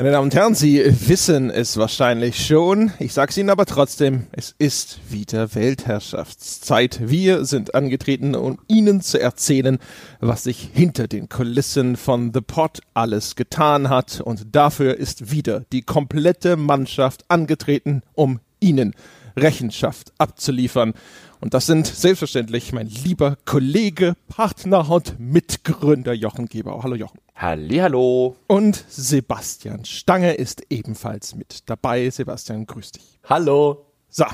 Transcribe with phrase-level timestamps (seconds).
[0.00, 2.90] Meine Damen und Herren, Sie wissen es wahrscheinlich schon.
[3.00, 7.10] Ich sage es Ihnen aber trotzdem, es ist wieder Weltherrschaftszeit.
[7.10, 9.78] Wir sind angetreten, um Ihnen zu erzählen,
[10.18, 14.22] was sich hinter den Kulissen von The Pot alles getan hat.
[14.22, 18.94] Und dafür ist wieder die komplette Mannschaft angetreten, um Ihnen
[19.40, 20.94] Rechenschaft abzuliefern.
[21.40, 26.82] Und das sind selbstverständlich mein lieber Kollege, Partner und Mitgründer Jochen Geber.
[26.82, 27.18] Hallo Jochen.
[27.34, 28.36] Hallihallo.
[28.46, 32.10] Und Sebastian Stange ist ebenfalls mit dabei.
[32.10, 33.18] Sebastian, grüß dich.
[33.24, 33.86] Hallo.
[34.10, 34.26] So,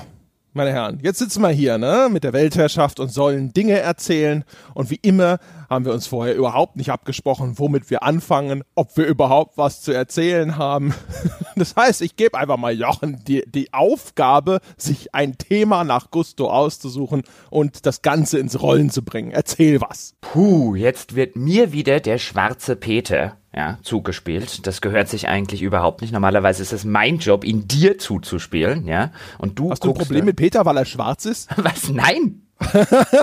[0.52, 4.42] meine Herren, jetzt sitzen wir hier, ne, mit der Weltherrschaft und sollen Dinge erzählen.
[4.75, 5.38] Und wie immer
[5.69, 9.92] haben wir uns vorher überhaupt nicht abgesprochen, womit wir anfangen, ob wir überhaupt was zu
[9.92, 10.95] erzählen haben.
[11.59, 16.51] Das heißt, ich gebe einfach mal Jochen die, die Aufgabe, sich ein Thema nach Gusto
[16.51, 19.30] auszusuchen und das Ganze ins Rollen zu bringen.
[19.30, 20.15] Erzähl was.
[20.20, 24.67] Puh, jetzt wird mir wieder der schwarze Peter ja, zugespielt.
[24.67, 26.12] Das gehört sich eigentlich überhaupt nicht.
[26.12, 29.12] Normalerweise ist es mein Job, ihn dir zuzuspielen, ja.
[29.39, 31.48] Und du Hast du ein Problem mit Peter, weil er schwarz ist?
[31.56, 31.89] Was?
[31.89, 32.45] Nein!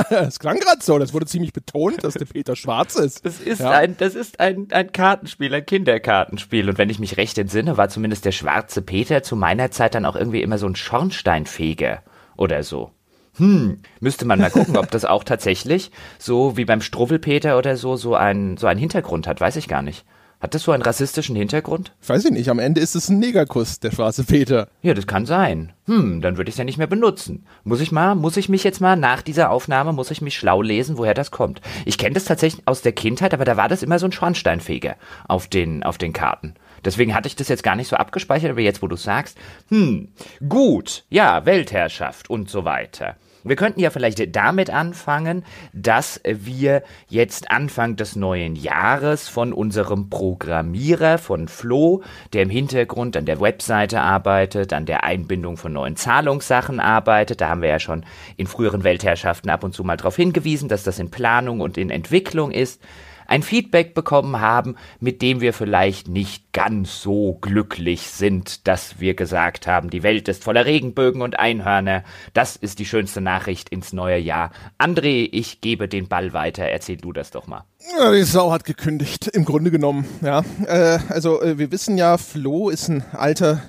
[0.09, 3.25] das klang gerade so, das wurde ziemlich betont, dass der Peter schwarz ist.
[3.25, 3.71] Das ist, ja.
[3.71, 6.69] ein, das ist ein, ein Kartenspiel, ein Kinderkartenspiel.
[6.69, 10.05] Und wenn ich mich recht entsinne, war zumindest der schwarze Peter zu meiner Zeit dann
[10.05, 12.03] auch irgendwie immer so ein Schornsteinfeger
[12.37, 12.91] oder so.
[13.37, 17.95] Hm, müsste man mal gucken, ob das auch tatsächlich so wie beim Struwwelpeter oder so
[17.95, 20.05] so ein so einen Hintergrund hat, weiß ich gar nicht.
[20.43, 21.93] Hat das so einen rassistischen Hintergrund?
[22.05, 22.49] Weiß ich nicht.
[22.49, 24.67] Am Ende ist es ein Negerkuss, der schwarze Peter.
[24.81, 25.71] Ja, das kann sein.
[25.85, 27.45] Hm, dann würde ich es ja nicht mehr benutzen.
[27.63, 30.61] Muss ich mal, muss ich mich jetzt mal nach dieser Aufnahme, muss ich mich schlau
[30.61, 31.61] lesen, woher das kommt.
[31.85, 34.97] Ich kenne das tatsächlich aus der Kindheit, aber da war das immer so ein Schornsteinfeger
[35.29, 36.55] auf den, auf den Karten.
[36.83, 39.37] Deswegen hatte ich das jetzt gar nicht so abgespeichert, aber jetzt, wo du sagst,
[39.69, 40.09] hm,
[40.49, 43.15] gut, ja, Weltherrschaft und so weiter.
[43.43, 50.09] Wir könnten ja vielleicht damit anfangen, dass wir jetzt Anfang des neuen Jahres von unserem
[50.09, 55.97] Programmierer, von Flo, der im Hintergrund an der Webseite arbeitet, an der Einbindung von neuen
[55.97, 58.05] Zahlungssachen arbeitet, da haben wir ja schon
[58.37, 61.89] in früheren Weltherrschaften ab und zu mal darauf hingewiesen, dass das in Planung und in
[61.89, 62.81] Entwicklung ist,
[63.27, 69.15] ein Feedback bekommen haben, mit dem wir vielleicht nicht ganz so glücklich sind, dass wir
[69.15, 72.03] gesagt haben, die Welt ist voller Regenbögen und Einhörner.
[72.33, 74.51] Das ist die schönste Nachricht ins neue Jahr.
[74.77, 76.63] André, ich gebe den Ball weiter.
[76.63, 77.65] Erzähl du das doch mal.
[77.97, 80.05] Ja, die Sau hat gekündigt, im Grunde genommen.
[80.21, 83.61] Ja, äh, also äh, wir wissen ja, Flo ist ein alter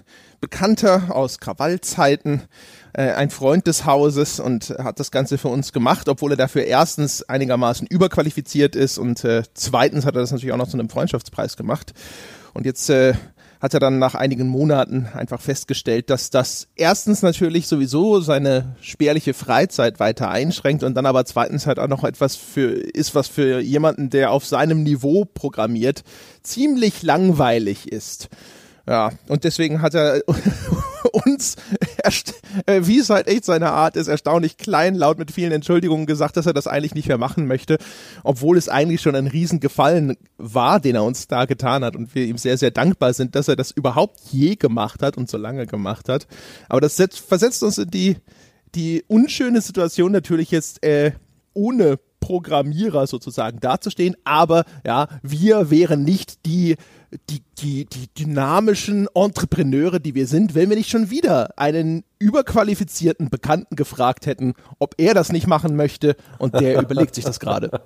[0.44, 2.42] Bekannter aus Krawallzeiten
[2.92, 6.64] äh, ein Freund des Hauses und hat das Ganze für uns gemacht, obwohl er dafür
[6.64, 10.90] erstens einigermaßen überqualifiziert ist und äh, zweitens hat er das natürlich auch noch zu einem
[10.90, 11.94] Freundschaftspreis gemacht.
[12.52, 13.14] Und jetzt äh,
[13.58, 19.32] hat er dann nach einigen Monaten einfach festgestellt, dass das erstens natürlich sowieso seine spärliche
[19.32, 23.60] Freizeit weiter einschränkt und dann aber zweitens halt auch noch etwas für ist, was für
[23.60, 26.02] jemanden, der auf seinem Niveau programmiert,
[26.42, 28.28] ziemlich langweilig ist.
[28.86, 30.22] Ja, und deswegen hat er
[31.26, 31.56] uns,
[32.66, 36.46] äh, wie es halt echt seine Art ist, erstaunlich kleinlaut mit vielen Entschuldigungen gesagt, dass
[36.46, 37.78] er das eigentlich nicht mehr machen möchte,
[38.24, 42.26] obwohl es eigentlich schon ein Riesengefallen war, den er uns da getan hat und wir
[42.26, 45.66] ihm sehr, sehr dankbar sind, dass er das überhaupt je gemacht hat und so lange
[45.66, 46.26] gemacht hat.
[46.68, 46.96] Aber das
[47.26, 48.16] versetzt uns in die,
[48.74, 51.12] die unschöne Situation natürlich jetzt äh,
[51.54, 56.76] ohne Programmierer sozusagen dazustehen, aber ja, wir wären nicht die
[57.30, 63.30] die, die, die dynamischen Entrepreneure, die wir sind, wenn wir nicht schon wieder einen überqualifizierten
[63.30, 67.82] Bekannten gefragt hätten, ob er das nicht machen möchte und der überlegt sich das gerade.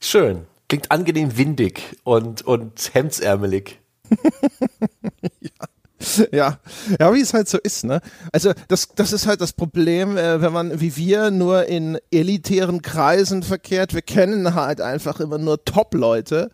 [0.00, 0.46] Schön.
[0.68, 3.80] Klingt angenehm windig und, und hemdsärmelig.
[5.40, 5.66] ja.
[6.32, 6.58] Ja,
[6.98, 8.00] ja, wie es halt so ist, ne?
[8.32, 12.82] Also das, das ist halt das Problem, äh, wenn man wie wir nur in elitären
[12.82, 13.94] Kreisen verkehrt.
[13.94, 16.50] Wir kennen halt einfach immer nur Top-Leute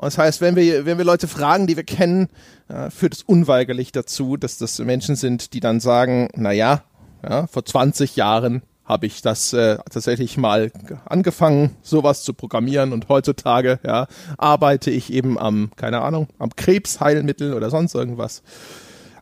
[0.00, 2.28] und das heißt, wenn wir, wenn wir Leute fragen, die wir kennen,
[2.68, 6.84] äh, führt es unweigerlich dazu, dass das Menschen sind, die dann sagen, na ja,
[7.22, 10.72] ja vor 20 Jahren habe ich das äh, tatsächlich mal
[11.04, 17.54] angefangen, sowas zu programmieren und heutzutage ja, arbeite ich eben am, keine Ahnung, am Krebsheilmittel
[17.54, 18.42] oder sonst irgendwas.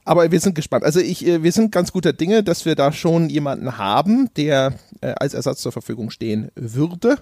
[0.07, 0.85] Aber wir sind gespannt.
[0.85, 4.73] Also ich, äh, wir sind ganz guter Dinge, dass wir da schon jemanden haben, der
[5.03, 7.19] äh, als Ersatz zur Verfügung stehen würde.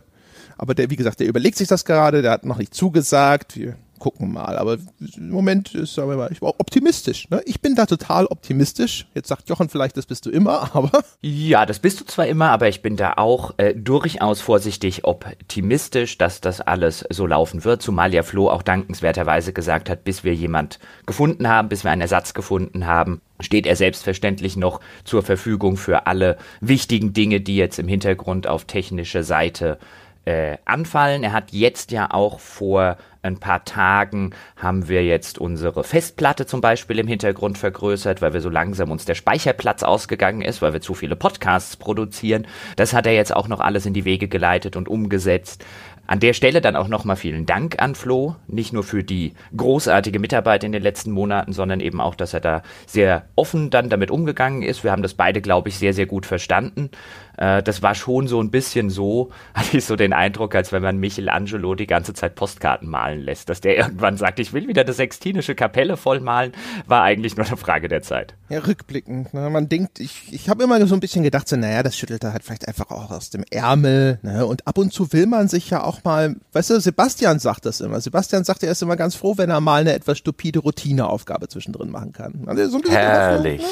[0.56, 3.56] Aber der, wie gesagt, der überlegt sich das gerade, der hat noch nicht zugesagt.
[3.56, 4.56] Wir gucken mal.
[4.56, 4.78] Aber
[5.16, 7.28] im Moment ist, sagen wir mal, ich war optimistisch.
[7.30, 7.42] Ne?
[7.46, 9.06] Ich bin da total optimistisch.
[9.14, 11.02] Jetzt sagt Jochen vielleicht, das bist du immer, aber.
[11.22, 16.18] Ja, das bist du zwar immer, aber ich bin da auch äh, durchaus vorsichtig optimistisch,
[16.18, 17.82] dass das alles so laufen wird.
[17.82, 22.02] Zumal ja Flo auch dankenswerterweise gesagt hat, bis wir jemand gefunden haben, bis wir einen
[22.02, 27.78] Ersatz gefunden haben, steht er selbstverständlich noch zur Verfügung für alle wichtigen Dinge, die jetzt
[27.78, 29.78] im Hintergrund auf technischer Seite
[30.26, 31.22] äh, anfallen.
[31.22, 36.60] Er hat jetzt ja auch vor, ein paar Tagen haben wir jetzt unsere Festplatte zum
[36.60, 40.80] Beispiel im Hintergrund vergrößert, weil wir so langsam uns der Speicherplatz ausgegangen ist, weil wir
[40.80, 42.46] zu viele Podcasts produzieren.
[42.76, 45.64] Das hat er jetzt auch noch alles in die Wege geleitet und umgesetzt.
[46.08, 50.20] An der Stelle dann auch nochmal vielen Dank an Flo, nicht nur für die großartige
[50.20, 54.12] Mitarbeit in den letzten Monaten, sondern eben auch, dass er da sehr offen dann damit
[54.12, 54.84] umgegangen ist.
[54.84, 56.90] Wir haben das beide, glaube ich, sehr, sehr gut verstanden.
[57.36, 60.82] Äh, das war schon so ein bisschen so, hatte ich so den Eindruck, als wenn
[60.82, 64.84] man Michelangelo die ganze Zeit Postkarten malen lässt, dass der irgendwann sagt, ich will wieder
[64.84, 66.52] das Sextinische Kapelle vollmalen,
[66.86, 68.34] war eigentlich nur eine Frage der Zeit.
[68.48, 69.34] Ja, rückblickend.
[69.34, 69.50] Ne?
[69.50, 72.32] Man denkt, ich, ich habe immer so ein bisschen gedacht, so, naja, das schüttelt er
[72.32, 74.18] halt vielleicht einfach auch aus dem Ärmel.
[74.22, 74.46] Ne?
[74.46, 77.80] Und ab und zu will man sich ja auch mal, weißt du, Sebastian sagt das
[77.80, 78.00] immer.
[78.00, 81.90] Sebastian sagt, er ist immer ganz froh, wenn er mal eine etwas stupide Routineaufgabe zwischendrin
[81.90, 82.44] machen kann.
[82.46, 83.62] Also so Herrlich.
[83.62, 83.68] Ne?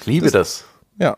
[0.00, 0.64] Ich liebe das, das.
[0.98, 1.16] Ja,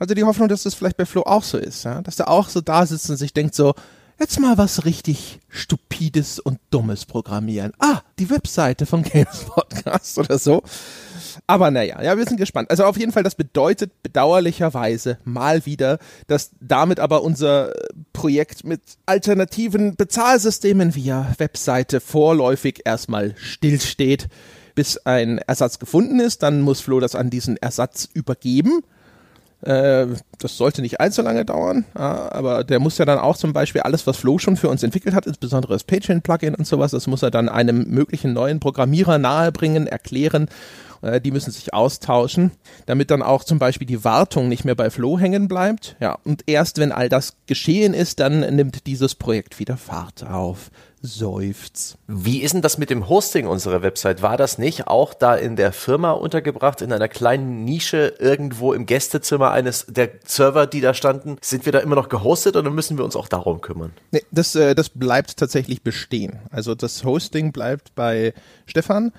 [0.00, 2.02] hatte die Hoffnung, dass das vielleicht bei Flo auch so ist, ja?
[2.02, 3.74] dass er auch so da sitzt und sich denkt so,
[4.18, 7.72] jetzt mal was richtig Stupides und Dummes programmieren.
[7.78, 10.62] Ah, die Webseite vom Games Podcast oder so.
[11.46, 12.70] Aber naja, ja, wir sind gespannt.
[12.70, 17.72] Also auf jeden Fall, das bedeutet bedauerlicherweise mal wieder, dass damit aber unser
[18.12, 24.28] Projekt mit alternativen Bezahlsystemen via Webseite vorläufig erstmal stillsteht,
[24.74, 26.42] bis ein Ersatz gefunden ist.
[26.42, 28.82] Dann muss Flo das an diesen Ersatz übergeben.
[29.66, 30.06] Äh,
[30.38, 34.06] das sollte nicht allzu lange dauern, aber der muss ja dann auch zum Beispiel alles,
[34.06, 37.30] was Flow schon für uns entwickelt hat, insbesondere das Patreon-Plugin und sowas, das muss er
[37.30, 40.48] dann einem möglichen neuen Programmierer nahebringen, erklären.
[41.02, 42.52] Äh, die müssen sich austauschen,
[42.86, 45.96] damit dann auch zum Beispiel die Wartung nicht mehr bei Flow hängen bleibt.
[46.00, 50.70] Ja, und erst wenn all das geschehen ist, dann nimmt dieses Projekt wieder Fahrt auf.
[51.06, 51.96] Seufz.
[52.06, 54.22] Wie ist denn das mit dem Hosting unserer Website?
[54.22, 58.84] War das nicht auch da in der Firma untergebracht, in einer kleinen Nische irgendwo im
[58.86, 61.38] Gästezimmer eines der Server, die da standen?
[61.40, 63.92] Sind wir da immer noch gehostet oder müssen wir uns auch darum kümmern?
[64.10, 66.40] Nee, das, äh, das bleibt tatsächlich bestehen.
[66.50, 68.34] Also das Hosting bleibt bei
[68.66, 69.12] Stefan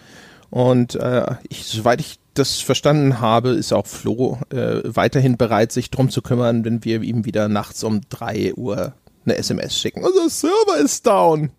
[0.49, 5.89] und äh, ich, soweit ich das verstanden habe, ist auch Flo äh, weiterhin bereit, sich
[5.89, 8.93] drum zu kümmern, wenn wir ihm wieder nachts um drei Uhr
[9.25, 10.03] eine SMS schicken.
[10.03, 11.51] Unser Server ist down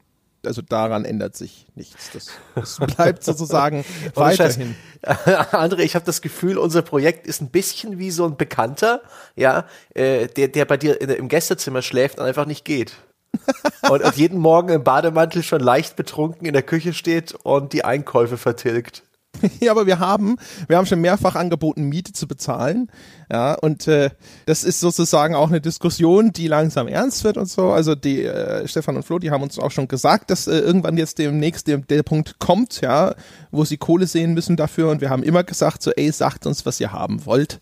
[0.45, 2.11] also daran ändert sich nichts.
[2.13, 4.77] Das, das bleibt sozusagen weiterhin.
[5.03, 9.03] André, ich habe das Gefühl, unser Projekt ist ein bisschen wie so ein Bekannter,
[9.37, 12.95] ja, äh, der, der bei dir in, im Gästezimmer schläft und einfach nicht geht.
[13.91, 17.85] und, und jeden Morgen im Bademantel schon leicht betrunken in der Küche steht und die
[17.85, 19.03] Einkäufe vertilgt.
[19.61, 20.37] ja, aber wir haben,
[20.67, 22.91] wir haben schon mehrfach angeboten, Miete zu bezahlen.
[23.31, 24.11] Ja, und äh,
[24.47, 27.71] das ist sozusagen auch eine Diskussion, die langsam ernst wird und so.
[27.71, 30.97] Also die äh, Stefan und Flo, die haben uns auch schon gesagt, dass äh, irgendwann
[30.97, 33.15] jetzt demnächst der, der Punkt kommt, ja,
[33.51, 34.91] wo sie Kohle sehen müssen dafür.
[34.91, 37.61] Und wir haben immer gesagt, so, ey, sagt uns, was ihr haben wollt.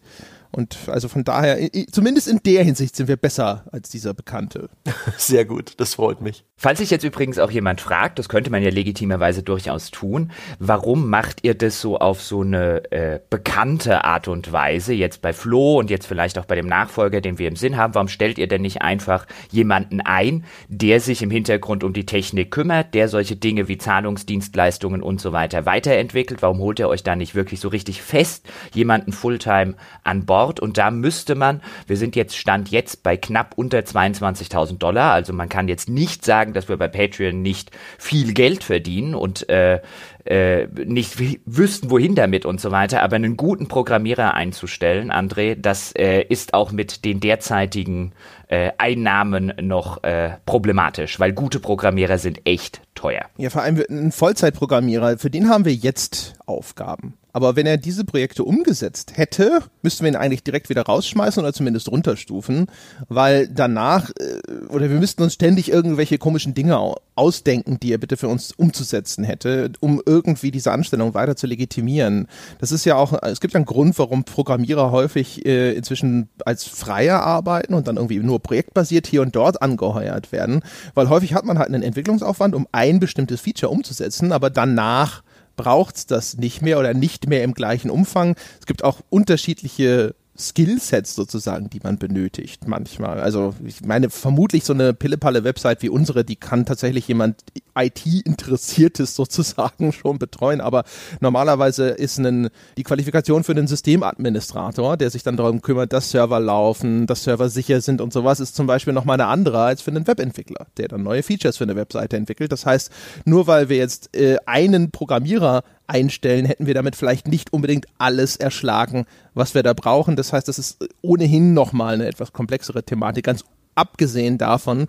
[0.52, 1.58] Und also von daher,
[1.90, 4.70] zumindest in der Hinsicht sind wir besser als dieser Bekannte.
[5.16, 6.44] Sehr gut, das freut mich.
[6.58, 11.10] Falls sich jetzt übrigens auch jemand fragt, das könnte man ja legitimerweise durchaus tun, warum
[11.10, 15.78] macht ihr das so auf so eine äh, bekannte Art und Weise, jetzt bei Flo
[15.78, 18.48] und jetzt vielleicht auch bei dem Nachfolger, den wir im Sinn haben, warum stellt ihr
[18.48, 23.37] denn nicht einfach jemanden ein, der sich im Hintergrund um die Technik kümmert, der solche
[23.37, 26.40] Dinge wie Zahlungsdienstleistungen und so weiter weiterentwickelt?
[26.40, 30.35] Warum holt ihr euch da nicht wirklich so richtig fest jemanden Fulltime an Bord?
[30.36, 35.12] Ort und da müsste man, wir sind jetzt Stand jetzt bei knapp unter 22.000 Dollar,
[35.12, 39.48] also man kann jetzt nicht sagen, dass wir bei Patreon nicht viel Geld verdienen und
[39.48, 39.80] äh,
[40.26, 45.93] äh, nicht wüssten, wohin damit und so weiter, aber einen guten Programmierer einzustellen, André, das
[45.93, 48.12] äh, ist auch mit den derzeitigen
[48.48, 53.26] äh, Einnahmen noch äh, problematisch, weil gute Programmierer sind echt teuer.
[53.36, 57.14] Ja, vor allem ein Vollzeitprogrammierer, für den haben wir jetzt Aufgaben.
[57.36, 61.52] Aber wenn er diese Projekte umgesetzt hätte, müssten wir ihn eigentlich direkt wieder rausschmeißen oder
[61.52, 62.69] zumindest runterstufen,
[63.10, 68.16] weil danach, äh, oder wir müssten uns ständig irgendwelche komischen Dinge ausdenken, die er bitte
[68.16, 72.26] für uns umzusetzen hätte, um irgendwie diese Anstellung weiter zu legitimieren.
[72.58, 77.20] Das ist ja auch, es gibt einen Grund, warum Programmierer häufig äh, inzwischen als Freier
[77.20, 80.62] arbeiten und dann irgendwie nur projektbasiert hier und dort angeheuert werden,
[80.94, 85.22] weil häufig hat man halt einen Entwicklungsaufwand, um ein bestimmtes Feature umzusetzen, aber danach
[85.56, 88.36] braucht's das nicht mehr oder nicht mehr im gleichen Umfang.
[88.60, 93.20] Es gibt auch unterschiedliche Skillsets sozusagen, die man benötigt manchmal.
[93.20, 97.43] Also ich meine, vermutlich so eine Pillepalle-Website wie unsere, die kann tatsächlich jemand
[97.76, 100.84] IT-Interessiertes sozusagen schon betreuen, aber
[101.20, 106.40] normalerweise ist ein, die Qualifikation für einen Systemadministrator, der sich dann darum kümmert, dass Server
[106.40, 109.90] laufen, dass Server sicher sind und sowas, ist zum Beispiel nochmal eine andere als für
[109.90, 112.52] einen Webentwickler, der dann neue Features für eine Webseite entwickelt.
[112.52, 112.90] Das heißt,
[113.24, 118.36] nur weil wir jetzt äh, einen Programmierer einstellen, hätten wir damit vielleicht nicht unbedingt alles
[118.36, 120.16] erschlagen, was wir da brauchen.
[120.16, 123.44] Das heißt, das ist ohnehin nochmal eine etwas komplexere Thematik, ganz
[123.76, 124.88] abgesehen davon,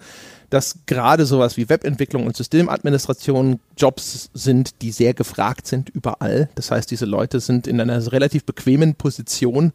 [0.50, 6.50] dass gerade sowas wie Webentwicklung und Systemadministration Jobs sind, die sehr gefragt sind überall.
[6.56, 9.74] Das heißt, diese Leute sind in einer relativ bequemen Position,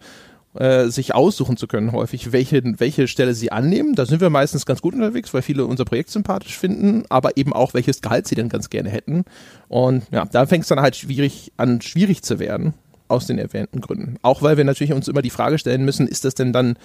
[0.55, 3.95] äh, sich aussuchen zu können, häufig, welche, welche Stelle sie annehmen.
[3.95, 7.53] Da sind wir meistens ganz gut unterwegs, weil viele unser Projekt sympathisch finden, aber eben
[7.53, 9.25] auch, welches Gehalt sie denn ganz gerne hätten.
[9.69, 12.75] Und ja, da fängt es dann halt schwierig an, schwierig zu werden,
[13.09, 14.17] aus den erwähnten Gründen.
[14.23, 16.77] Auch weil wir natürlich uns immer die Frage stellen müssen, ist das denn dann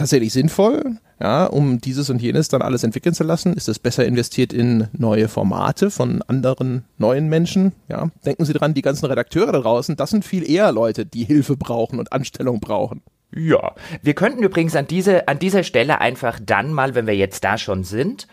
[0.00, 3.52] tatsächlich sinnvoll, ja, um dieses und jenes dann alles entwickeln zu lassen?
[3.52, 7.72] Ist es besser investiert in neue Formate von anderen neuen Menschen?
[7.88, 11.24] Ja, denken Sie dran, die ganzen Redakteure da draußen, das sind viel eher Leute, die
[11.24, 13.02] Hilfe brauchen und Anstellung brauchen.
[13.32, 17.44] Ja, wir könnten übrigens an diese an dieser Stelle einfach dann mal, wenn wir jetzt
[17.44, 18.26] da schon sind,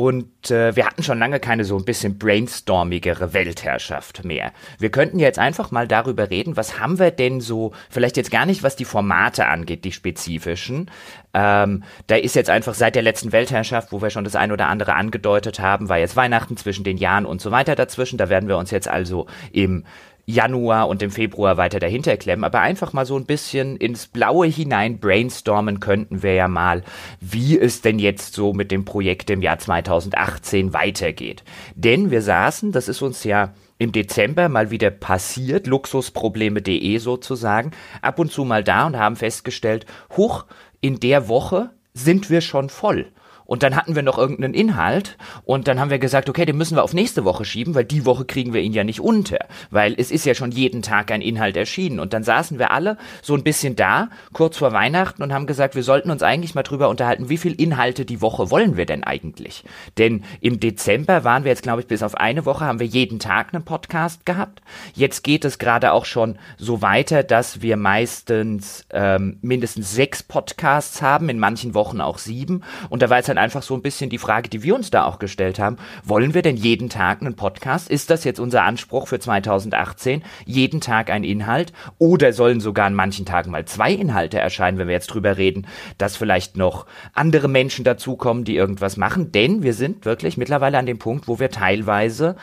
[0.00, 4.50] und äh, wir hatten schon lange keine so ein bisschen brainstormigere Weltherrschaft mehr.
[4.78, 8.46] Wir könnten jetzt einfach mal darüber reden, was haben wir denn so, vielleicht jetzt gar
[8.46, 10.90] nicht, was die Formate angeht, die spezifischen.
[11.34, 14.68] Ähm, da ist jetzt einfach seit der letzten Weltherrschaft, wo wir schon das ein oder
[14.68, 18.16] andere angedeutet haben, war jetzt Weihnachten zwischen den Jahren und so weiter dazwischen.
[18.16, 19.84] Da werden wir uns jetzt also im
[20.30, 24.46] Januar und im Februar weiter dahinter klemmen, aber einfach mal so ein bisschen ins Blaue
[24.46, 26.82] hinein brainstormen könnten wir ja mal,
[27.20, 31.44] wie es denn jetzt so mit dem Projekt im Jahr 2018 weitergeht.
[31.74, 37.70] Denn wir saßen, das ist uns ja im Dezember mal wieder passiert, luxusprobleme.de sozusagen,
[38.02, 40.44] ab und zu mal da und haben festgestellt, huch,
[40.80, 43.10] in der Woche sind wir schon voll.
[43.50, 46.76] Und dann hatten wir noch irgendeinen Inhalt und dann haben wir gesagt, okay, den müssen
[46.76, 49.38] wir auf nächste Woche schieben, weil die Woche kriegen wir ihn ja nicht unter,
[49.72, 51.98] weil es ist ja schon jeden Tag ein Inhalt erschienen.
[51.98, 55.74] Und dann saßen wir alle so ein bisschen da, kurz vor Weihnachten und haben gesagt,
[55.74, 59.02] wir sollten uns eigentlich mal drüber unterhalten, wie viel Inhalte die Woche wollen wir denn
[59.02, 59.64] eigentlich?
[59.98, 63.18] Denn im Dezember waren wir jetzt, glaube ich, bis auf eine Woche haben wir jeden
[63.18, 64.62] Tag einen Podcast gehabt.
[64.94, 71.02] Jetzt geht es gerade auch schon so weiter, dass wir meistens ähm, mindestens sechs Podcasts
[71.02, 72.62] haben, in manchen Wochen auch sieben.
[72.90, 75.04] Und da war jetzt dann einfach so ein bisschen die Frage, die wir uns da
[75.04, 75.76] auch gestellt haben.
[76.04, 77.90] Wollen wir denn jeden Tag einen Podcast?
[77.90, 80.22] Ist das jetzt unser Anspruch für 2018?
[80.46, 81.72] Jeden Tag ein Inhalt?
[81.98, 85.66] Oder sollen sogar an manchen Tagen mal zwei Inhalte erscheinen, wenn wir jetzt drüber reden,
[85.98, 89.32] dass vielleicht noch andere Menschen dazukommen, die irgendwas machen?
[89.32, 92.36] Denn wir sind wirklich mittlerweile an dem Punkt, wo wir teilweise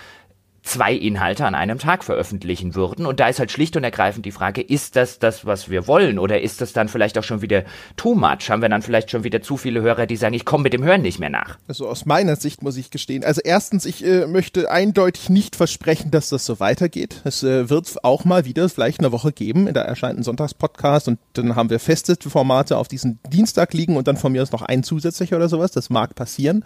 [0.67, 3.05] zwei Inhalte an einem Tag veröffentlichen würden.
[3.05, 6.19] Und da ist halt schlicht und ergreifend die Frage, ist das das, was wir wollen?
[6.19, 7.63] Oder ist das dann vielleicht auch schon wieder
[7.95, 8.49] too much?
[8.49, 10.83] Haben wir dann vielleicht schon wieder zu viele Hörer, die sagen, ich komme mit dem
[10.83, 11.57] Hören nicht mehr nach?
[11.67, 13.23] Also aus meiner Sicht muss ich gestehen.
[13.23, 17.21] Also erstens, ich äh, möchte eindeutig nicht versprechen, dass das so weitergeht.
[17.23, 19.73] Es äh, wird auch mal wieder vielleicht eine Woche geben.
[19.73, 24.07] Da erscheint ein Sonntagspodcast und dann haben wir feste Formate auf diesen Dienstag liegen und
[24.07, 25.71] dann von mir aus noch ein zusätzlicher oder sowas.
[25.71, 26.63] Das mag passieren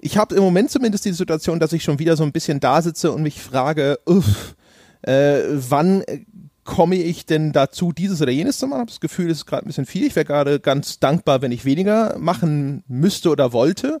[0.00, 2.82] ich habe im Moment zumindest die Situation, dass ich schon wieder so ein bisschen da
[2.82, 4.54] sitze und mich frage, uff,
[5.02, 6.04] äh, wann
[6.64, 8.78] komme ich denn dazu, dieses oder jenes zu machen?
[8.78, 10.06] Ich habe das Gefühl, es ist gerade ein bisschen viel.
[10.06, 14.00] Ich wäre gerade ganz dankbar, wenn ich weniger machen müsste oder wollte.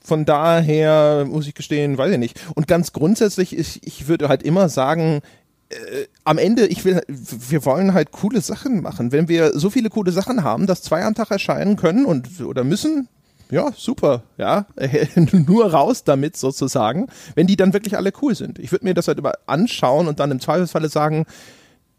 [0.00, 2.40] Von daher muss ich gestehen, weiß ich nicht.
[2.54, 5.20] Und ganz grundsätzlich, ich, ich würde halt immer sagen,
[5.68, 9.12] äh, am Ende, ich will, wir wollen halt coole Sachen machen.
[9.12, 12.64] Wenn wir so viele coole Sachen haben, dass zwei am Tag erscheinen können und oder
[12.64, 13.08] müssen,
[13.50, 14.66] ja, super, ja,
[15.32, 18.58] nur raus damit sozusagen, wenn die dann wirklich alle cool sind.
[18.58, 21.26] Ich würde mir das halt immer anschauen und dann im Zweifelsfalle sagen,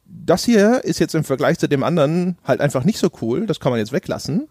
[0.06, 3.60] das hier ist jetzt im Vergleich zu dem anderen halt einfach nicht so cool, das
[3.60, 4.48] kann man jetzt weglassen.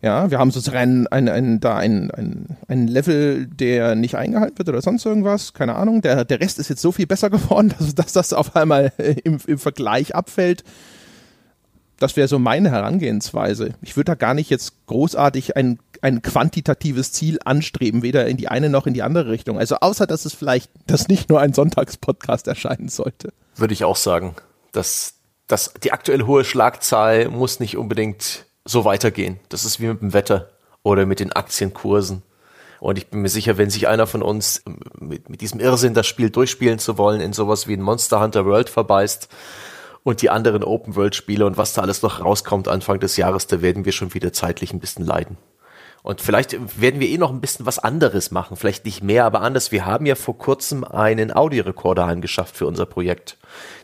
[0.00, 4.56] Ja, wir haben sozusagen ein, ein, ein, da ein, ein, ein Level, der nicht eingehalten
[4.56, 6.02] wird oder sonst irgendwas, keine Ahnung.
[6.02, 8.92] Der, der Rest ist jetzt so viel besser geworden, dass, dass das auf einmal
[9.24, 10.62] im, im Vergleich abfällt
[11.98, 13.74] das wäre so meine Herangehensweise.
[13.82, 18.48] Ich würde da gar nicht jetzt großartig ein, ein quantitatives Ziel anstreben, weder in die
[18.48, 19.58] eine noch in die andere Richtung.
[19.58, 23.32] Also außer, dass es vielleicht, dass nicht nur ein Sonntagspodcast erscheinen sollte.
[23.56, 24.36] Würde ich auch sagen,
[24.72, 25.14] dass,
[25.48, 29.40] dass die aktuell hohe Schlagzahl muss nicht unbedingt so weitergehen.
[29.48, 30.50] Das ist wie mit dem Wetter
[30.82, 32.22] oder mit den Aktienkursen.
[32.80, 34.62] Und ich bin mir sicher, wenn sich einer von uns
[35.00, 38.46] mit, mit diesem Irrsinn, das Spiel durchspielen zu wollen, in sowas wie ein Monster Hunter
[38.46, 39.28] World verbeißt,
[40.08, 43.84] und die anderen Open-World-Spiele und was da alles noch rauskommt Anfang des Jahres, da werden
[43.84, 45.36] wir schon wieder zeitlich ein bisschen leiden.
[46.02, 49.42] Und vielleicht werden wir eh noch ein bisschen was anderes machen, vielleicht nicht mehr, aber
[49.42, 49.70] anders.
[49.70, 53.36] Wir haben ja vor kurzem einen Audiorekorder angeschafft für unser Projekt,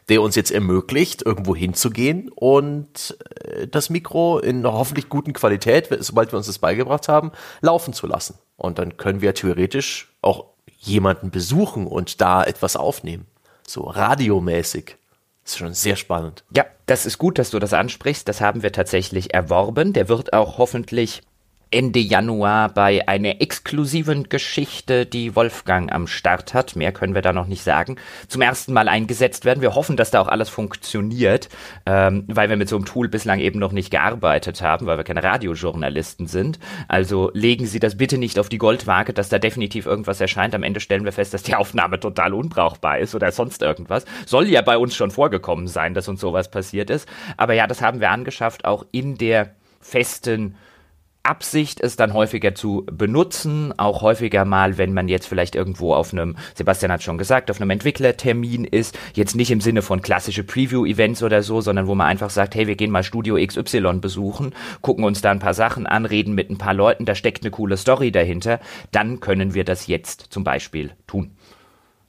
[0.09, 6.33] der uns jetzt ermöglicht, irgendwo hinzugehen und äh, das Mikro in hoffentlich guten Qualität, sobald
[6.33, 8.39] wir uns das beigebracht haben, laufen zu lassen.
[8.57, 10.47] Und dann können wir theoretisch auch
[10.79, 13.27] jemanden besuchen und da etwas aufnehmen.
[13.67, 14.97] So radiomäßig.
[15.45, 16.43] Ist schon sehr spannend.
[16.55, 18.27] Ja, das ist gut, dass du das ansprichst.
[18.27, 19.93] Das haben wir tatsächlich erworben.
[19.93, 21.23] Der wird auch hoffentlich
[21.71, 26.77] Ende Januar bei einer exklusiven Geschichte, die Wolfgang am Start hat.
[26.77, 27.97] Mehr können wir da noch nicht sagen.
[28.29, 29.61] Zum ersten Mal eingesetzt werden.
[29.61, 31.49] Wir hoffen, dass da auch alles funktioniert,
[31.87, 35.05] ähm, weil wir mit so einem Tool bislang eben noch nicht gearbeitet haben, weil wir
[35.05, 36.59] keine Radiojournalisten sind.
[36.89, 40.55] Also legen Sie das bitte nicht auf die Goldwaage, dass da definitiv irgendwas erscheint.
[40.55, 44.05] Am Ende stellen wir fest, dass die Aufnahme total unbrauchbar ist oder sonst irgendwas.
[44.27, 47.09] Soll ja bei uns schon vorgekommen sein, dass uns sowas passiert ist.
[47.37, 50.57] Aber ja, das haben wir angeschafft, auch in der festen
[51.25, 56.13] Absicht, es dann häufiger zu benutzen, auch häufiger mal, wenn man jetzt vielleicht irgendwo auf
[56.13, 60.45] einem, Sebastian hat schon gesagt, auf einem Entwicklertermin ist, jetzt nicht im Sinne von klassische
[60.45, 64.55] Preview-Events oder so, sondern wo man einfach sagt, hey, wir gehen mal Studio XY besuchen,
[64.83, 67.51] gucken uns da ein paar Sachen an, reden mit ein paar Leuten, da steckt eine
[67.51, 68.61] coole Story dahinter,
[68.93, 71.37] dann können wir das jetzt zum Beispiel tun.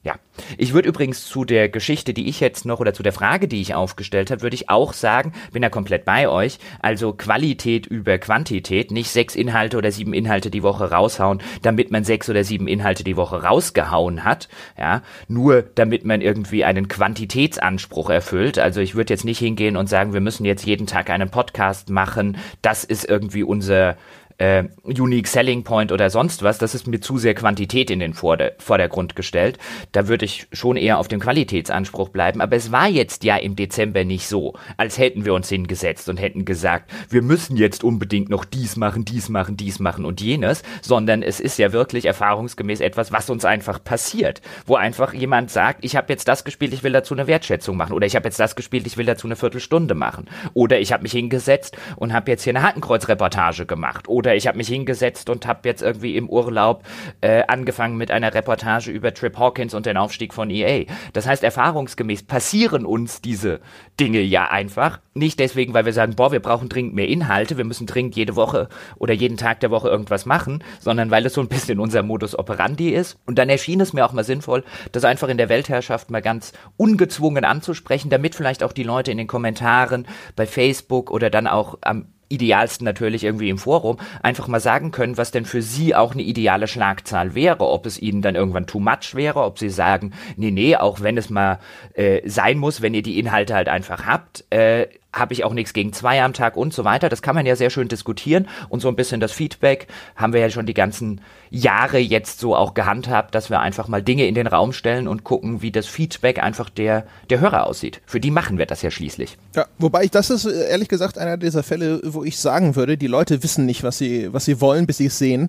[0.06, 0.14] Ja,
[0.56, 3.60] ich würde übrigens zu der Geschichte, die ich jetzt noch oder zu der Frage, die
[3.60, 6.60] ich aufgestellt habe, würde ich auch sagen, bin da komplett bei euch.
[6.78, 12.04] Also Qualität über Quantität, nicht sechs Inhalte oder sieben Inhalte die Woche raushauen, damit man
[12.04, 14.48] sechs oder sieben Inhalte die Woche rausgehauen hat.
[14.78, 18.60] Ja, nur damit man irgendwie einen Quantitätsanspruch erfüllt.
[18.60, 21.90] Also ich würde jetzt nicht hingehen und sagen, wir müssen jetzt jeden Tag einen Podcast
[21.90, 22.36] machen.
[22.62, 23.96] Das ist irgendwie unser
[24.38, 28.14] äh, Unique Selling Point oder sonst was, das ist mir zu sehr Quantität in den
[28.14, 29.58] Vorder Vordergrund gestellt.
[29.92, 32.40] Da würde ich schon eher auf dem Qualitätsanspruch bleiben.
[32.40, 36.20] Aber es war jetzt ja im Dezember nicht so, als hätten wir uns hingesetzt und
[36.20, 40.62] hätten gesagt, wir müssen jetzt unbedingt noch dies machen, dies machen, dies machen und jenes,
[40.82, 45.84] sondern es ist ja wirklich erfahrungsgemäß etwas, was uns einfach passiert, wo einfach jemand sagt,
[45.84, 48.40] ich habe jetzt das gespielt, ich will dazu eine Wertschätzung machen oder ich habe jetzt
[48.40, 52.30] das gespielt, ich will dazu eine Viertelstunde machen oder ich habe mich hingesetzt und habe
[52.30, 56.16] jetzt hier eine Hakenkreuzreportage gemacht oder oder ich habe mich hingesetzt und habe jetzt irgendwie
[56.16, 56.82] im Urlaub
[57.20, 60.84] äh, angefangen mit einer Reportage über Trip Hawkins und den Aufstieg von EA.
[61.12, 63.60] Das heißt, erfahrungsgemäß passieren uns diese
[64.00, 65.00] Dinge ja einfach.
[65.14, 68.36] Nicht deswegen, weil wir sagen, boah, wir brauchen dringend mehr Inhalte, wir müssen dringend jede
[68.36, 72.02] Woche oder jeden Tag der Woche irgendwas machen, sondern weil es so ein bisschen unser
[72.02, 73.16] Modus operandi ist.
[73.26, 76.52] Und dann erschien es mir auch mal sinnvoll, das einfach in der Weltherrschaft mal ganz
[76.76, 81.78] ungezwungen anzusprechen, damit vielleicht auch die Leute in den Kommentaren bei Facebook oder dann auch
[81.82, 86.12] am idealsten natürlich irgendwie im Forum, einfach mal sagen können, was denn für sie auch
[86.12, 90.12] eine ideale Schlagzahl wäre, ob es ihnen dann irgendwann too much wäre, ob sie sagen,
[90.36, 91.58] nee, nee, auch wenn es mal
[91.94, 94.86] äh, sein muss, wenn ihr die Inhalte halt einfach habt, äh,
[95.18, 97.08] habe ich auch nichts gegen zwei am Tag und so weiter.
[97.08, 100.40] Das kann man ja sehr schön diskutieren und so ein bisschen das Feedback haben wir
[100.40, 104.34] ja schon die ganzen Jahre jetzt so auch gehandhabt, dass wir einfach mal Dinge in
[104.34, 108.00] den Raum stellen und gucken, wie das Feedback einfach der, der Hörer aussieht.
[108.06, 109.38] Für die machen wir das ja schließlich.
[109.54, 112.96] Ja, wobei ich, das ist äh, ehrlich gesagt einer dieser Fälle, wo ich sagen würde,
[112.96, 115.48] die Leute wissen nicht, was sie, was sie wollen, bis sie es sehen.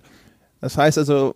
[0.60, 1.34] Das heißt also,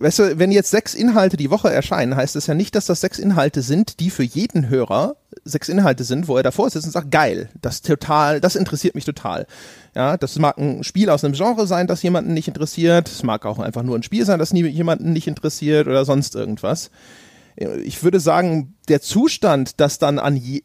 [0.00, 3.00] weißt du, wenn jetzt sechs Inhalte die Woche erscheinen, heißt das ja nicht, dass das
[3.00, 6.92] sechs Inhalte sind, die für jeden Hörer sechs Inhalte sind, wo er davor sitzt und
[6.92, 9.46] sagt, geil, das total, das interessiert mich total.
[9.94, 13.08] Ja, das mag ein Spiel aus einem Genre sein, das jemanden nicht interessiert.
[13.08, 16.34] Es mag auch einfach nur ein Spiel sein, das nie jemanden nicht interessiert oder sonst
[16.34, 16.90] irgendwas.
[17.56, 20.62] Ich würde sagen, der Zustand, dass dann an je,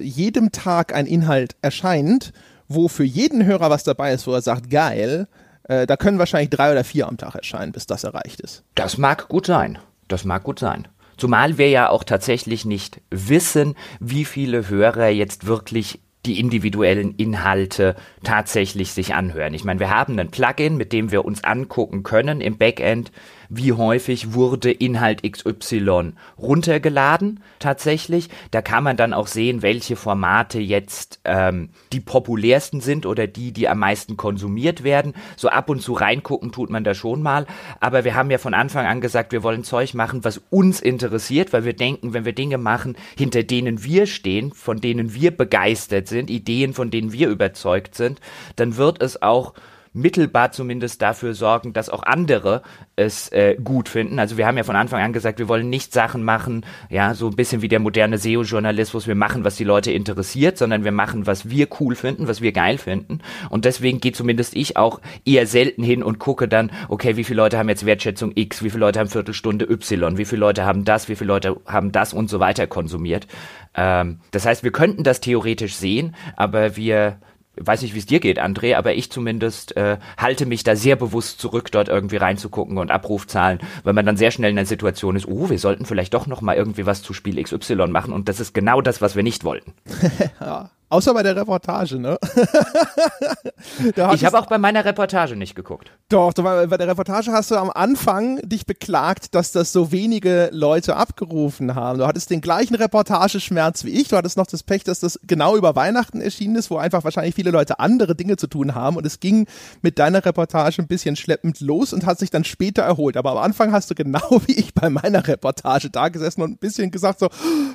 [0.00, 2.32] jedem Tag ein Inhalt erscheint,
[2.68, 5.26] wo für jeden Hörer was dabei ist, wo er sagt, geil,
[5.70, 8.64] äh, da können wahrscheinlich drei oder vier am Tag erscheinen, bis das erreicht ist.
[8.74, 9.78] Das mag gut sein.
[10.08, 10.88] Das mag gut sein.
[11.16, 17.94] Zumal wir ja auch tatsächlich nicht wissen, wie viele Hörer jetzt wirklich die individuellen Inhalte
[18.24, 19.54] tatsächlich sich anhören.
[19.54, 23.12] Ich meine, wir haben ein Plugin, mit dem wir uns angucken können im Backend,
[23.50, 28.28] wie häufig wurde Inhalt XY runtergeladen tatsächlich.
[28.52, 33.52] Da kann man dann auch sehen, welche Formate jetzt ähm, die populärsten sind oder die,
[33.52, 35.14] die am meisten konsumiert werden.
[35.36, 37.46] So ab und zu reingucken tut man da schon mal.
[37.80, 41.52] Aber wir haben ja von Anfang an gesagt, wir wollen Zeug machen, was uns interessiert,
[41.52, 46.06] weil wir denken, wenn wir Dinge machen, hinter denen wir stehen, von denen wir begeistert
[46.06, 48.20] sind, Ideen, von denen wir überzeugt sind,
[48.54, 49.54] dann wird es auch
[49.92, 52.62] mittelbar zumindest dafür sorgen, dass auch andere
[52.96, 54.18] es äh, gut finden.
[54.18, 57.28] Also wir haben ja von Anfang an gesagt, wir wollen nicht Sachen machen, ja, so
[57.28, 61.26] ein bisschen wie der moderne SEO-Journalismus, wir machen, was die Leute interessiert, sondern wir machen,
[61.26, 63.20] was wir cool finden, was wir geil finden.
[63.48, 67.38] Und deswegen geht zumindest ich auch eher selten hin und gucke dann, okay, wie viele
[67.38, 70.84] Leute haben jetzt Wertschätzung X, wie viele Leute haben Viertelstunde Y, wie viele Leute haben
[70.84, 73.26] das, wie viele Leute haben das und so weiter konsumiert.
[73.74, 77.18] Ähm, das heißt, wir könnten das theoretisch sehen, aber wir
[77.66, 80.96] weiß nicht, wie es dir geht, André, aber ich zumindest äh, halte mich da sehr
[80.96, 85.16] bewusst zurück, dort irgendwie reinzugucken und Abrufzahlen, weil man dann sehr schnell in einer Situation
[85.16, 88.28] ist, oh, wir sollten vielleicht doch noch mal irgendwie was zu Spiel XY machen und
[88.28, 89.74] das ist genau das, was wir nicht wollten.
[90.40, 90.70] ja.
[90.90, 92.18] Außer bei der Reportage, ne?
[94.14, 95.92] ich habe auch bei meiner Reportage nicht geguckt.
[96.08, 100.96] Doch, bei der Reportage hast du am Anfang dich beklagt, dass das so wenige Leute
[100.96, 102.00] abgerufen haben.
[102.00, 104.08] Du hattest den gleichen Reportageschmerz wie ich.
[104.08, 107.36] Du hattest noch das Pech, dass das genau über Weihnachten erschienen ist, wo einfach wahrscheinlich
[107.36, 108.96] viele Leute andere Dinge zu tun haben.
[108.96, 109.46] Und es ging
[109.82, 113.16] mit deiner Reportage ein bisschen schleppend los und hat sich dann später erholt.
[113.16, 116.58] Aber am Anfang hast du genau wie ich bei meiner Reportage da gesessen und ein
[116.58, 117.28] bisschen gesagt so,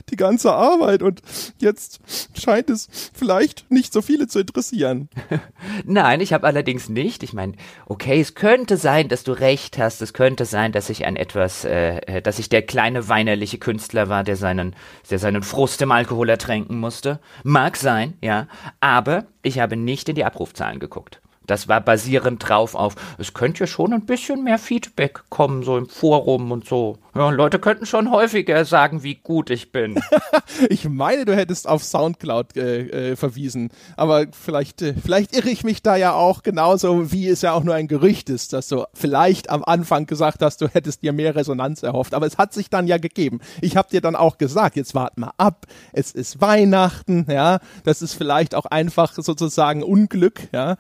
[0.10, 1.22] die ganze Arbeit und
[1.60, 2.00] jetzt
[2.38, 5.10] scheint es vielleicht nicht so viele zu interessieren.
[5.86, 7.24] Nein, ich habe allerdings nicht.
[7.24, 7.54] Ich meine,
[7.86, 10.02] okay, es könnte sein, dass du recht hast.
[10.02, 14.24] Es könnte sein, dass ich ein etwas, äh, dass ich der kleine weinerliche Künstler war,
[14.24, 14.76] der seinen,
[15.10, 17.20] der seinen Frust im Alkohol ertränken musste.
[17.44, 18.48] Mag sein, ja.
[18.80, 21.22] Aber ich habe nicht in die Abrufzahlen geguckt.
[21.48, 25.78] Das war basierend drauf auf, es könnte ja schon ein bisschen mehr Feedback kommen, so
[25.78, 26.98] im Forum und so.
[27.16, 30.02] Ja, Leute könnten schon häufiger sagen, wie gut ich bin.
[30.70, 33.70] ich meine, du hättest auf Soundcloud äh, äh, verwiesen.
[33.96, 37.64] Aber vielleicht, äh, vielleicht irre ich mich da ja auch genauso, wie es ja auch
[37.64, 41.36] nur ein Gerücht ist, dass du vielleicht am Anfang gesagt hast, du hättest dir mehr
[41.36, 42.14] Resonanz erhofft.
[42.14, 43.40] Aber es hat sich dann ja gegeben.
[43.62, 45.68] Ich habe dir dann auch gesagt, jetzt wart mal ab.
[45.94, 47.60] Es ist Weihnachten, ja.
[47.86, 50.76] Das ist vielleicht auch einfach sozusagen Unglück, ja.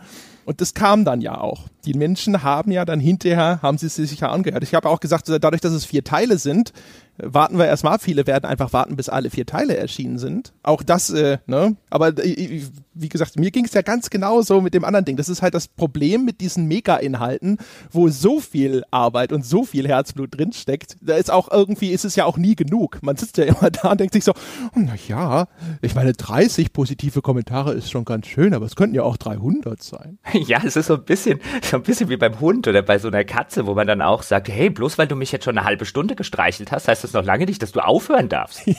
[0.45, 1.67] Und das kam dann ja auch.
[1.85, 4.63] Die Menschen haben ja dann hinterher, haben sie sich ja angehört.
[4.63, 6.71] Ich habe auch gesagt, dadurch, dass es vier Teile sind,
[7.17, 8.01] warten wir erstmal ab.
[8.03, 10.53] Viele werden einfach warten, bis alle vier Teile erschienen sind.
[10.63, 11.75] Auch das, äh, ne?
[11.89, 12.61] Aber äh,
[12.93, 15.17] wie gesagt, mir ging es ja ganz genauso mit dem anderen Ding.
[15.17, 17.57] Das ist halt das Problem mit diesen Mega-Inhalten,
[17.91, 20.97] wo so viel Arbeit und so viel Herzblut drinsteckt.
[21.01, 22.99] Da ist auch irgendwie, ist es ja auch nie genug.
[23.01, 25.47] Man sitzt ja immer da und denkt sich so, oh, na ja,
[25.81, 29.81] ich meine, 30 positive Kommentare ist schon ganz schön, aber es könnten ja auch 300
[29.81, 30.19] sein.
[30.45, 33.07] Ja, es ist so ein bisschen, so ein bisschen wie beim Hund oder bei so
[33.07, 35.65] einer Katze, wo man dann auch sagt, hey, bloß weil du mich jetzt schon eine
[35.65, 38.61] halbe Stunde gestreichelt hast, heißt das noch lange nicht, dass du aufhören darfst.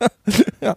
[0.00, 0.08] Ja.
[0.60, 0.76] ja,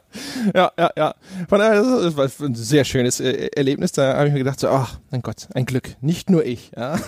[0.53, 1.15] ja, ja,
[1.47, 3.93] Von daher, das war ein sehr schönes äh, Erlebnis.
[3.93, 5.95] Da habe ich mir gedacht, so, ach, mein Gott, ein Glück.
[6.01, 6.71] Nicht nur ich.
[6.75, 6.99] Ja.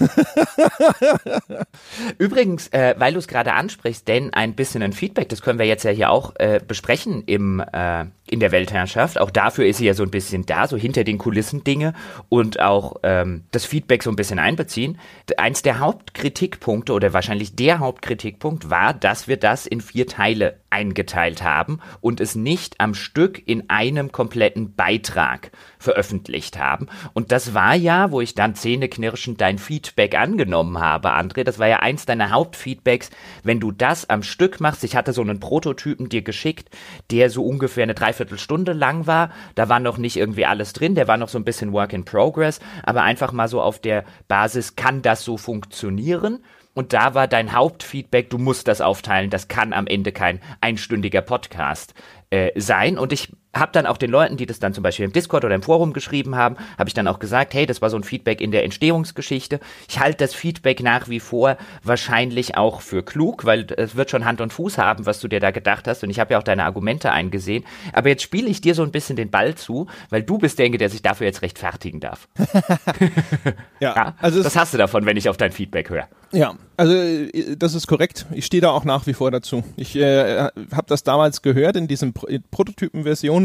[2.17, 5.65] Übrigens, äh, weil du es gerade ansprichst, denn ein bisschen ein Feedback, das können wir
[5.65, 9.19] jetzt ja hier auch äh, besprechen im äh, in der Weltherrschaft.
[9.19, 11.93] Auch dafür ist sie ja so ein bisschen da, so hinter den Kulissen Dinge
[12.29, 14.99] und auch ähm, das Feedback so ein bisschen einbeziehen.
[15.37, 21.43] Eins der Hauptkritikpunkte oder wahrscheinlich der Hauptkritikpunkt war, dass wir das in vier Teile eingeteilt
[21.43, 26.87] haben und es nicht am Stück in einem kompletten Beitrag veröffentlicht haben.
[27.13, 31.67] Und das war ja, wo ich dann zähneknirschend dein Feedback angenommen habe, André, das war
[31.67, 33.09] ja eins deiner Hauptfeedbacks,
[33.43, 34.83] wenn du das am Stück machst.
[34.83, 36.69] Ich hatte so einen Prototypen dir geschickt,
[37.11, 39.31] der so ungefähr eine Dreiviertelstunde lang war.
[39.55, 42.05] Da war noch nicht irgendwie alles drin, der war noch so ein bisschen Work in
[42.05, 46.39] Progress, aber einfach mal so auf der Basis, kann das so funktionieren?
[46.75, 51.21] Und da war dein Hauptfeedback, du musst das aufteilen, das kann am Ende kein einstündiger
[51.21, 51.93] Podcast
[52.29, 52.97] äh, sein.
[52.97, 55.55] Und ich habe dann auch den Leuten, die das dann zum Beispiel im Discord oder
[55.55, 58.41] im Forum geschrieben haben, habe ich dann auch gesagt, hey, das war so ein Feedback
[58.41, 59.59] in der Entstehungsgeschichte.
[59.87, 64.25] Ich halte das Feedback nach wie vor wahrscheinlich auch für klug, weil es wird schon
[64.25, 66.03] Hand und Fuß haben, was du dir da gedacht hast.
[66.03, 67.65] Und ich habe ja auch deine Argumente eingesehen.
[67.93, 70.77] Aber jetzt spiele ich dir so ein bisschen den Ball zu, weil du bist derjenige,
[70.77, 72.27] der sich dafür jetzt rechtfertigen darf.
[73.79, 76.07] ja, ja, also das hast du davon, wenn ich auf dein Feedback höre.
[76.31, 78.27] Ja, also äh, das ist korrekt.
[78.31, 79.63] Ich stehe da auch nach wie vor dazu.
[79.75, 83.38] Ich äh, habe das damals gehört in diesem Pro Prototypen-Version.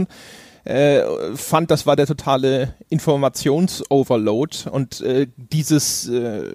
[0.65, 1.03] Äh,
[1.35, 6.55] fand, das war der totale Informationsoverload und äh, dieses äh,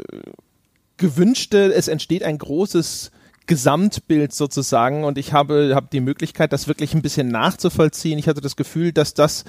[0.97, 3.11] gewünschte, es entsteht ein großes
[3.45, 8.19] Gesamtbild sozusagen und ich habe, habe die Möglichkeit, das wirklich ein bisschen nachzuvollziehen.
[8.19, 9.43] Ich hatte das Gefühl, dass das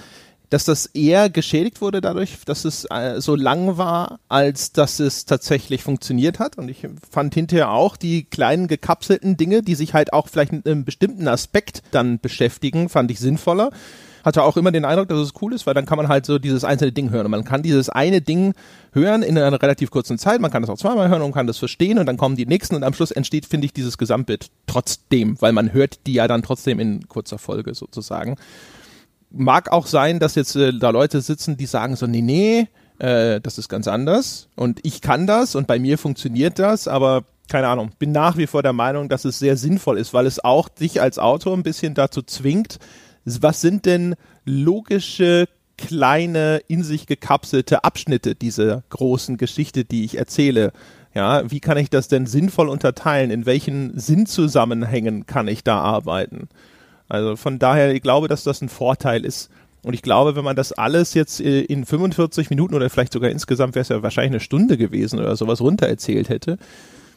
[0.51, 5.25] dass das eher geschädigt wurde dadurch, dass es äh, so lang war, als dass es
[5.25, 6.59] tatsächlich funktioniert hat.
[6.59, 10.67] Und ich fand hinterher auch die kleinen gekapselten Dinge, die sich halt auch vielleicht mit
[10.67, 13.71] einem bestimmten Aspekt dann beschäftigen, fand ich sinnvoller.
[14.25, 16.39] Hatte auch immer den Eindruck, dass es cool ist, weil dann kann man halt so
[16.39, 17.27] dieses einzelne Ding hören.
[17.27, 18.53] Und man kann dieses eine Ding
[18.93, 20.41] hören in einer relativ kurzen Zeit.
[20.41, 22.75] Man kann das auch zweimal hören und kann das verstehen und dann kommen die nächsten
[22.75, 26.43] und am Schluss entsteht, finde ich, dieses Gesamtbild trotzdem, weil man hört die ja dann
[26.43, 28.37] trotzdem in kurzer Folge sozusagen
[29.31, 33.41] mag auch sein, dass jetzt äh, da Leute sitzen, die sagen so, nee, nee, äh,
[33.41, 37.69] das ist ganz anders und ich kann das und bei mir funktioniert das, aber keine
[37.69, 40.69] Ahnung, bin nach wie vor der Meinung, dass es sehr sinnvoll ist, weil es auch
[40.69, 42.79] dich als Autor ein bisschen dazu zwingt,
[43.25, 44.15] was sind denn
[44.45, 50.73] logische kleine in sich gekapselte Abschnitte dieser großen Geschichte, die ich erzähle.
[51.15, 53.31] Ja, wie kann ich das denn sinnvoll unterteilen?
[53.31, 56.49] In welchen Sinnzusammenhängen kann ich da arbeiten?
[57.11, 59.51] Also von daher, ich glaube, dass das ein Vorteil ist.
[59.83, 63.31] Und ich glaube, wenn man das alles jetzt äh, in 45 Minuten oder vielleicht sogar
[63.31, 66.59] insgesamt wäre es ja wahrscheinlich eine Stunde gewesen oder sowas runtererzählt hätte,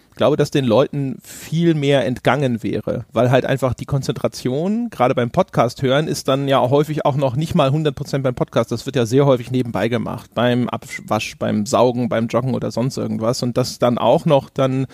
[0.10, 5.14] Ich glaube, dass den Leuten viel mehr entgangen wäre, weil halt einfach die Konzentration, gerade
[5.14, 8.72] beim Podcast hören, ist dann ja häufig auch noch nicht mal 100% beim Podcast.
[8.72, 12.98] Das wird ja sehr häufig nebenbei gemacht, beim Abwasch, beim Saugen, beim Joggen oder sonst
[12.98, 13.44] irgendwas.
[13.44, 14.88] Und das dann auch noch dann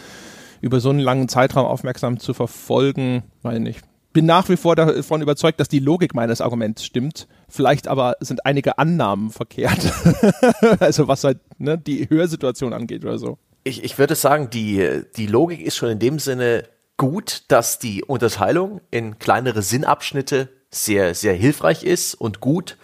[0.62, 3.82] über so einen langen Zeitraum aufmerksam zu verfolgen, weiß nicht.
[4.12, 7.28] Bin nach wie vor davon überzeugt, dass die Logik meines Arguments stimmt.
[7.48, 9.92] Vielleicht aber sind einige Annahmen verkehrt.
[10.80, 15.28] also was halt ne, die Hörsituation angeht oder so ich, ich würde sagen, die, die
[15.28, 16.64] Logik ist schon in dem Sinne
[16.98, 22.78] gut, dass die Unterteilung in kleinere Sinnabschnitte sehr, sehr hilfreich ist und gut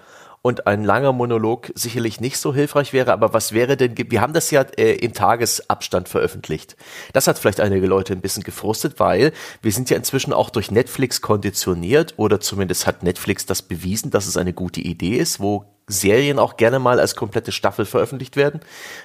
[0.46, 3.12] und ein langer Monolog sicherlich nicht so hilfreich wäre.
[3.14, 6.76] Aber was wäre denn, wir haben das ja äh, im Tagesabstand veröffentlicht.
[7.14, 9.32] Das hat vielleicht einige Leute ein bisschen gefrustet, weil
[9.64, 14.28] wir sind ja inzwischen auch durch Netflix konditioniert oder zumindest hat Netflix das bewiesen, dass
[14.28, 18.60] es eine gute Idee ist, wo Serien auch gerne mal als komplette Staffel veröffentlicht werden,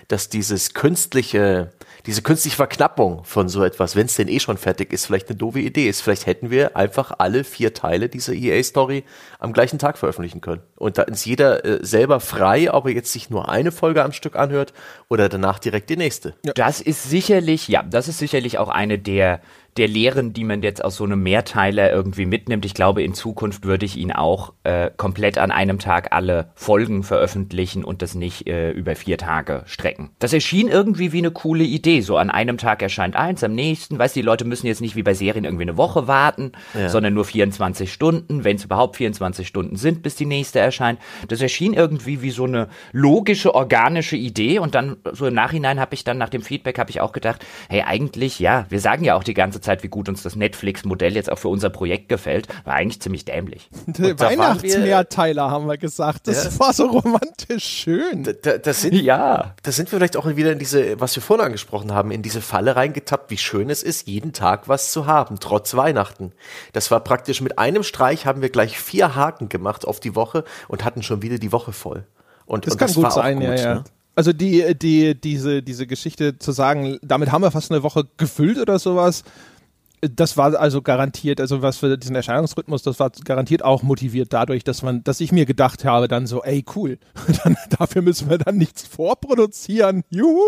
[0.09, 1.73] dass dieses künstliche,
[2.07, 5.37] diese künstliche Verknappung von so etwas, wenn es denn eh schon fertig ist, vielleicht eine
[5.37, 6.01] doofe Idee ist.
[6.01, 9.05] Vielleicht hätten wir einfach alle vier Teile dieser EA-Story
[9.39, 10.63] am gleichen Tag veröffentlichen können.
[10.77, 14.13] Und da ist jeder äh, selber frei, ob er jetzt sich nur eine Folge am
[14.13, 14.73] Stück anhört
[15.09, 16.35] oder danach direkt die nächste.
[16.55, 19.41] Das ist sicherlich, ja, das ist sicherlich auch eine der
[19.77, 22.65] der Lehren, die man jetzt aus so einem Mehrteiler irgendwie mitnimmt.
[22.65, 27.03] Ich glaube, in Zukunft würde ich ihn auch äh, komplett an einem Tag alle Folgen
[27.03, 30.11] veröffentlichen und das nicht äh, über vier Tage strecken.
[30.19, 32.01] Das erschien irgendwie wie eine coole Idee.
[32.01, 33.99] So an einem Tag erscheint eins, am nächsten.
[33.99, 36.89] Weißt du, die Leute müssen jetzt nicht wie bei Serien irgendwie eine Woche warten, ja.
[36.89, 40.99] sondern nur 24 Stunden, wenn es überhaupt 24 Stunden sind, bis die nächste erscheint.
[41.29, 45.95] Das erschien irgendwie wie so eine logische, organische Idee und dann so im Nachhinein habe
[45.95, 49.15] ich dann nach dem Feedback habe ich auch gedacht, hey, eigentlich ja, wir sagen ja
[49.15, 52.49] auch die ganze Zeit, wie gut uns das Netflix-Modell jetzt auch für unser Projekt gefällt,
[52.65, 53.69] war eigentlich ziemlich dämlich.
[53.87, 56.27] Weihnachtsmehrteiler haben wir gesagt.
[56.27, 56.59] Das ja.
[56.61, 58.25] war so romantisch schön.
[58.25, 59.55] Da, da, das sind, ja.
[59.63, 62.41] Da sind wir vielleicht auch wieder in diese, was wir vorhin angesprochen haben, in diese
[62.41, 66.33] Falle reingetappt, wie schön es ist, jeden Tag was zu haben, trotz Weihnachten.
[66.73, 70.45] Das war praktisch mit einem Streich haben wir gleich vier Haken gemacht auf die Woche
[70.69, 72.05] und hatten schon wieder die Woche voll.
[72.47, 73.75] Und, das und kann das gut sein, gut, ja, ja.
[73.77, 73.85] Ne?
[74.17, 78.59] Also die, die, diese, diese Geschichte zu sagen, damit haben wir fast eine Woche gefüllt
[78.59, 79.25] oder sowas,
[80.01, 84.65] das war also garantiert, also was für diesen Erscheinungsrhythmus, das war garantiert auch motiviert dadurch,
[84.65, 86.99] dass man, dass ich mir gedacht habe, dann so, ey, cool,
[87.45, 90.03] dann, dafür müssen wir dann nichts vorproduzieren.
[90.11, 90.41] Juhu!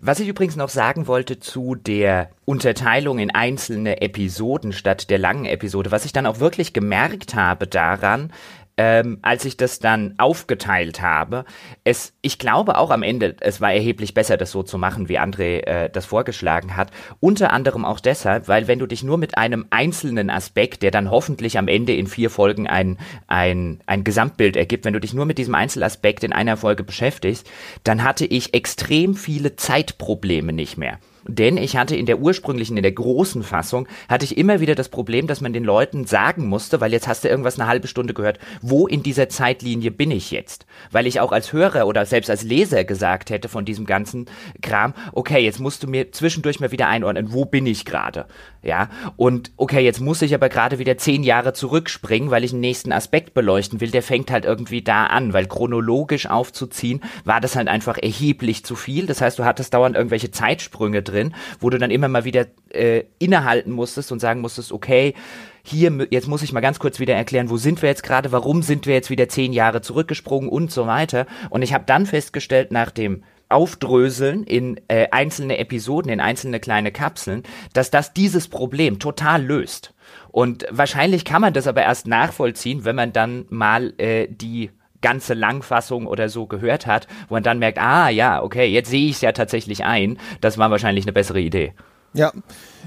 [0.00, 5.44] Was ich übrigens noch sagen wollte zu der Unterteilung in einzelne Episoden statt der langen
[5.44, 8.32] Episode, was ich dann auch wirklich gemerkt habe daran,
[8.76, 11.44] ähm, als ich das dann aufgeteilt habe.
[11.84, 15.18] Es, ich glaube auch am Ende, es war erheblich besser, das so zu machen, wie
[15.18, 16.90] André äh, das vorgeschlagen hat.
[17.20, 21.10] Unter anderem auch deshalb, weil wenn du dich nur mit einem einzelnen Aspekt, der dann
[21.10, 25.26] hoffentlich am Ende in vier Folgen ein, ein, ein Gesamtbild ergibt, wenn du dich nur
[25.26, 27.48] mit diesem Einzelaspekt in einer Folge beschäftigst,
[27.84, 30.98] dann hatte ich extrem viele Zeitprobleme nicht mehr.
[31.26, 34.88] Denn ich hatte in der ursprünglichen, in der großen Fassung, hatte ich immer wieder das
[34.88, 38.14] Problem, dass man den Leuten sagen musste, weil jetzt hast du irgendwas eine halbe Stunde
[38.14, 40.66] gehört, wo in dieser Zeitlinie bin ich jetzt?
[40.90, 44.26] Weil ich auch als Hörer oder selbst als Leser gesagt hätte von diesem ganzen
[44.60, 48.26] Kram, okay, jetzt musst du mir zwischendurch mal wieder einordnen, wo bin ich gerade?
[48.62, 52.60] Ja, und okay, jetzt muss ich aber gerade wieder zehn Jahre zurückspringen, weil ich einen
[52.60, 57.56] nächsten Aspekt beleuchten will, der fängt halt irgendwie da an, weil chronologisch aufzuziehen, war das
[57.56, 59.06] halt einfach erheblich zu viel.
[59.06, 61.11] Das heißt, du hattest dauernd irgendwelche Zeitsprünge drin,
[61.60, 65.14] wo du dann immer mal wieder äh, innehalten musstest und sagen musstest, okay,
[65.62, 68.62] hier, jetzt muss ich mal ganz kurz wieder erklären, wo sind wir jetzt gerade, warum
[68.62, 71.26] sind wir jetzt wieder zehn Jahre zurückgesprungen und so weiter.
[71.50, 76.90] Und ich habe dann festgestellt, nach dem aufdröseln in äh, einzelne Episoden, in einzelne kleine
[76.90, 77.42] Kapseln,
[77.74, 79.94] dass das dieses Problem total löst.
[80.30, 84.70] Und wahrscheinlich kann man das aber erst nachvollziehen, wenn man dann mal äh, die
[85.02, 89.08] ganze Langfassung oder so gehört hat, wo man dann merkt, ah ja, okay, jetzt sehe
[89.08, 90.18] ich es ja tatsächlich ein.
[90.40, 91.74] Das war wahrscheinlich eine bessere Idee.
[92.14, 92.30] Ja,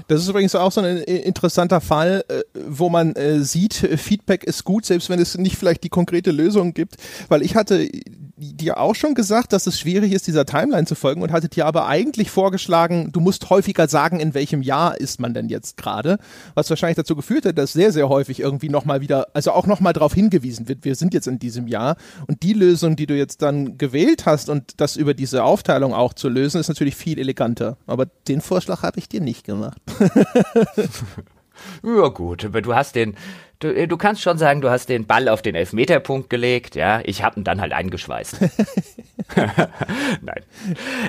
[0.06, 4.62] das ist übrigens auch so ein interessanter Fall, äh, wo man äh, sieht, Feedback ist
[4.64, 6.96] gut, selbst wenn es nicht vielleicht die konkrete Lösung gibt,
[7.28, 7.88] weil ich hatte
[8.36, 11.66] dir auch schon gesagt, dass es schwierig ist, dieser Timeline zu folgen und hattet dir
[11.66, 16.18] aber eigentlich vorgeschlagen, du musst häufiger sagen, in welchem Jahr ist man denn jetzt gerade,
[16.54, 19.94] was wahrscheinlich dazu geführt hat, dass sehr, sehr häufig irgendwie nochmal wieder, also auch nochmal
[19.94, 21.96] darauf hingewiesen wird, wir sind jetzt in diesem Jahr
[22.26, 26.12] und die Lösung, die du jetzt dann gewählt hast und das über diese Aufteilung auch
[26.12, 27.78] zu lösen, ist natürlich viel eleganter.
[27.86, 29.80] Aber den Vorschlag habe ich dir nicht gemacht.
[31.82, 33.16] ja gut, aber du hast den,
[33.60, 37.00] du, äh, du kannst schon sagen, du hast den Ball auf den Elfmeterpunkt gelegt, ja.
[37.04, 38.38] Ich habe ihn dann halt eingeschweißt.
[39.36, 40.42] Nein.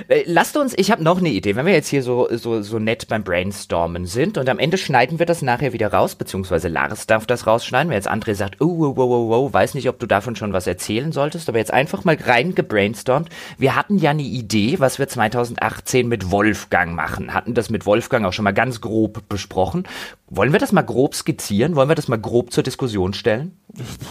[0.08, 2.78] Äh, lasst uns, ich habe noch eine Idee, wenn wir jetzt hier so, so, so
[2.78, 7.06] nett beim Brainstormen sind und am Ende schneiden wir das nachher wieder raus, beziehungsweise Lars
[7.06, 9.98] darf das rausschneiden, wenn jetzt André sagt, oh, wow, wow, wow, wow, weiß nicht, ob
[9.98, 13.28] du davon schon was erzählen solltest, aber jetzt einfach mal rein gebrainstormt.
[13.56, 18.26] Wir hatten ja eine Idee, was wir 2018 mit Wolfgang machen, hatten das mit Wolfgang
[18.26, 19.84] auch schon mal ganz grob besprochen.
[20.30, 21.74] Wollen wir das mal grob skizzieren?
[21.74, 23.58] Wollen wir das mal grob zur Diskussion stellen?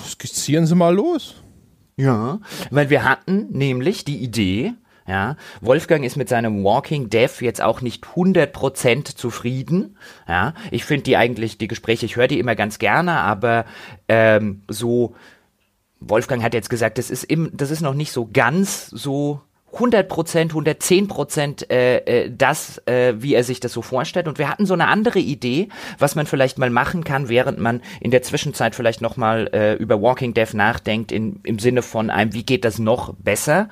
[0.08, 1.36] Skizzieren Sie mal los.
[1.96, 4.74] Ja, weil wir hatten nämlich die Idee,
[5.08, 9.98] ja, Wolfgang ist mit seinem Walking Deaf jetzt auch nicht 100% zufrieden.
[10.28, 13.66] Ja, ich finde die eigentlich, die Gespräche, ich höre die immer ganz gerne, aber
[14.08, 15.16] ähm, so,
[16.00, 19.42] Wolfgang hat jetzt gesagt, das ist, im, das ist noch nicht so ganz so
[19.74, 24.28] 100 Prozent, 110 Prozent äh, äh, das, äh, wie er sich das so vorstellt.
[24.28, 27.82] Und wir hatten so eine andere Idee, was man vielleicht mal machen kann, während man
[28.00, 32.10] in der Zwischenzeit vielleicht noch mal äh, über Walking Death nachdenkt, in, im Sinne von
[32.10, 33.70] einem, wie geht das noch besser,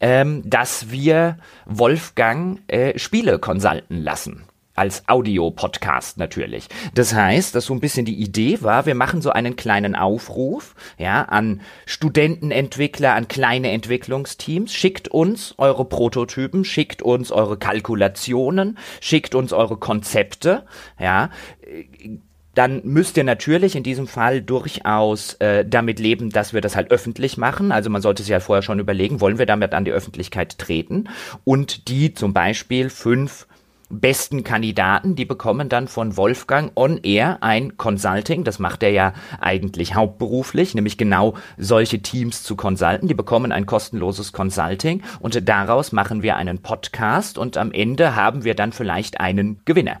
[0.00, 6.68] ähm, dass wir Wolfgang äh, Spiele konsulten lassen als Audio-Podcast natürlich.
[6.94, 10.74] Das heißt, dass so ein bisschen die Idee war, wir machen so einen kleinen Aufruf,
[10.98, 19.34] ja, an Studentenentwickler, an kleine Entwicklungsteams, schickt uns eure Prototypen, schickt uns eure Kalkulationen, schickt
[19.34, 20.64] uns eure Konzepte,
[20.98, 21.30] ja,
[22.54, 26.90] dann müsst ihr natürlich in diesem Fall durchaus äh, damit leben, dass wir das halt
[26.90, 27.72] öffentlich machen.
[27.72, 31.08] Also man sollte sich halt vorher schon überlegen, wollen wir damit an die Öffentlichkeit treten
[31.44, 33.46] und die zum Beispiel fünf
[34.00, 38.44] besten Kandidaten, die bekommen dann von Wolfgang on Air ein Consulting.
[38.44, 43.08] Das macht er ja eigentlich hauptberuflich, nämlich genau solche Teams zu consulten.
[43.08, 48.44] Die bekommen ein kostenloses Consulting und daraus machen wir einen Podcast und am Ende haben
[48.44, 50.00] wir dann vielleicht einen Gewinner.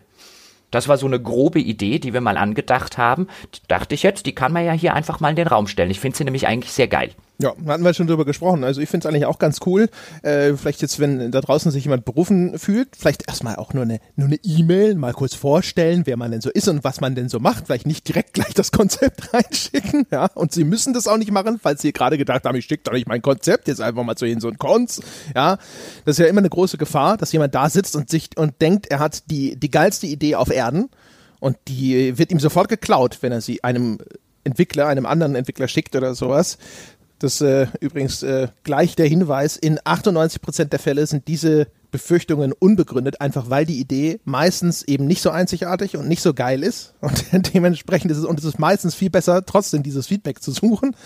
[0.72, 3.28] Das war so eine grobe Idee, die wir mal angedacht haben.
[3.68, 5.90] Dachte ich jetzt, die kann man ja hier einfach mal in den Raum stellen.
[5.90, 7.10] Ich finde sie nämlich eigentlich sehr geil.
[7.42, 8.62] Ja, hatten wir schon drüber gesprochen.
[8.62, 9.88] Also ich finde es eigentlich auch ganz cool.
[10.22, 13.98] Äh, vielleicht jetzt, wenn da draußen sich jemand berufen fühlt, vielleicht erstmal auch nur eine
[14.14, 17.28] nur eine E-Mail, mal kurz vorstellen, wer man denn so ist und was man denn
[17.28, 17.66] so macht.
[17.66, 20.26] Vielleicht nicht direkt gleich das Konzept reinschicken, ja.
[20.34, 22.92] Und sie müssen das auch nicht machen, falls sie gerade gedacht haben, ich schicke doch
[22.92, 25.02] nicht mein Konzept, jetzt einfach mal zu ihnen so ein Konz,
[25.34, 25.58] ja.
[26.04, 28.86] Das ist ja immer eine große Gefahr, dass jemand da sitzt und sich und denkt,
[28.86, 30.90] er hat die die geilste Idee auf Erden
[31.40, 33.98] und die wird ihm sofort geklaut, wenn er sie einem
[34.44, 36.58] Entwickler, einem anderen Entwickler schickt oder sowas.
[37.22, 42.52] Das äh, übrigens äh, gleich der Hinweis, in 98 Prozent der Fälle sind diese Befürchtungen
[42.52, 46.94] unbegründet, einfach weil die Idee meistens eben nicht so einzigartig und nicht so geil ist.
[47.00, 50.96] Und dementsprechend ist es, und es ist meistens viel besser, trotzdem dieses Feedback zu suchen.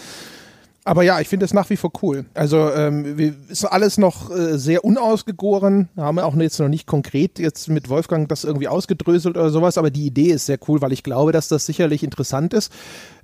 [0.86, 2.26] Aber ja, ich finde es nach wie vor cool.
[2.32, 5.88] Also ähm, wir, ist alles noch äh, sehr unausgegoren.
[5.96, 9.78] Wir haben auch jetzt noch nicht konkret jetzt mit Wolfgang das irgendwie ausgedröselt oder sowas,
[9.78, 12.72] aber die Idee ist sehr cool, weil ich glaube, dass das sicherlich interessant ist,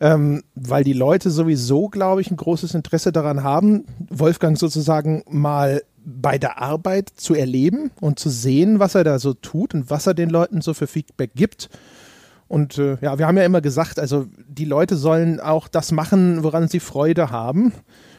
[0.01, 5.83] ähm, weil die Leute sowieso, glaube ich, ein großes Interesse daran haben, Wolfgang sozusagen mal
[6.05, 10.09] bei der Arbeit zu erleben und zu sehen, was er da so tut und was
[10.09, 11.71] er den Leuten so für Feedback gibt.
[12.53, 16.43] Und äh, ja, wir haben ja immer gesagt, also die Leute sollen auch das machen,
[16.43, 17.73] woran sie Freude haben.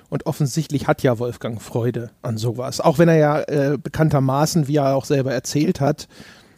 [0.10, 2.82] Und offensichtlich hat ja Wolfgang Freude an sowas.
[2.82, 6.08] Auch wenn er ja äh, bekanntermaßen, wie er auch selber erzählt hat,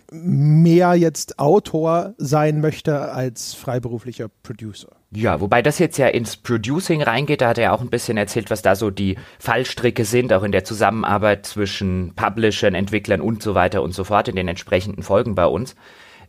[0.10, 4.96] mehr jetzt Autor sein möchte als freiberuflicher Producer.
[5.12, 8.50] Ja, wobei das jetzt ja ins Producing reingeht, da hat er auch ein bisschen erzählt,
[8.50, 13.54] was da so die Fallstricke sind, auch in der Zusammenarbeit zwischen Publishern, Entwicklern und so
[13.54, 15.76] weiter und so fort in den entsprechenden Folgen bei uns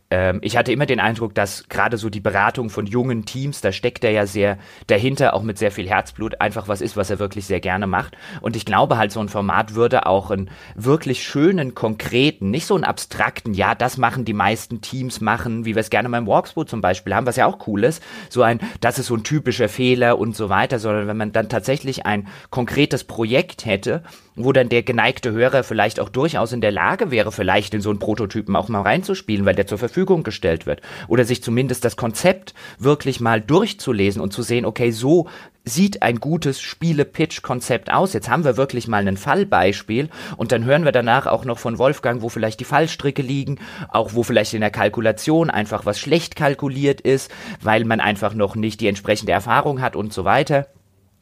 [0.09, 3.71] ähm, ich hatte immer den Eindruck, dass gerade so die Beratung von jungen Teams, da
[3.71, 7.19] steckt er ja sehr dahinter, auch mit sehr viel Herzblut, einfach was ist, was er
[7.19, 8.15] wirklich sehr gerne macht.
[8.41, 12.75] Und ich glaube halt, so ein Format würde auch einen wirklich schönen, konkreten, nicht so
[12.75, 16.67] einen abstrakten, ja, das machen die meisten Teams machen, wie wir es gerne beim Walkthrough
[16.67, 19.69] zum Beispiel haben, was ja auch cool ist, so ein, das ist so ein typischer
[19.69, 24.03] Fehler und so weiter, sondern wenn man dann tatsächlich ein konkretes Projekt hätte,
[24.37, 27.89] wo dann der geneigte Hörer vielleicht auch durchaus in der Lage wäre, vielleicht in so
[27.89, 30.81] einen Prototypen auch mal reinzuspielen, weil der zur Verfügung gestellt wird.
[31.07, 35.27] Oder sich zumindest das Konzept wirklich mal durchzulesen und zu sehen, okay, so
[35.65, 38.13] sieht ein gutes Spiele-Pitch-Konzept aus.
[38.13, 41.77] Jetzt haben wir wirklich mal ein Fallbeispiel und dann hören wir danach auch noch von
[41.77, 46.35] Wolfgang, wo vielleicht die Fallstricke liegen, auch wo vielleicht in der Kalkulation einfach was schlecht
[46.35, 50.67] kalkuliert ist, weil man einfach noch nicht die entsprechende Erfahrung hat und so weiter.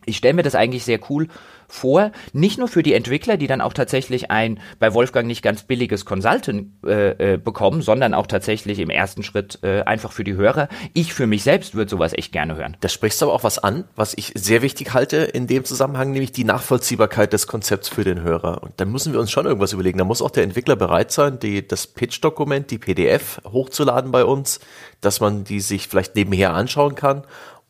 [0.05, 1.27] Ich stelle mir das eigentlich sehr cool
[1.67, 5.63] vor, nicht nur für die Entwickler, die dann auch tatsächlich ein bei Wolfgang nicht ganz
[5.63, 10.35] billiges Consultant äh, äh, bekommen, sondern auch tatsächlich im ersten Schritt äh, einfach für die
[10.35, 10.69] Hörer.
[10.93, 12.77] Ich für mich selbst würde sowas echt gerne hören.
[12.81, 16.11] Da sprichst du aber auch was an, was ich sehr wichtig halte in dem Zusammenhang,
[16.11, 18.63] nämlich die Nachvollziehbarkeit des Konzepts für den Hörer.
[18.63, 19.97] Und da müssen wir uns schon irgendwas überlegen.
[19.97, 24.59] Da muss auch der Entwickler bereit sein, die, das Pitch-Dokument, die PDF hochzuladen bei uns,
[25.01, 27.23] dass man die sich vielleicht nebenher anschauen kann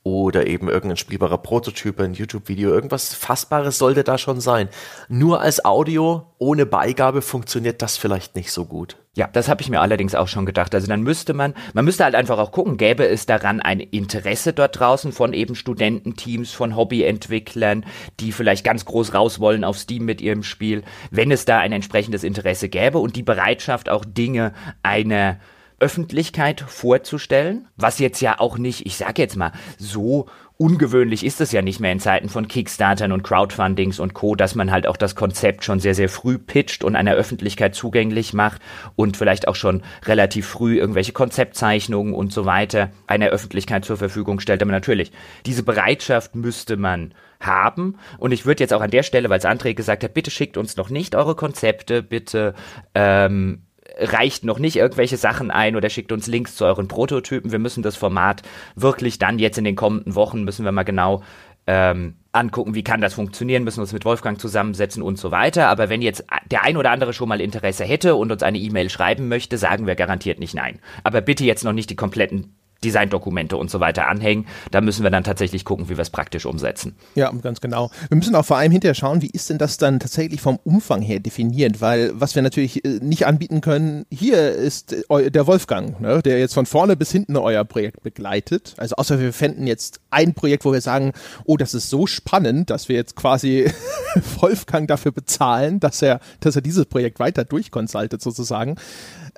[0.06, 4.70] oder eben irgendein spielbarer Prototyp, ein YouTube-Video, irgendwas Fassbares sollte da schon sein.
[5.10, 8.98] Nur als Audio ohne Beigabe funktioniert das vielleicht nicht so gut.
[9.15, 10.76] Ja, das habe ich mir allerdings auch schon gedacht.
[10.76, 14.54] Also dann müsste man, man müsste halt einfach auch gucken, gäbe es daran ein Interesse
[14.54, 17.84] dort draußen von eben Studententeams, von Hobbyentwicklern,
[18.20, 21.72] die vielleicht ganz groß raus wollen auf Steam mit ihrem Spiel, wenn es da ein
[21.72, 24.53] entsprechendes Interesse gäbe und die Bereitschaft auch Dinge
[24.84, 25.39] einer
[25.80, 31.51] Öffentlichkeit vorzustellen, was jetzt ja auch nicht, ich sag jetzt mal, so ungewöhnlich ist es
[31.51, 34.95] ja nicht mehr in Zeiten von Kickstartern und Crowdfundings und Co., dass man halt auch
[34.95, 38.61] das Konzept schon sehr, sehr früh pitcht und einer Öffentlichkeit zugänglich macht
[38.95, 44.39] und vielleicht auch schon relativ früh irgendwelche Konzeptzeichnungen und so weiter einer Öffentlichkeit zur Verfügung
[44.39, 44.61] stellt.
[44.61, 45.11] Aber natürlich,
[45.45, 47.97] diese Bereitschaft müsste man haben.
[48.17, 50.55] Und ich würde jetzt auch an der Stelle, weil es André gesagt hat, bitte schickt
[50.55, 52.55] uns noch nicht eure Konzepte, bitte
[52.93, 53.63] ähm,
[53.98, 57.52] reicht noch nicht irgendwelche Sachen ein oder schickt uns Links zu euren Prototypen.
[57.52, 58.41] Wir müssen das Format
[58.76, 61.24] wirklich dann jetzt in den kommenden Wochen müssen wir mal genau
[61.68, 65.68] ähm, angucken, wie kann das funktionieren, müssen uns mit Wolfgang zusammensetzen und so weiter.
[65.68, 68.89] Aber wenn jetzt der ein oder andere schon mal Interesse hätte und uns eine E-Mail
[68.89, 70.80] schreiben möchte, sagen wir garantiert nicht nein.
[71.04, 74.45] Aber bitte jetzt noch nicht die kompletten Designdokumente und so weiter anhängen.
[74.71, 76.95] Da müssen wir dann tatsächlich gucken, wie wir es praktisch umsetzen.
[77.15, 77.89] Ja, ganz genau.
[78.09, 81.01] Wir müssen auch vor allem hinterher schauen, wie ist denn das dann tatsächlich vom Umfang
[81.01, 85.99] her definiert, weil was wir natürlich äh, nicht anbieten können, hier ist äh, der Wolfgang,
[85.99, 88.75] ne, der jetzt von vorne bis hinten euer Projekt begleitet.
[88.77, 91.13] Also außer wir fänden jetzt ein Projekt, wo wir sagen,
[91.45, 93.71] oh, das ist so spannend, dass wir jetzt quasi
[94.39, 98.75] Wolfgang dafür bezahlen, dass er, dass er dieses Projekt weiter durchkonsultet sozusagen.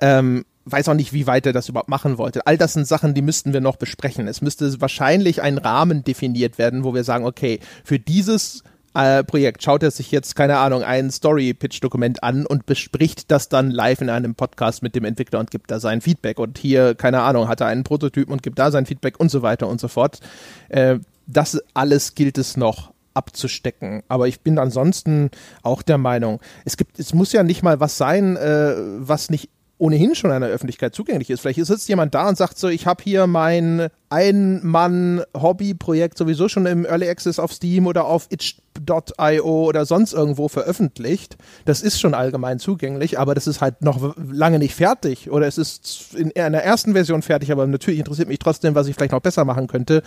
[0.00, 2.46] Ähm, weiß auch nicht, wie weit er das überhaupt machen wollte.
[2.46, 4.28] All das sind Sachen, die müssten wir noch besprechen.
[4.28, 8.62] Es müsste wahrscheinlich ein Rahmen definiert werden, wo wir sagen, okay, für dieses
[8.94, 13.70] äh, Projekt schaut er sich jetzt, keine Ahnung, ein Story-Pitch-Dokument an und bespricht das dann
[13.70, 16.38] live in einem Podcast mit dem Entwickler und gibt da sein Feedback.
[16.38, 19.42] Und hier, keine Ahnung, hat er einen Prototypen und gibt da sein Feedback und so
[19.42, 20.20] weiter und so fort.
[20.68, 24.02] Äh, das alles gilt es noch abzustecken.
[24.08, 25.30] Aber ich bin ansonsten
[25.62, 29.50] auch der Meinung, es gibt, es muss ja nicht mal was sein, äh, was nicht
[29.78, 31.40] ohnehin schon einer Öffentlichkeit zugänglich ist.
[31.40, 36.84] Vielleicht sitzt jemand da und sagt so, ich habe hier mein Ein-Mann-Hobby-Projekt sowieso schon im
[36.84, 41.36] Early Access auf Steam oder auf itch.io oder sonst irgendwo veröffentlicht.
[41.64, 45.58] Das ist schon allgemein zugänglich, aber das ist halt noch lange nicht fertig oder es
[45.58, 49.20] ist in einer ersten Version fertig, aber natürlich interessiert mich trotzdem, was ich vielleicht noch
[49.20, 50.02] besser machen könnte.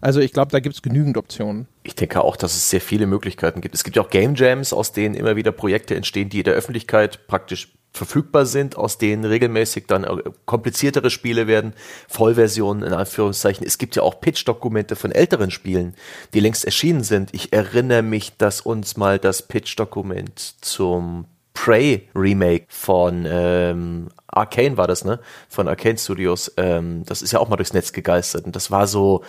[0.00, 1.66] Also ich glaube, da gibt es genügend Optionen.
[1.82, 3.74] Ich denke auch, dass es sehr viele Möglichkeiten gibt.
[3.74, 7.26] Es gibt ja auch Game Jams, aus denen immer wieder Projekte entstehen, die der Öffentlichkeit
[7.26, 11.72] praktisch verfügbar sind, aus denen regelmäßig dann äh, kompliziertere Spiele werden,
[12.08, 13.66] Vollversionen in Anführungszeichen.
[13.66, 15.94] Es gibt ja auch Pitch-Dokumente von älteren Spielen,
[16.34, 17.34] die längst erschienen sind.
[17.34, 24.86] Ich erinnere mich, dass uns mal das Pitch-Dokument zum Prey Remake von ähm, Arcane war
[24.86, 25.18] das, ne?
[25.48, 26.52] Von Arcane Studios.
[26.58, 28.44] Ähm, das ist ja auch mal durchs Netz gegeistert.
[28.44, 29.24] Und das war so,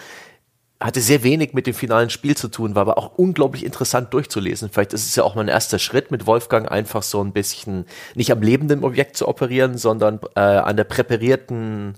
[0.80, 4.70] hatte sehr wenig mit dem finalen Spiel zu tun, war aber auch unglaublich interessant durchzulesen.
[4.70, 8.32] Vielleicht ist es ja auch mein erster Schritt mit Wolfgang, einfach so ein bisschen nicht
[8.32, 11.96] am lebenden Objekt zu operieren, sondern äh, an der präparierten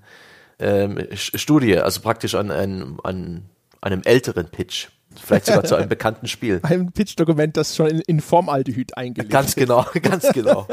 [0.60, 3.44] ähm, Studie, also praktisch an, an, an
[3.82, 4.88] einem älteren Pitch.
[5.16, 6.60] Vielleicht sogar zu einem bekannten Spiel.
[6.64, 10.68] Ein Pitch-Dokument, das schon in, in Formaldehyd eingelegt Ganz genau, ganz genau.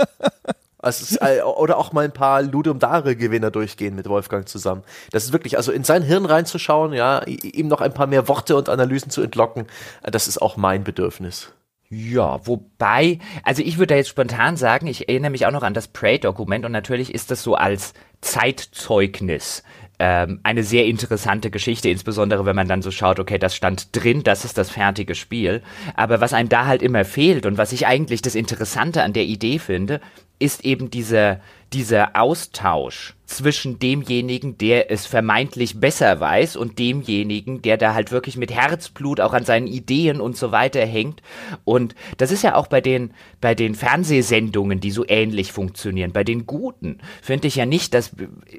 [0.86, 4.82] Also, oder auch mal ein paar Ludum Dare Gewinner durchgehen mit Wolfgang zusammen.
[5.10, 8.56] Das ist wirklich, also in sein Hirn reinzuschauen, ja, ihm noch ein paar mehr Worte
[8.56, 9.66] und Analysen zu entlocken,
[10.02, 11.52] äh, das ist auch mein Bedürfnis.
[11.88, 15.74] Ja, wobei, also ich würde da jetzt spontan sagen, ich erinnere mich auch noch an
[15.74, 19.62] das Prey-Dokument und natürlich ist das so als Zeitzeugnis
[19.98, 24.22] ähm, eine sehr interessante Geschichte, insbesondere wenn man dann so schaut, okay, das stand drin,
[24.22, 25.62] das ist das fertige Spiel.
[25.94, 29.24] Aber was einem da halt immer fehlt und was ich eigentlich das Interessante an der
[29.24, 30.00] Idee finde,
[30.38, 31.40] ist eben dieser,
[31.72, 38.36] dieser Austausch zwischen demjenigen, der es vermeintlich besser weiß und demjenigen, der da halt wirklich
[38.36, 41.22] mit Herzblut auch an seinen Ideen und so weiter hängt.
[41.64, 46.12] Und das ist ja auch bei den, bei den Fernsehsendungen, die so ähnlich funktionieren.
[46.12, 48.12] Bei den guten finde ich ja nicht, dass,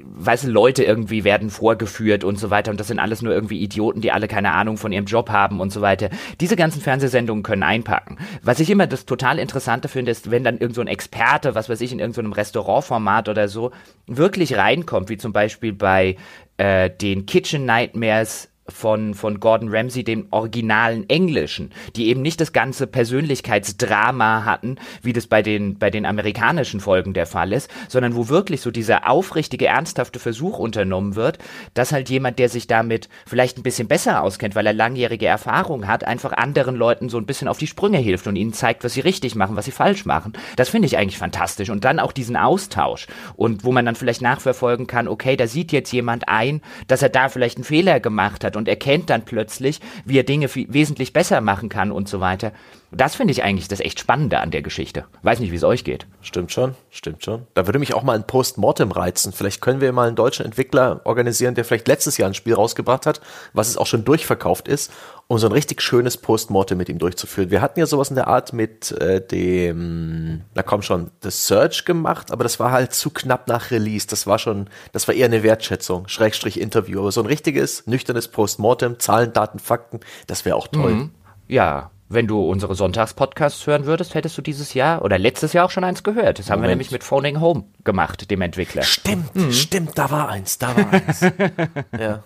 [0.04, 3.62] weißt du, Leute irgendwie werden vorgeführt und so weiter und das sind alles nur irgendwie
[3.62, 6.10] Idioten, die alle keine Ahnung von ihrem Job haben und so weiter.
[6.40, 8.18] Diese ganzen Fernsehsendungen können einpacken.
[8.42, 11.70] Was ich immer das total Interessante finde, ist, wenn dann irgend so ein Experte, was
[11.70, 12.60] weiß ich, in irgendeinem so
[12.98, 13.70] Restaurantformat oder so,
[14.06, 16.16] wirklich reinkommt, wie zum Beispiel bei
[16.56, 22.52] äh, den Kitchen Nightmares von, von Gordon Ramsay, dem originalen Englischen, die eben nicht das
[22.52, 28.14] ganze Persönlichkeitsdrama hatten, wie das bei den, bei den amerikanischen Folgen der Fall ist, sondern
[28.14, 31.38] wo wirklich so dieser aufrichtige, ernsthafte Versuch unternommen wird,
[31.74, 35.86] dass halt jemand, der sich damit vielleicht ein bisschen besser auskennt, weil er langjährige Erfahrung
[35.86, 38.94] hat, einfach anderen Leuten so ein bisschen auf die Sprünge hilft und ihnen zeigt, was
[38.94, 40.32] sie richtig machen, was sie falsch machen.
[40.56, 41.70] Das finde ich eigentlich fantastisch.
[41.70, 43.06] Und dann auch diesen Austausch
[43.36, 47.08] und wo man dann vielleicht nachverfolgen kann, okay, da sieht jetzt jemand ein, dass er
[47.08, 51.40] da vielleicht einen Fehler gemacht hat und erkennt dann plötzlich, wie er Dinge wesentlich besser
[51.40, 52.52] machen kann und so weiter.
[52.90, 55.04] Das finde ich eigentlich das echt Spannende an der Geschichte.
[55.22, 56.06] Weiß nicht, wie es euch geht.
[56.22, 57.46] Stimmt schon, stimmt schon.
[57.54, 59.32] Da würde mich auch mal ein Postmortem reizen.
[59.32, 63.04] Vielleicht können wir mal einen deutschen Entwickler organisieren, der vielleicht letztes Jahr ein Spiel rausgebracht
[63.04, 63.20] hat,
[63.52, 64.90] was es auch schon durchverkauft ist,
[65.30, 67.50] um so ein richtig schönes Postmortem mit ihm durchzuführen.
[67.50, 71.84] Wir hatten ja sowas in der Art mit äh, dem, na komm schon, The Search
[71.84, 74.06] gemacht, aber das war halt zu knapp nach Release.
[74.06, 77.00] Das war schon, das war eher eine Wertschätzung, Schrägstrich Interview.
[77.00, 80.94] Aber so ein richtiges, nüchternes Postmortem, Zahlen, Daten, Fakten, das wäre auch toll.
[80.94, 81.10] Mhm.
[81.46, 85.70] Ja, wenn du unsere Sonntagspodcasts hören würdest, hättest du dieses Jahr oder letztes Jahr auch
[85.70, 86.38] schon eins gehört.
[86.38, 88.82] Das haben wir nämlich mit Phoning Home gemacht, dem Entwickler.
[88.82, 89.52] Stimmt, mhm.
[89.52, 91.20] stimmt, da war eins, da war eins.
[92.00, 92.22] ja.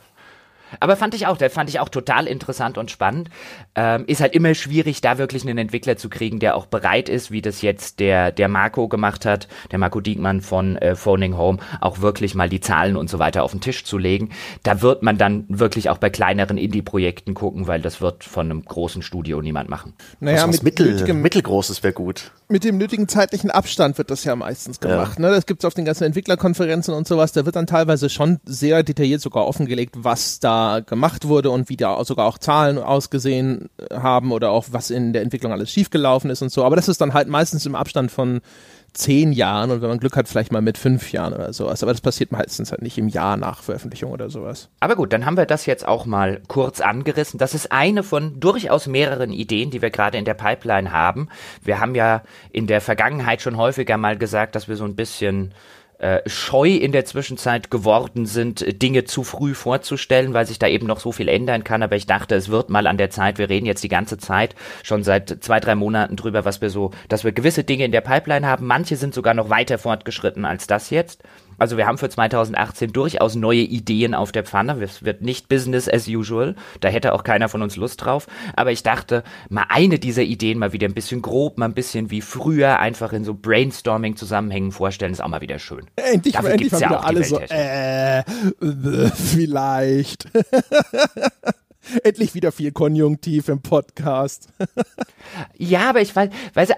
[0.80, 3.30] Aber fand ich auch, der fand ich auch total interessant und spannend.
[3.74, 7.30] Ähm, ist halt immer schwierig, da wirklich einen Entwickler zu kriegen, der auch bereit ist,
[7.30, 11.58] wie das jetzt der, der Marco gemacht hat, der Marco Diekmann von äh, Phoning Home,
[11.80, 14.30] auch wirklich mal die Zahlen und so weiter auf den Tisch zu legen.
[14.62, 18.64] Da wird man dann wirklich auch bei kleineren Indie-Projekten gucken, weil das wird von einem
[18.64, 19.94] großen Studio niemand machen.
[20.20, 22.32] Naja, mit mittel, mittelgroßes wäre gut.
[22.48, 25.18] Mit dem nötigen zeitlichen Abstand wird das ja meistens gemacht.
[25.18, 25.28] Ja.
[25.28, 25.34] Ne?
[25.34, 27.32] Das gibt es auf den ganzen Entwicklerkonferenzen und sowas.
[27.32, 31.76] Da wird dann teilweise schon sehr detailliert sogar offengelegt, was da gemacht wurde und wie
[31.76, 36.42] da sogar auch Zahlen ausgesehen haben oder auch was in der Entwicklung alles schiefgelaufen ist
[36.42, 36.64] und so.
[36.64, 38.40] Aber das ist dann halt meistens im Abstand von
[38.94, 41.82] zehn Jahren und wenn man Glück hat, vielleicht mal mit fünf Jahren oder sowas.
[41.82, 44.68] Aber das passiert meistens halt nicht im Jahr nach Veröffentlichung oder sowas.
[44.80, 47.38] Aber gut, dann haben wir das jetzt auch mal kurz angerissen.
[47.38, 51.28] Das ist eine von durchaus mehreren Ideen, die wir gerade in der Pipeline haben.
[51.62, 55.54] Wir haben ja in der Vergangenheit schon häufiger mal gesagt, dass wir so ein bisschen
[56.02, 60.86] äh, scheu in der Zwischenzeit geworden sind, Dinge zu früh vorzustellen, weil sich da eben
[60.86, 61.82] noch so viel ändern kann.
[61.82, 63.38] Aber ich dachte, es wird mal an der Zeit.
[63.38, 66.90] Wir reden jetzt die ganze Zeit schon seit zwei, drei Monaten drüber, was wir so,
[67.08, 68.66] dass wir gewisse Dinge in der Pipeline haben.
[68.66, 71.22] Manche sind sogar noch weiter fortgeschritten als das jetzt.
[71.62, 74.82] Also wir haben für 2018 durchaus neue Ideen auf der Pfanne.
[74.82, 76.56] Es wird nicht Business as usual.
[76.80, 78.26] Da hätte auch keiner von uns Lust drauf.
[78.56, 82.10] Aber ich dachte, mal eine dieser Ideen mal wieder ein bisschen grob, mal ein bisschen
[82.10, 85.86] wie früher einfach in so Brainstorming-Zusammenhängen vorstellen, ist auch mal wieder schön.
[85.94, 88.24] Endlich, Dafür endlich gibt's mal ja wieder alle so, äh,
[89.14, 90.28] vielleicht.
[92.04, 94.48] Endlich wieder viel Konjunktiv im Podcast.
[95.56, 96.30] ja, aber ich weiß,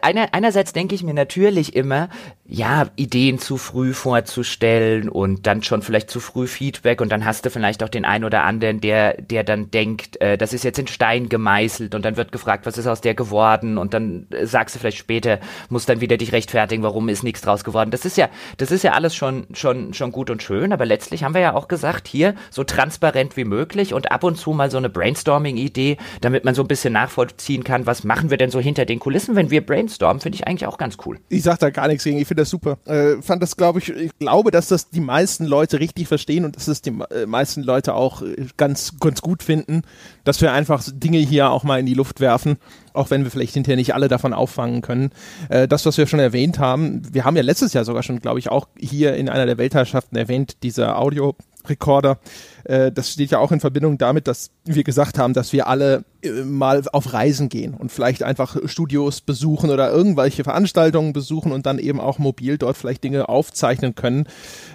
[0.02, 2.10] einer, einerseits denke ich mir natürlich immer,
[2.46, 7.46] ja, Ideen zu früh vorzustellen und dann schon vielleicht zu früh Feedback und dann hast
[7.46, 10.78] du vielleicht auch den einen oder anderen, der, der dann denkt, äh, das ist jetzt
[10.78, 14.44] in Stein gemeißelt und dann wird gefragt, was ist aus der geworden und dann äh,
[14.44, 17.90] sagst du vielleicht später, musst dann wieder dich rechtfertigen, warum ist nichts draus geworden.
[17.90, 21.24] Das ist ja, das ist ja alles schon, schon, schon gut und schön, aber letztlich
[21.24, 24.70] haben wir ja auch gesagt, hier so transparent wie möglich und ab und zu mal
[24.70, 28.60] so eine Brainstorming-Idee, damit man so ein bisschen nachvollziehen kann, was machen wir denn so
[28.60, 31.18] hinter den Kulissen, wenn wir brainstormen, finde ich eigentlich auch ganz cool.
[31.28, 32.78] Ich sag da gar nichts gegen, ich finde das super.
[32.84, 36.56] Äh, fand das, glaube ich, ich glaube, dass das die meisten Leute richtig verstehen und
[36.56, 39.82] dass es die äh, meisten Leute auch äh, ganz, ganz gut finden,
[40.24, 42.56] dass wir einfach Dinge hier auch mal in die Luft werfen,
[42.92, 45.10] auch wenn wir vielleicht hinterher nicht alle davon auffangen können.
[45.48, 48.38] Äh, das, was wir schon erwähnt haben, wir haben ja letztes Jahr sogar schon, glaube
[48.38, 51.36] ich, auch hier in einer der Weltherrschaften erwähnt, dieser Audio
[51.68, 52.18] Rekorder.
[52.64, 56.04] Äh, das steht ja auch in Verbindung damit, dass wir gesagt haben, dass wir alle
[56.22, 61.66] äh, mal auf Reisen gehen und vielleicht einfach Studios besuchen oder irgendwelche Veranstaltungen besuchen und
[61.66, 64.26] dann eben auch mobil dort vielleicht Dinge aufzeichnen können.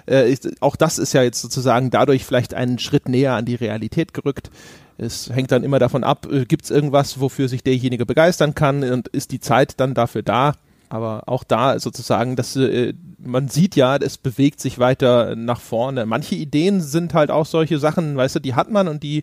[0.06, 4.14] Äh, auch das ist ja jetzt sozusagen dadurch vielleicht einen Schritt näher an die Realität
[4.14, 4.50] gerückt.
[4.98, 9.08] Es hängt dann immer davon ab, gibt es irgendwas, wofür sich derjenige begeistern kann und
[9.08, 10.52] ist die Zeit dann dafür da?
[10.90, 16.04] Aber auch da sozusagen, dass äh, man sieht ja, es bewegt sich weiter nach vorne.
[16.04, 19.22] Manche Ideen sind halt auch solche Sachen, weißt du, die hat man und die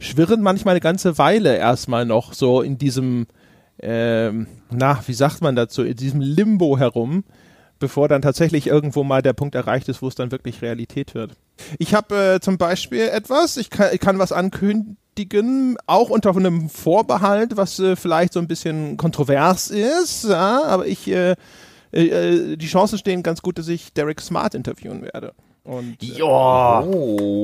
[0.00, 3.26] schwirren manchmal eine ganze Weile erstmal noch so in diesem,
[3.80, 7.22] ähm, na, wie sagt man dazu, in diesem Limbo herum,
[7.78, 11.36] bevor dann tatsächlich irgendwo mal der Punkt erreicht ist, wo es dann wirklich Realität wird.
[11.78, 16.68] Ich habe äh, zum Beispiel etwas, ich kann, ich kann was ankündigen auch unter einem
[16.68, 21.34] Vorbehalt, was äh, vielleicht so ein bisschen kontrovers ist, ja, aber ich, äh,
[21.92, 25.32] äh, die Chancen stehen ganz gut, dass ich Derek Smart interviewen werde.
[25.66, 26.82] Und, äh, ja.
[26.82, 27.42] Oh.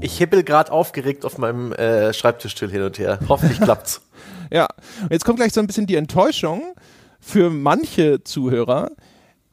[0.00, 3.18] Ich hibbel gerade aufgeregt auf meinem äh, Schreibtischstuhl hin und her.
[3.28, 4.02] Hoffentlich klappt's.
[4.50, 4.66] ja.
[5.02, 6.62] Und jetzt kommt gleich so ein bisschen die Enttäuschung
[7.20, 8.94] für manche Zuhörer, äh,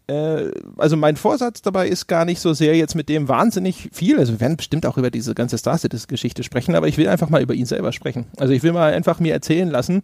[0.07, 4.33] also mein Vorsatz dabei ist gar nicht so sehr jetzt mit dem wahnsinnig viel, also
[4.33, 7.41] wir werden bestimmt auch über diese ganze Star Citizen-Geschichte sprechen, aber ich will einfach mal
[7.41, 8.25] über ihn selber sprechen.
[8.37, 10.03] Also ich will mal einfach mir erzählen lassen,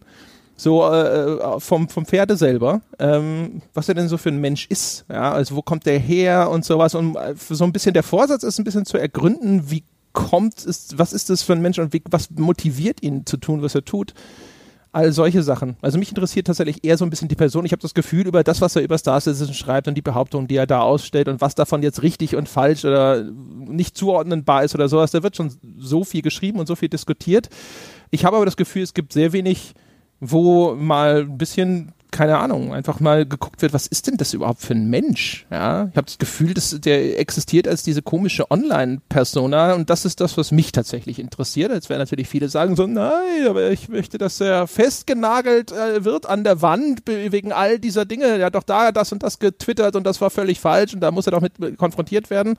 [0.56, 4.66] so äh, äh, vom, vom Pferde selber, ähm, was er denn so für ein Mensch
[4.68, 8.02] ist, ja, also wo kommt der her und sowas und äh, so ein bisschen der
[8.02, 11.78] Vorsatz ist ein bisschen zu ergründen, wie kommt es, was ist das für ein Mensch
[11.78, 14.14] und wie, was motiviert ihn zu tun, was er tut.
[14.92, 15.76] All solche Sachen.
[15.80, 17.64] Also mich interessiert tatsächlich eher so ein bisschen die Person.
[17.64, 20.48] Ich habe das Gefühl, über das, was er über Star Citizen schreibt und die Behauptungen,
[20.48, 24.74] die er da ausstellt und was davon jetzt richtig und falsch oder nicht zuordnenbar ist
[24.74, 27.48] oder sowas, da wird schon so viel geschrieben und so viel diskutiert.
[28.10, 29.74] Ich habe aber das Gefühl, es gibt sehr wenig,
[30.18, 34.60] wo mal ein bisschen keine Ahnung, einfach mal geguckt wird, was ist denn das überhaupt
[34.60, 35.46] für ein Mensch?
[35.50, 40.20] Ja, ich habe das Gefühl, dass der existiert als diese komische Online-Persona und das ist
[40.20, 41.72] das, was mich tatsächlich interessiert.
[41.72, 46.26] Jetzt werden natürlich viele sagen so, nein, aber ich möchte, dass er festgenagelt äh, wird
[46.26, 48.26] an der Wand wegen all dieser Dinge.
[48.26, 51.10] Er hat doch da das und das getwittert und das war völlig falsch und da
[51.10, 52.56] muss er doch mit konfrontiert werden.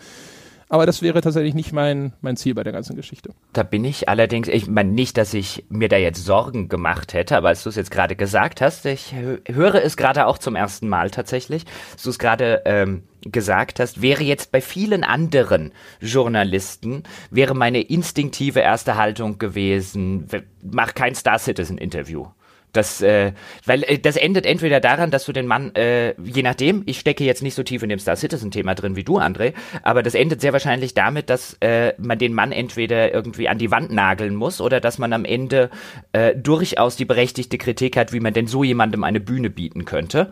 [0.72, 3.32] Aber das wäre tatsächlich nicht mein, mein Ziel bei der ganzen Geschichte.
[3.52, 7.36] Da bin ich allerdings, ich meine nicht, dass ich mir da jetzt Sorgen gemacht hätte,
[7.36, 10.88] aber als du es jetzt gerade gesagt hast, ich höre es gerade auch zum ersten
[10.88, 17.04] Mal tatsächlich, als du es gerade ähm, gesagt hast, wäre jetzt bei vielen anderen Journalisten,
[17.32, 20.28] wäre meine instinktive erste Haltung gewesen,
[20.64, 22.28] mach kein Star Citizen Interview.
[22.74, 23.34] Das, äh,
[23.66, 27.24] weil äh, das endet entweder daran, dass du den Mann, äh, je nachdem, ich stecke
[27.24, 29.54] jetzt nicht so tief in dem Star Citizen-Thema drin wie du, André,
[29.84, 33.72] aber das endet sehr wahrscheinlich damit, dass äh, man den Mann entweder irgendwie an die
[33.72, 35.70] Wand nageln muss oder dass man am Ende
[36.14, 40.32] äh, durchaus die berechtigte Kritik hat, wie man denn so jemandem eine Bühne bieten könnte.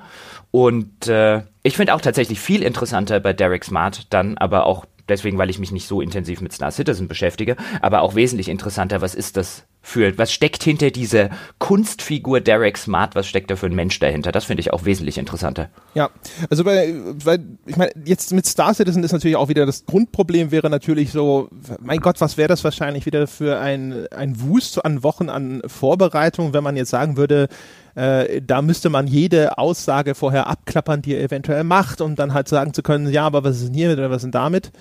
[0.52, 5.38] Und äh, ich finde auch tatsächlich viel interessanter bei Derek Smart dann aber auch deswegen,
[5.38, 9.16] weil ich mich nicht so intensiv mit Star Citizen beschäftige, aber auch wesentlich interessanter, was
[9.16, 13.76] ist das für, was steckt hinter dieser Kunstfigur Derek Smart, was steckt da für ein
[13.76, 14.32] Mensch dahinter?
[14.32, 15.70] Das finde ich auch wesentlich interessanter.
[15.96, 16.10] Ja,
[16.50, 16.94] also bei,
[17.24, 21.12] weil, ich meine, jetzt mit Star Citizen ist natürlich auch wieder das Grundproblem wäre natürlich
[21.12, 21.50] so,
[21.80, 26.54] mein Gott, was wäre das wahrscheinlich wieder für ein, ein Wust an Wochen an Vorbereitung,
[26.54, 27.48] wenn man jetzt sagen würde,
[27.96, 32.48] äh, da müsste man jede Aussage vorher abklappern, die er eventuell macht, um dann halt
[32.48, 34.72] sagen zu können, ja, aber was ist denn hier oder was ist denn damit?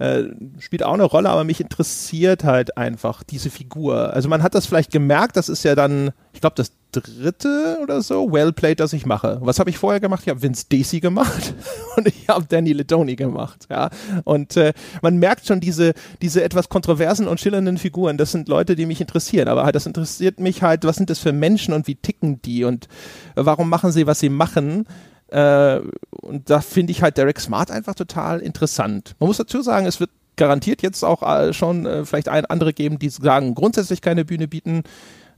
[0.00, 0.30] Äh,
[0.60, 4.14] spielt auch eine Rolle, aber mich interessiert halt einfach diese Figur.
[4.14, 8.00] Also man hat das vielleicht gemerkt, das ist ja dann, ich glaube, das dritte oder
[8.00, 9.38] so, Well Played, das ich mache.
[9.42, 10.22] Was habe ich vorher gemacht?
[10.22, 11.52] Ich habe Vince Daisy gemacht
[11.96, 13.66] und ich habe Danny Ledoni gemacht.
[13.68, 13.90] Ja,
[14.24, 14.72] und äh,
[15.02, 15.92] man merkt schon diese
[16.22, 18.16] diese etwas kontroversen und schillernden Figuren.
[18.16, 19.48] Das sind Leute, die mich interessieren.
[19.48, 20.84] Aber halt, das interessiert mich halt.
[20.84, 22.88] Was sind das für Menschen und wie ticken die und
[23.34, 24.86] warum machen sie, was sie machen?
[25.30, 29.14] Äh, und da finde ich halt Derek Smart einfach total interessant.
[29.18, 32.72] Man muss dazu sagen, es wird garantiert jetzt auch äh, schon äh, vielleicht ein, andere
[32.72, 34.82] geben, die sagen, grundsätzlich keine Bühne bieten.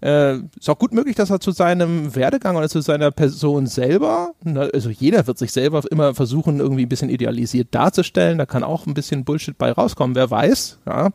[0.01, 4.33] Äh, ist auch gut möglich, dass er zu seinem Werdegang oder zu seiner Person selber,
[4.43, 8.39] na, also jeder wird sich selber immer versuchen, irgendwie ein bisschen idealisiert darzustellen.
[8.39, 10.79] Da kann auch ein bisschen Bullshit bei rauskommen, wer weiß.
[10.87, 11.11] Ja.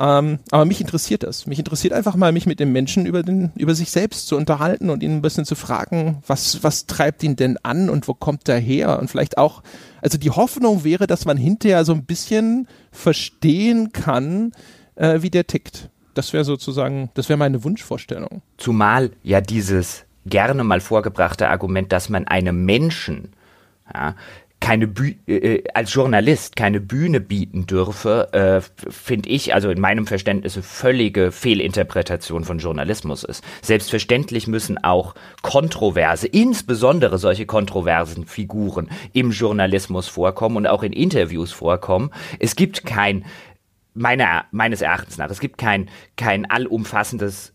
[0.00, 1.46] Ähm, aber mich interessiert das.
[1.46, 4.90] Mich interessiert einfach mal, mich mit dem Menschen über, den, über sich selbst zu unterhalten
[4.90, 8.48] und ihn ein bisschen zu fragen, was, was treibt ihn denn an und wo kommt
[8.48, 8.98] er her?
[9.00, 9.62] Und vielleicht auch,
[10.00, 14.52] also die Hoffnung wäre, dass man hinterher so ein bisschen verstehen kann,
[14.94, 15.90] äh, wie der tickt.
[16.14, 18.42] Das wäre sozusagen, das wäre meine Wunschvorstellung.
[18.56, 23.32] Zumal ja dieses gerne mal vorgebrachte Argument, dass man einem Menschen
[23.92, 24.14] ja,
[24.60, 29.80] keine Büh äh, äh, als Journalist keine Bühne bieten dürfe, äh, finde ich, also in
[29.80, 33.44] meinem Verständnis eine völlige Fehlinterpretation von Journalismus ist.
[33.62, 41.52] Selbstverständlich müssen auch Kontroverse, insbesondere solche kontroversen Figuren im Journalismus vorkommen und auch in Interviews
[41.52, 42.10] vorkommen.
[42.38, 43.24] Es gibt kein
[43.94, 47.52] meiner, meines Erachtens nach, es gibt kein, kein allumfassendes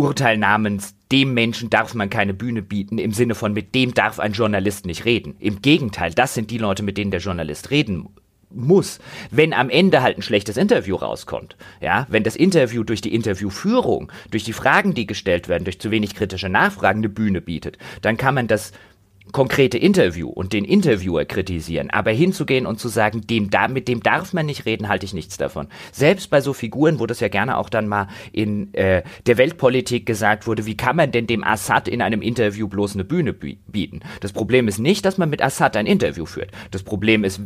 [0.00, 4.18] Urteil namens dem Menschen darf man keine Bühne bieten, im Sinne von mit dem darf
[4.18, 5.36] ein Journalist nicht reden.
[5.38, 8.08] Im Gegenteil, das sind die Leute, mit denen der Journalist reden
[8.52, 8.98] muss,
[9.30, 14.10] wenn am Ende halt ein schlechtes Interview rauskommt, ja, wenn das Interview durch die Interviewführung,
[14.30, 18.16] durch die Fragen, die gestellt werden, durch zu wenig kritische Nachfragen eine Bühne bietet, dann
[18.16, 18.72] kann man das
[19.32, 24.02] konkrete Interview und den Interviewer kritisieren, aber hinzugehen und zu sagen, dem da, mit dem
[24.02, 25.68] darf man nicht reden, halte ich nichts davon.
[25.92, 30.06] Selbst bei so Figuren, wo das ja gerne auch dann mal in äh, der Weltpolitik
[30.06, 34.00] gesagt wurde, wie kann man denn dem Assad in einem Interview bloß eine Bühne bieten?
[34.20, 36.50] Das Problem ist nicht, dass man mit Assad ein Interview führt.
[36.70, 37.40] Das Problem ist,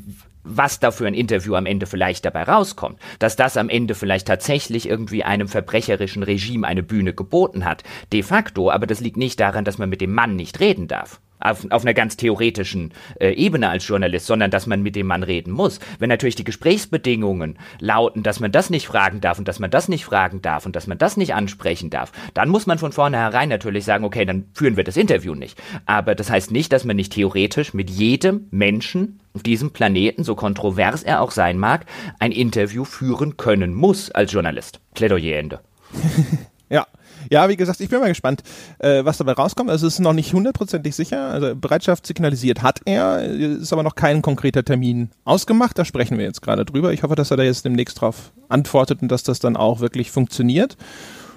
[0.44, 2.98] was da für ein Interview am Ende vielleicht dabei rauskommt.
[3.18, 7.82] Dass das am Ende vielleicht tatsächlich irgendwie einem verbrecherischen Regime eine Bühne geboten hat.
[8.12, 11.20] De facto, aber das liegt nicht daran, dass man mit dem Mann nicht reden darf
[11.44, 15.22] auf, auf einer ganz theoretischen äh, Ebene als Journalist, sondern dass man mit dem Mann
[15.22, 15.78] reden muss.
[15.98, 19.88] Wenn natürlich die Gesprächsbedingungen lauten, dass man das nicht fragen darf und dass man das
[19.88, 23.48] nicht fragen darf und dass man das nicht ansprechen darf, dann muss man von vornherein
[23.48, 25.60] natürlich sagen, okay, dann führen wir das Interview nicht.
[25.86, 30.34] Aber das heißt nicht, dass man nicht theoretisch mit jedem Menschen auf diesem Planeten, so
[30.34, 31.86] kontrovers er auch sein mag,
[32.20, 34.80] ein Interview führen können muss als Journalist.
[34.94, 35.60] Plädoyer Ende.
[36.70, 36.86] ja.
[37.30, 38.42] Ja, wie gesagt, ich bin mal gespannt,
[38.78, 39.70] äh, was dabei rauskommt.
[39.70, 41.28] Also es ist noch nicht hundertprozentig sicher.
[41.28, 45.78] Also Bereitschaft signalisiert hat er, ist aber noch kein konkreter Termin ausgemacht.
[45.78, 46.92] Da sprechen wir jetzt gerade drüber.
[46.92, 50.10] Ich hoffe, dass er da jetzt demnächst drauf antwortet und dass das dann auch wirklich
[50.10, 50.76] funktioniert.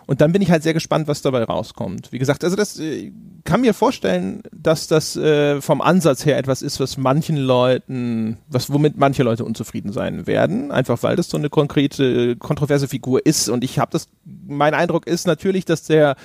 [0.08, 2.14] Und dann bin ich halt sehr gespannt, was dabei rauskommt.
[2.14, 3.12] Wie gesagt, also das äh,
[3.43, 8.72] kann mir vorstellen, dass das äh, vom Ansatz her etwas ist, was manchen Leuten, was
[8.72, 13.49] womit manche Leute unzufrieden sein werden, einfach weil das so eine konkrete, kontroverse Figur ist.
[13.49, 16.16] Und ich habe das, mein Eindruck ist natürlich, dass der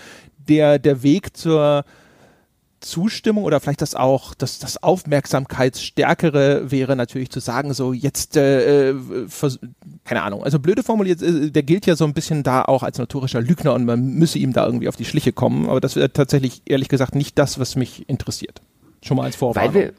[0.49, 1.85] der der Weg zur
[2.83, 8.95] Zustimmung oder vielleicht das auch, dass das Aufmerksamkeitsstärkere wäre natürlich zu sagen, so jetzt, äh,
[10.05, 12.99] keine Ahnung, also blöde formuliert, äh, der gilt ja so ein bisschen da auch als
[12.99, 16.13] notorischer Lügner und man müsse ihm da irgendwie auf die Schliche kommen, aber das wäre
[16.13, 18.61] tatsächlich ehrlich gesagt nicht das, was mich interessiert.
[19.03, 19.75] Schon mal als Vorwarnung.
[19.75, 19.93] Weil wir,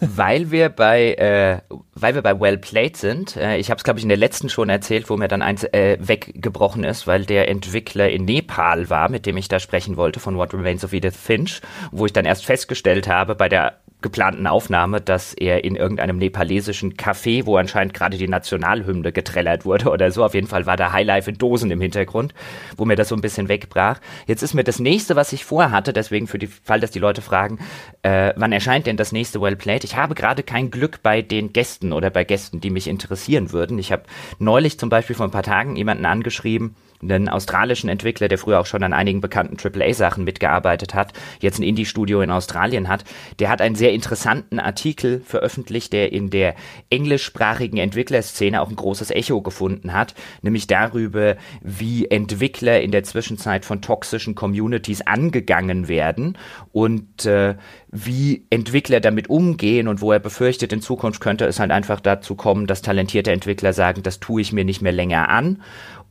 [0.00, 1.60] weil wir bei äh,
[1.94, 3.36] weil wir bei Well Played sind.
[3.36, 5.64] Äh, ich habe es glaube ich in der letzten schon erzählt, wo mir dann eins
[5.64, 10.18] äh, weggebrochen ist, weil der Entwickler in Nepal war, mit dem ich da sprechen wollte
[10.18, 11.60] von What Remains of Edith Finch,
[11.92, 16.94] wo ich dann erst festgestellt habe bei der geplanten Aufnahme, dass er in irgendeinem nepalesischen
[16.94, 20.92] Café, wo anscheinend gerade die Nationalhymne getrellert wurde oder so, auf jeden Fall war da
[20.92, 22.34] Highlife in Dosen im Hintergrund,
[22.76, 24.00] wo mir das so ein bisschen wegbrach.
[24.26, 27.22] Jetzt ist mir das nächste, was ich vorhatte, deswegen für den Fall, dass die Leute
[27.22, 27.58] fragen,
[28.02, 29.84] äh, wann erscheint denn das nächste Well Played?
[29.84, 33.78] Ich habe gerade kein Glück bei den Gästen oder bei Gästen, die mich interessieren würden.
[33.78, 34.02] Ich habe
[34.38, 36.76] neulich zum Beispiel vor ein paar Tagen jemanden angeschrieben,
[37.10, 41.62] einen australischen Entwickler, der früher auch schon an einigen bekannten AAA-Sachen mitgearbeitet hat, jetzt ein
[41.62, 43.04] Indie-Studio in Australien hat,
[43.38, 46.54] der hat einen sehr interessanten Artikel veröffentlicht, der in der
[46.90, 53.64] englischsprachigen Entwicklerszene auch ein großes Echo gefunden hat, nämlich darüber, wie Entwickler in der Zwischenzeit
[53.64, 56.38] von toxischen Communities angegangen werden
[56.72, 57.54] und äh,
[57.90, 62.34] wie Entwickler damit umgehen und wo er befürchtet, in Zukunft könnte es halt einfach dazu
[62.34, 65.62] kommen, dass talentierte Entwickler sagen, das tue ich mir nicht mehr länger an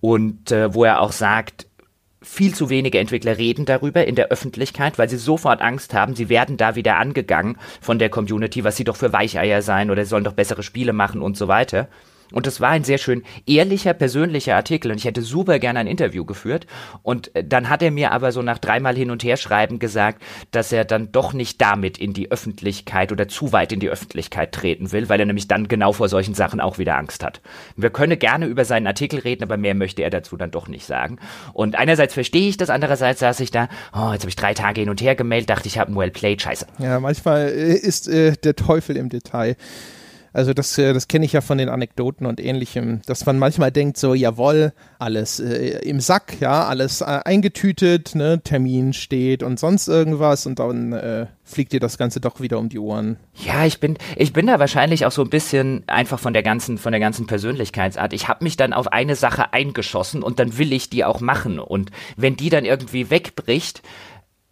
[0.04, 1.66] und äh, wo er auch sagt,
[2.22, 6.28] viel zu wenige Entwickler reden darüber in der Öffentlichkeit, weil sie sofort Angst haben, sie
[6.28, 10.26] werden da wieder angegangen von der Community, was sie doch für Weicheier sein oder sollen
[10.26, 11.88] doch bessere Spiele machen und so weiter.
[12.32, 15.88] Und das war ein sehr schön ehrlicher, persönlicher Artikel und ich hätte super gerne ein
[15.88, 16.66] Interview geführt.
[17.02, 20.22] Und äh, dann hat er mir aber so nach dreimal hin und her schreiben gesagt,
[20.52, 24.52] dass er dann doch nicht damit in die Öffentlichkeit oder zu weit in die Öffentlichkeit
[24.52, 27.42] treten will, weil er nämlich dann genau vor solchen Sachen auch wieder Angst hat.
[27.76, 30.86] Wir können gerne über seinen Artikel reden, aber mehr möchte er dazu dann doch nicht
[30.86, 31.18] sagen.
[31.54, 34.82] Und einerseits verstehe ich das, andererseits saß ich da, oh, jetzt habe ich drei Tage
[34.82, 36.68] hin und her gemeldet, dachte ich habe ein Well Played, scheiße.
[36.80, 39.56] Ja, manchmal äh, ist äh, der Teufel im Detail.
[40.34, 43.72] Also das, äh, das kenne ich ja von den Anekdoten und ähnlichem, dass man manchmal
[43.72, 49.60] denkt so, jawohl, alles äh, im Sack, ja, alles äh, eingetütet, ne, Termin steht und
[49.60, 53.18] sonst irgendwas und dann äh, fliegt dir das Ganze doch wieder um die Ohren.
[53.36, 56.80] Ja, ich bin, ich bin da wahrscheinlich auch so ein bisschen einfach von der ganzen,
[56.80, 58.14] von der ganzen Persönlichkeitsart.
[58.14, 61.60] Ich habe mich dann auf eine Sache eingeschossen und dann will ich die auch machen
[61.60, 63.84] und wenn die dann irgendwie wegbricht,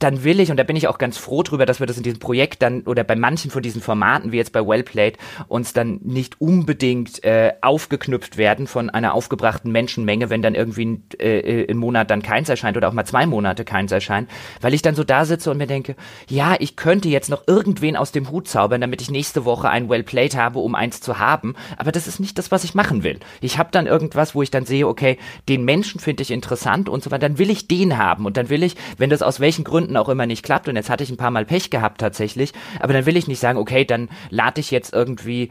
[0.04, 2.04] dann will ich, und da bin ich auch ganz froh drüber, dass wir das in
[2.04, 6.00] diesem Projekt dann oder bei manchen von diesen Formaten, wie jetzt bei Wellplayed, uns dann
[6.04, 11.78] nicht unbedingt äh, aufgeknüpft werden von einer aufgebrachten Menschenmenge, wenn dann irgendwie äh, äh, ein
[11.78, 14.30] Monat dann keins erscheint oder auch mal zwei Monate keins erscheint,
[14.60, 15.96] weil ich dann so da sitze und mir denke,
[16.28, 19.90] ja, ich könnte jetzt noch irgendwen aus dem Hut zaubern, damit ich nächste Woche ein
[19.90, 23.20] Wellplayed habe, um eins zu haben, aber das ist nicht das, was ich machen will.
[23.42, 27.04] Ich habe dann irgendwas, wo ich dann sehe, okay, den Menschen finde ich interessant und
[27.04, 28.26] so weiter, dann will ich den haben.
[28.26, 30.76] Und dann will ich, wenn das aus welchen Gründen Gründen auch immer nicht klappt und
[30.76, 33.58] jetzt hatte ich ein paar Mal Pech gehabt tatsächlich, aber dann will ich nicht sagen,
[33.58, 35.50] okay, dann lade ich jetzt irgendwie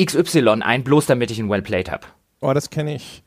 [0.00, 2.06] XY ein, bloß damit ich ein Well Played habe.
[2.40, 3.22] Oh, das kenne ich.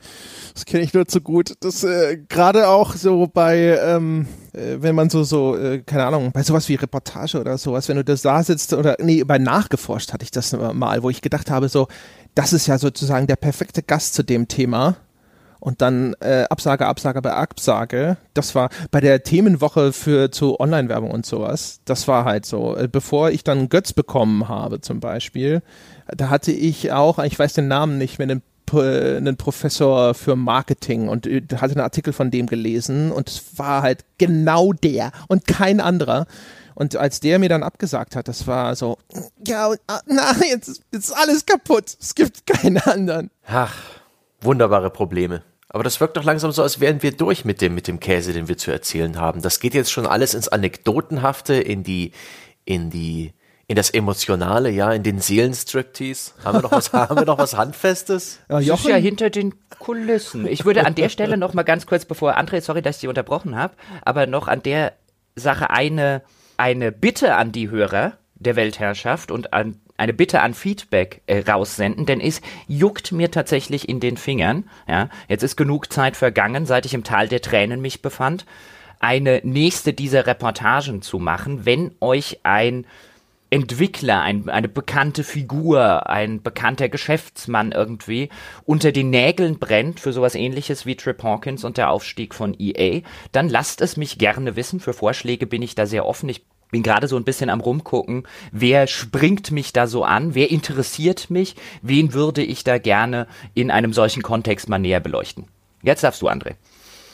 [0.53, 1.53] Das kenne ich nur zu gut.
[1.61, 6.31] Das äh, gerade auch so bei, ähm, äh, wenn man so, so, äh, keine Ahnung,
[6.31, 10.13] bei sowas wie Reportage oder sowas, wenn du das da sitzt oder, nee, bei Nachgeforscht
[10.13, 11.87] hatte ich das mal, wo ich gedacht habe, so,
[12.35, 14.97] das ist ja sozusagen der perfekte Gast zu dem Thema
[15.59, 18.17] und dann äh, Absage, Absage bei Absage.
[18.33, 21.81] Das war bei der Themenwoche für zu Online-Werbung und sowas.
[21.85, 22.75] Das war halt so.
[22.75, 25.61] Äh, bevor ich dann Götz bekommen habe zum Beispiel,
[26.07, 28.43] da hatte ich auch, ich weiß den Namen nicht mehr, einen
[28.73, 33.81] einen Professor für Marketing und äh, hatte einen Artikel von dem gelesen und es war
[33.81, 36.27] halt genau der und kein anderer.
[36.75, 38.97] Und als der mir dann abgesagt hat, das war so,
[39.47, 41.97] ja, ah, na, jetzt, jetzt ist alles kaputt.
[41.99, 43.31] Es gibt keinen anderen.
[43.47, 43.75] Ach,
[44.41, 45.43] wunderbare Probleme.
[45.69, 48.33] Aber das wirkt doch langsam so, als wären wir durch mit dem, mit dem Käse,
[48.33, 49.41] den wir zu erzählen haben.
[49.41, 52.13] Das geht jetzt schon alles ins Anekdotenhafte, in die,
[52.63, 53.33] in die,
[53.67, 56.31] in das Emotionale, ja, in den Seelenstriptease.
[56.43, 58.39] Haben wir noch was, haben wir noch was Handfestes?
[58.49, 60.47] Ja, das ist ja hinter den Kulissen.
[60.47, 63.09] Ich würde an der Stelle noch mal ganz kurz, bevor André, sorry, dass ich dich
[63.09, 63.73] unterbrochen habe,
[64.03, 64.93] aber noch an der
[65.35, 66.23] Sache eine,
[66.55, 72.05] eine Bitte an die Hörer der Weltherrschaft und an eine Bitte an Feedback äh, raussenden,
[72.05, 74.69] denn es juckt mir tatsächlich in den Fingern.
[74.87, 78.45] Ja, jetzt ist genug Zeit vergangen, seit ich im Tal der Tränen mich befand,
[78.99, 82.85] eine nächste dieser Reportagen zu machen, wenn euch ein
[83.49, 88.29] Entwickler, ein, eine bekannte Figur, ein bekannter Geschäftsmann irgendwie
[88.65, 93.01] unter den Nägeln brennt für sowas ähnliches wie Trip Hawkins und der Aufstieg von EA,
[93.31, 94.81] dann lasst es mich gerne wissen.
[94.81, 96.27] Für Vorschläge bin ich da sehr offen.
[96.27, 100.51] Ich bin gerade so ein bisschen am rumgucken, wer springt mich da so an, wer
[100.51, 105.45] interessiert mich, wen würde ich da gerne in einem solchen Kontext mal näher beleuchten.
[105.81, 106.55] Jetzt darfst du, André.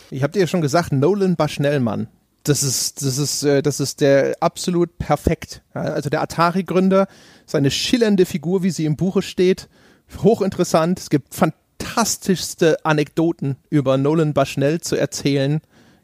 [0.09, 2.07] Ich habe dir ja schon gesagt, Nolan Baschnellmann.
[2.43, 5.61] Das ist, das ist, äh, das ist der absolut perfekt.
[5.73, 7.07] Also der Atari-Gründer,
[7.45, 9.69] seine schillernde Figur, wie sie im Buche steht,
[10.21, 10.99] hochinteressant.
[10.99, 15.61] Es gibt fantastischste Anekdoten über Nolan Baschnell zu erzählen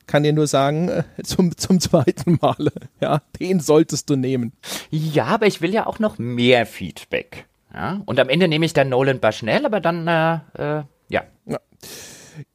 [0.10, 4.54] kann dir nur sagen, äh, zum, zum zweiten Male, ja, den solltest du nehmen.
[4.90, 7.46] Ja, aber ich will ja auch noch mehr Feedback.
[7.74, 8.02] Ja?
[8.06, 11.24] Und am Ende nehme ich dann Nolan Baschnell, aber dann, äh, äh, ja.
[11.46, 11.60] ja.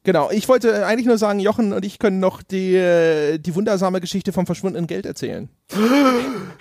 [0.03, 4.01] Genau, ich wollte eigentlich nur sagen, Jochen und ich können noch die, äh, die wundersame
[4.01, 5.49] Geschichte vom verschwundenen Geld erzählen.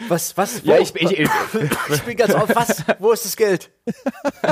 [0.08, 0.66] Was, was?
[0.66, 0.70] Wo?
[0.70, 1.30] Ja, ich, ich, ich,
[1.94, 2.82] ich bin ganz auf, was?
[2.98, 3.70] Wo ist das Geld?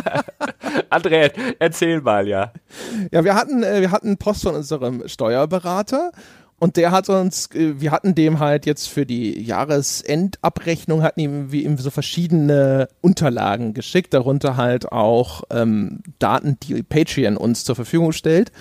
[0.91, 2.53] André, erzähl mal, ja.
[3.11, 6.13] Ja, wir hatten, äh, wir hatten Post von unserem Steuerberater
[6.63, 11.51] und der hat uns, äh, wir hatten dem halt jetzt für die Jahresendabrechnung, hatten ihm
[11.51, 17.75] wie ihm so verschiedene Unterlagen geschickt, darunter halt auch ähm, Daten, die Patreon uns zur
[17.75, 18.53] Verfügung stellt.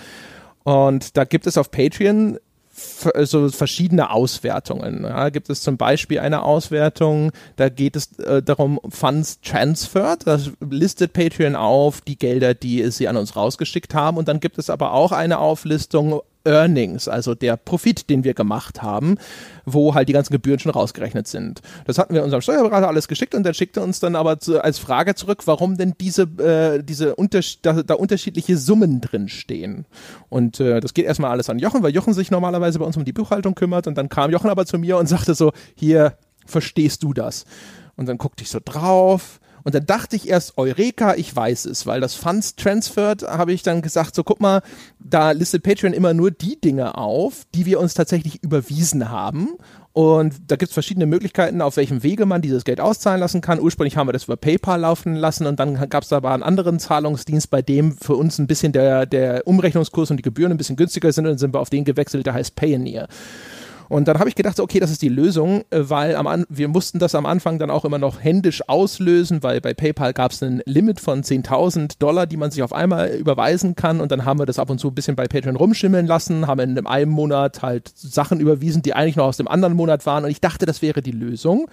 [0.64, 2.40] Und da gibt es auf Patreon
[3.22, 5.04] so verschiedene Auswertungen.
[5.04, 10.50] Ja, gibt es zum Beispiel eine Auswertung, da geht es äh, darum, Funds transferred, das
[10.58, 14.70] listet Patreon auf die Gelder, die sie an uns rausgeschickt haben und dann gibt es
[14.70, 19.16] aber auch eine Auflistung Earnings, also der Profit, den wir gemacht haben,
[19.64, 21.60] wo halt die ganzen Gebühren schon rausgerechnet sind.
[21.86, 24.78] Das hatten wir unserem Steuerberater alles geschickt und der schickte uns dann aber zu, als
[24.78, 29.86] Frage zurück, warum denn diese, äh, diese Unters da, da, unterschiedliche Summen drin stehen.
[30.28, 33.04] Und äh, das geht erstmal alles an Jochen, weil Jochen sich normalerweise bei uns um
[33.04, 36.16] die Buchhaltung kümmert und dann kam Jochen aber zu mir und sagte so, hier,
[36.46, 37.44] verstehst du das?
[37.96, 41.86] Und dann guckte ich so drauf und dann dachte ich erst, Eureka, ich weiß es,
[41.86, 44.62] weil das Funds Transferred habe ich dann gesagt, so guck mal,
[44.98, 49.50] da listet Patreon immer nur die Dinge auf, die wir uns tatsächlich überwiesen haben.
[49.94, 53.60] Und da gibt es verschiedene Möglichkeiten, auf welchem Wege man dieses Geld auszahlen lassen kann.
[53.60, 56.78] Ursprünglich haben wir das über PayPal laufen lassen und dann gab es aber einen anderen
[56.78, 60.76] Zahlungsdienst, bei dem für uns ein bisschen der, der Umrechnungskurs und die Gebühren ein bisschen
[60.76, 63.06] günstiger sind und dann sind wir auf den gewechselt, der heißt Payoneer.
[63.92, 66.98] Und dann habe ich gedacht, okay, das ist die Lösung, äh, weil am wir mussten
[66.98, 70.62] das am Anfang dann auch immer noch händisch auslösen, weil bei PayPal gab es ein
[70.64, 74.00] Limit von 10.000 Dollar, die man sich auf einmal überweisen kann.
[74.00, 76.60] Und dann haben wir das ab und zu ein bisschen bei Patreon rumschimmeln lassen, haben
[76.60, 80.24] in einem Monat halt Sachen überwiesen, die eigentlich noch aus dem anderen Monat waren.
[80.24, 81.68] Und ich dachte, das wäre die Lösung.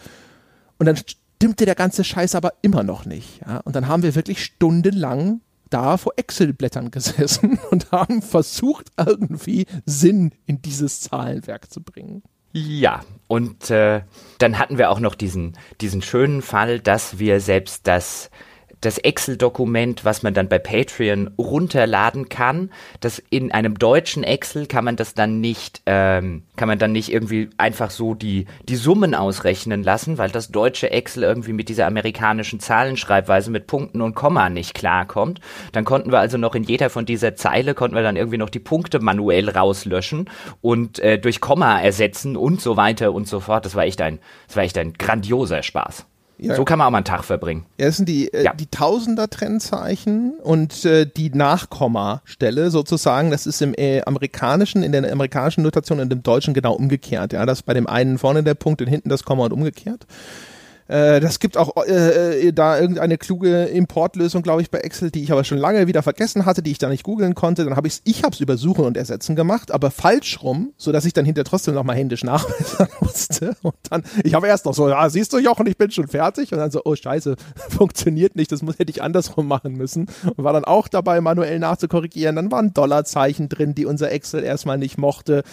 [0.77, 3.39] Und dann stimmte der ganze Scheiß aber immer noch nicht.
[3.47, 3.61] Ja?
[3.63, 5.39] Und dann haben wir wirklich stundenlang
[5.69, 12.23] da vor Excel-Blättern gesessen und haben versucht, irgendwie Sinn in dieses Zahlenwerk zu bringen.
[12.51, 14.01] Ja, und äh,
[14.39, 18.31] dann hatten wir auch noch diesen, diesen schönen Fall, dass wir selbst das
[18.81, 22.71] das Excel-Dokument, was man dann bei Patreon runterladen kann.
[23.01, 27.11] Das in einem deutschen Excel kann man das dann nicht, ähm, kann man dann nicht
[27.11, 31.87] irgendwie einfach so die, die Summen ausrechnen lassen, weil das deutsche Excel irgendwie mit dieser
[31.87, 35.41] amerikanischen Zahlenschreibweise mit Punkten und Komma nicht klarkommt.
[35.73, 38.49] Dann konnten wir also noch in jeder von dieser Zeile konnten wir dann irgendwie noch
[38.49, 40.29] die Punkte manuell rauslöschen
[40.61, 43.65] und äh, durch Komma ersetzen und so weiter und so fort.
[43.65, 46.05] Das war echt ein, das war echt ein grandioser Spaß.
[46.41, 46.55] Ja.
[46.55, 47.65] So kann man auch mal einen Tag verbringen.
[47.77, 48.53] Ja, das sind die, äh, ja.
[48.53, 53.29] die Tausender-Trennzeichen und äh, die Nachkommastelle sozusagen.
[53.29, 57.33] Das ist im äh, amerikanischen, in der amerikanischen Notation und im deutschen genau umgekehrt.
[57.33, 60.07] Ja, das ist bei dem einen vorne der Punkt und hinten das Komma und umgekehrt.
[60.89, 65.21] Äh, das gibt auch äh, äh, da irgendeine kluge Importlösung, glaube ich, bei Excel, die
[65.21, 67.63] ich aber schon lange wieder vergessen hatte, die ich da nicht googeln konnte.
[67.63, 70.73] Dann habe ich es, ich habe es über Suchen und Ersetzen gemacht, aber falsch rum,
[70.77, 73.55] so dass ich dann hinter trotzdem noch mal händisch nachbessern musste.
[73.61, 76.51] Und dann, ich habe erst noch so, ja, siehst du, Jochen, ich bin schon fertig.
[76.53, 77.35] Und dann so, oh Scheiße,
[77.69, 80.07] funktioniert nicht, das muss hätte ich andersrum machen müssen.
[80.23, 82.35] Und war dann auch dabei, manuell nachzukorrigieren.
[82.35, 85.43] Dann waren Dollarzeichen drin, die unser Excel erstmal nicht mochte.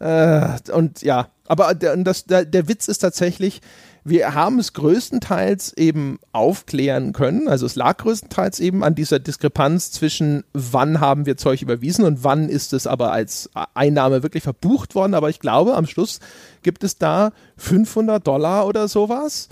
[0.00, 3.60] Äh, und ja, aber der, das, der, der Witz ist tatsächlich,
[4.04, 7.48] wir haben es größtenteils eben aufklären können.
[7.48, 12.24] Also es lag größtenteils eben an dieser Diskrepanz zwischen wann haben wir Zeug überwiesen und
[12.24, 15.14] wann ist es aber als Einnahme wirklich verbucht worden.
[15.14, 16.20] Aber ich glaube, am Schluss
[16.62, 19.48] gibt es da 500 Dollar oder sowas,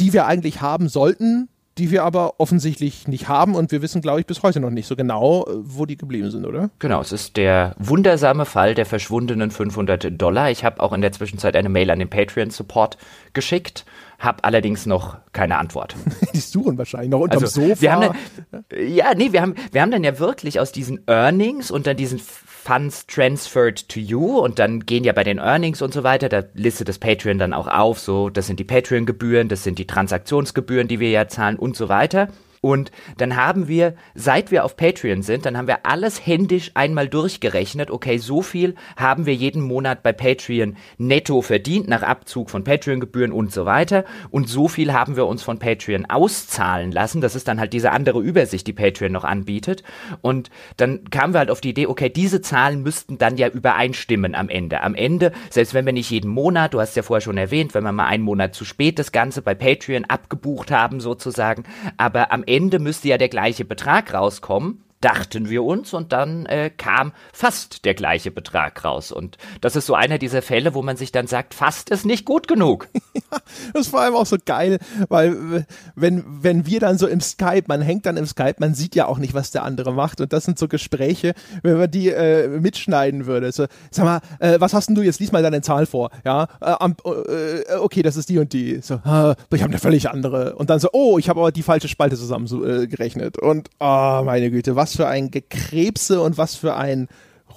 [0.00, 1.48] die wir eigentlich haben sollten,
[1.78, 4.86] die wir aber offensichtlich nicht haben und wir wissen, glaube ich, bis heute noch nicht
[4.86, 6.70] so genau, wo die geblieben sind, oder?
[6.78, 10.50] Genau, es ist der wundersame Fall der verschwundenen 500 Dollar.
[10.50, 12.98] Ich habe auch in der Zwischenzeit eine Mail an den Patreon-Support
[13.32, 13.84] geschickt,
[14.18, 15.94] habe allerdings noch keine Antwort.
[16.34, 17.80] die suchen wahrscheinlich noch unterm also, Sofa.
[17.80, 18.14] Wir haben
[18.50, 21.96] dann, ja, nee, wir haben, wir haben dann ja wirklich aus diesen Earnings und dann
[21.96, 22.20] diesen
[22.68, 26.42] Funds transferred to you und dann gehen ja bei den Earnings und so weiter, da
[26.52, 30.86] listet das Patreon dann auch auf, so, das sind die Patreon-Gebühren, das sind die Transaktionsgebühren,
[30.86, 32.28] die wir ja zahlen und so weiter.
[32.60, 37.08] Und dann haben wir, seit wir auf Patreon sind, dann haben wir alles händisch einmal
[37.08, 37.90] durchgerechnet.
[37.90, 43.32] Okay, so viel haben wir jeden Monat bei Patreon netto verdient, nach Abzug von Patreon-Gebühren
[43.32, 44.04] und so weiter.
[44.30, 47.20] Und so viel haben wir uns von Patreon auszahlen lassen.
[47.20, 49.82] Das ist dann halt diese andere Übersicht, die Patreon noch anbietet.
[50.20, 54.34] Und dann kamen wir halt auf die Idee, okay, diese Zahlen müssten dann ja übereinstimmen
[54.34, 54.82] am Ende.
[54.82, 57.84] Am Ende, selbst wenn wir nicht jeden Monat, du hast ja vorher schon erwähnt, wenn
[57.84, 61.64] wir mal einen Monat zu spät das Ganze bei Patreon abgebucht haben sozusagen,
[61.96, 66.70] aber am Ende müsste ja der gleiche Betrag rauskommen dachten wir uns und dann äh,
[66.70, 69.12] kam fast der gleiche Betrag raus.
[69.12, 72.24] Und das ist so einer dieser Fälle, wo man sich dann sagt, fast ist nicht
[72.24, 72.88] gut genug.
[73.14, 73.38] ja,
[73.72, 74.78] das ist vor allem auch so geil,
[75.08, 78.94] weil wenn, wenn wir dann so im Skype, man hängt dann im Skype, man sieht
[78.94, 80.20] ja auch nicht, was der andere macht.
[80.20, 83.52] Und das sind so Gespräche, wenn man die äh, mitschneiden würde.
[83.52, 85.20] So, sag mal, äh, was hast denn du jetzt?
[85.20, 86.10] Lies mal deine Zahl vor.
[86.24, 88.80] Ja, äh, äh, okay, das ist die und die.
[88.80, 90.54] So, äh, ich habe eine völlig andere.
[90.56, 93.38] Und dann so, oh, ich habe aber die falsche Spalte zusammen äh, gerechnet.
[93.38, 97.08] Und, oh, meine Güte, was was für ein Gekrebse und was für ein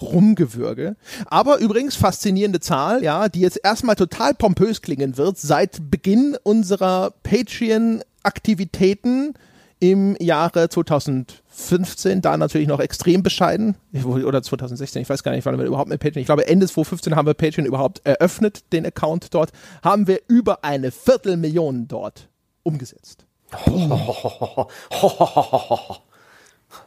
[0.01, 0.97] Rumgewürge.
[1.27, 7.13] Aber übrigens faszinierende Zahl, ja, die jetzt erstmal total pompös klingen wird, seit Beginn unserer
[7.23, 9.35] Patreon-Aktivitäten
[9.79, 15.57] im Jahre 2015, da natürlich noch extrem bescheiden, oder 2016, ich weiß gar nicht, wann
[15.57, 19.33] wir überhaupt mit Patreon, ich glaube Ende 2015 haben wir Patreon überhaupt eröffnet, den Account
[19.33, 19.53] dort,
[19.83, 22.27] haben wir über eine Viertelmillion dort
[22.63, 23.25] umgesetzt.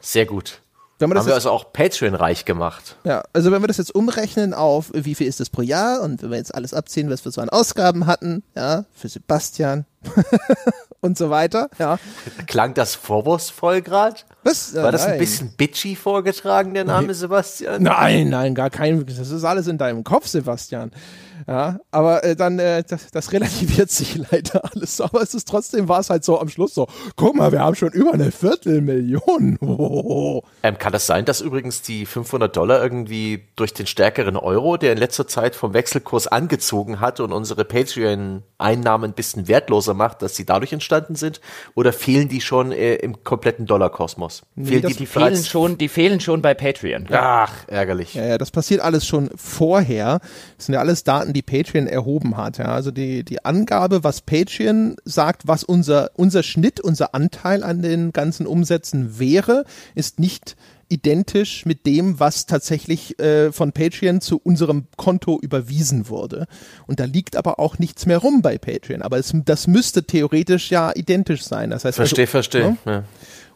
[0.00, 0.60] Sehr gut.
[0.98, 2.96] Wenn Haben wir also auch Patreon reich gemacht.
[3.04, 6.22] Ja, also wenn wir das jetzt umrechnen auf, wie viel ist das pro Jahr und
[6.22, 9.86] wenn wir jetzt alles abziehen, was wir so an Ausgaben hatten, ja, für Sebastian
[11.00, 11.98] und so weiter, ja.
[12.46, 14.20] Klang das vorwurfsvoll gerade?
[14.44, 14.72] Was?
[14.74, 15.14] War das nein.
[15.14, 17.82] ein bisschen bitchy vorgetragen, der Name Sebastian?
[17.82, 20.92] Nein, nein, gar kein, das ist alles in deinem Kopf, Sebastian.
[21.46, 25.00] Ja, aber äh, dann, äh, das, das relativiert sich leider alles.
[25.00, 26.86] Aber es ist trotzdem, war es halt so am Schluss so,
[27.16, 29.58] guck mal, wir haben schon über eine Viertelmillion.
[29.60, 30.42] Oh.
[30.62, 34.92] Ähm, kann das sein, dass übrigens die 500 Dollar irgendwie durch den stärkeren Euro, der
[34.92, 40.36] in letzter Zeit vom Wechselkurs angezogen hat und unsere Patreon-Einnahmen ein bisschen wertloser macht, dass
[40.36, 41.42] sie dadurch entstanden sind?
[41.74, 44.44] Oder fehlen die schon äh, im kompletten Dollarkosmos?
[44.54, 47.08] Nee, fehlen die, die fehlen schon, die fehlen schon bei Patreon.
[47.10, 48.14] Ach, ärgerlich.
[48.14, 50.20] Ja, ja, das passiert alles schon vorher.
[50.56, 52.58] Das sind ja alles Daten, die Patreon erhoben hat.
[52.58, 52.66] Ja.
[52.66, 58.12] Also die, die Angabe, was Patreon sagt, was unser, unser Schnitt, unser Anteil an den
[58.12, 59.64] ganzen Umsätzen wäre,
[59.94, 60.56] ist nicht
[60.88, 66.46] identisch mit dem, was tatsächlich äh, von Patreon zu unserem Konto überwiesen wurde.
[66.86, 69.02] Und da liegt aber auch nichts mehr rum bei Patreon.
[69.02, 71.70] Aber es, das müsste theoretisch ja identisch sein.
[71.70, 72.62] Das heißt, verstehe, also, verstehe.
[72.62, 72.76] Ne?
[72.86, 73.04] Ja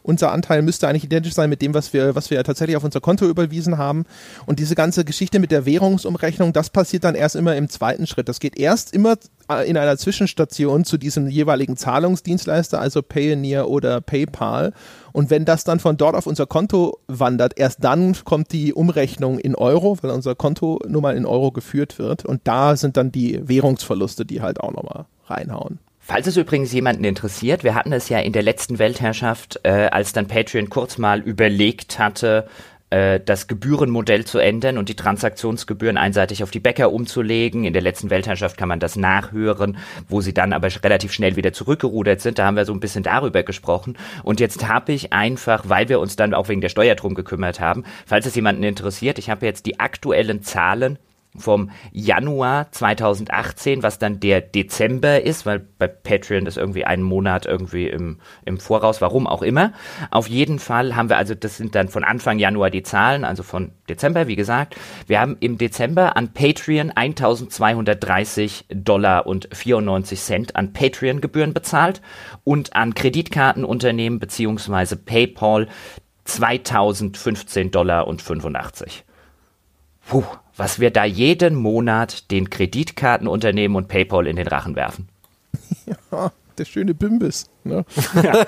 [0.09, 2.99] unser Anteil müsste eigentlich identisch sein mit dem, was wir, was wir tatsächlich auf unser
[2.99, 4.05] Konto überwiesen haben.
[4.47, 8.27] Und diese ganze Geschichte mit der Währungsumrechnung, das passiert dann erst immer im zweiten Schritt.
[8.27, 9.17] Das geht erst immer
[9.49, 14.73] äh, in einer Zwischenstation zu diesem jeweiligen Zahlungsdienstleister, also Payoneer oder PayPal.
[15.13, 19.37] Und wenn das dann von dort auf unser Konto wandert, erst dann kommt die Umrechnung
[19.37, 22.25] in Euro, weil unser Konto nun mal in Euro geführt wird.
[22.25, 25.79] Und da sind dann die Währungsverluste, die halt auch nochmal reinhauen.
[26.09, 30.11] Falls es übrigens jemanden interessiert, wir hatten es ja in der letzten Weltherrschaft, äh, als
[30.11, 32.47] dann Patreon kurz mal überlegt hatte,
[32.89, 37.63] äh, das Gebührenmodell zu ändern und die Transaktionsgebühren einseitig auf die Bäcker umzulegen.
[37.63, 41.53] In der letzten Weltherrschaft kann man das nachhören, wo sie dann aber relativ schnell wieder
[41.53, 42.39] zurückgerudert sind.
[42.39, 43.95] Da haben wir so ein bisschen darüber gesprochen.
[44.23, 47.59] Und jetzt habe ich einfach, weil wir uns dann auch wegen der Steuer drum gekümmert
[47.59, 50.97] haben, falls es jemanden interessiert, ich habe jetzt die aktuellen Zahlen
[51.37, 57.45] vom Januar 2018, was dann der Dezember ist, weil bei Patreon ist irgendwie ein Monat
[57.45, 59.73] irgendwie im, im Voraus, warum auch immer.
[60.09, 63.43] Auf jeden Fall haben wir also, das sind dann von Anfang Januar die Zahlen, also
[63.43, 64.75] von Dezember, wie gesagt.
[65.05, 72.01] Wir haben im Dezember an Patreon 1230 Dollar und 94 Cent an Patreon-Gebühren bezahlt
[72.43, 75.67] und an Kreditkartenunternehmen beziehungsweise PayPal
[76.25, 79.05] 2015 Dollar und 85.
[80.07, 80.23] Puh,
[80.59, 85.07] was wir da jeden Monat den Kreditkartenunternehmen und PayPal in den Rachen werfen.
[86.11, 87.49] Ja, der schöne Bimbis.
[87.63, 87.85] Ne?
[88.23, 88.45] Ja.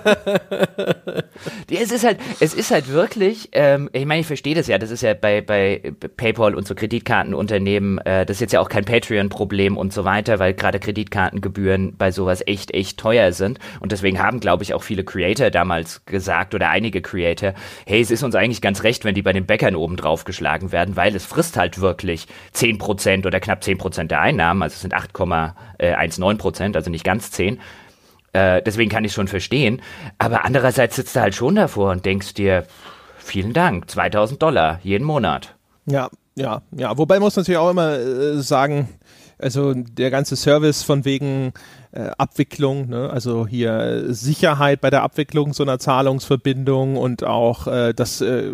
[1.70, 4.92] es ist halt, es ist halt wirklich, ähm, ich meine, ich verstehe das ja, das
[4.92, 8.86] ist ja bei, bei PayPal und so Kreditkartenunternehmen, äh, das ist jetzt ja auch kein
[8.86, 13.60] Patreon-Problem und so weiter, weil gerade Kreditkartengebühren bei sowas echt, echt teuer sind.
[13.80, 17.54] Und deswegen haben, glaube ich, auch viele Creator damals gesagt oder einige Creator,
[17.86, 20.72] hey, es ist uns eigentlich ganz recht, wenn die bei den Bäckern oben drauf geschlagen
[20.72, 24.96] werden, weil es frisst halt wirklich 10% oder knapp 10% der Einnahmen, also es sind
[24.96, 27.60] 8,19%, also nicht ganz 10.
[28.34, 29.82] Äh, deswegen kann ich schon verstehen.
[30.18, 32.66] Aber andererseits sitzt du halt schon davor und denkst dir,
[33.18, 35.56] vielen Dank, 2000 Dollar jeden Monat.
[35.86, 36.98] Ja, ja, ja.
[36.98, 38.90] Wobei muss man natürlich auch immer äh, sagen,
[39.38, 41.54] also der ganze Service von wegen
[41.94, 43.10] äh, Abwicklung, ne?
[43.10, 48.52] also hier Sicherheit bei der Abwicklung so einer Zahlungsverbindung und auch äh, das, äh,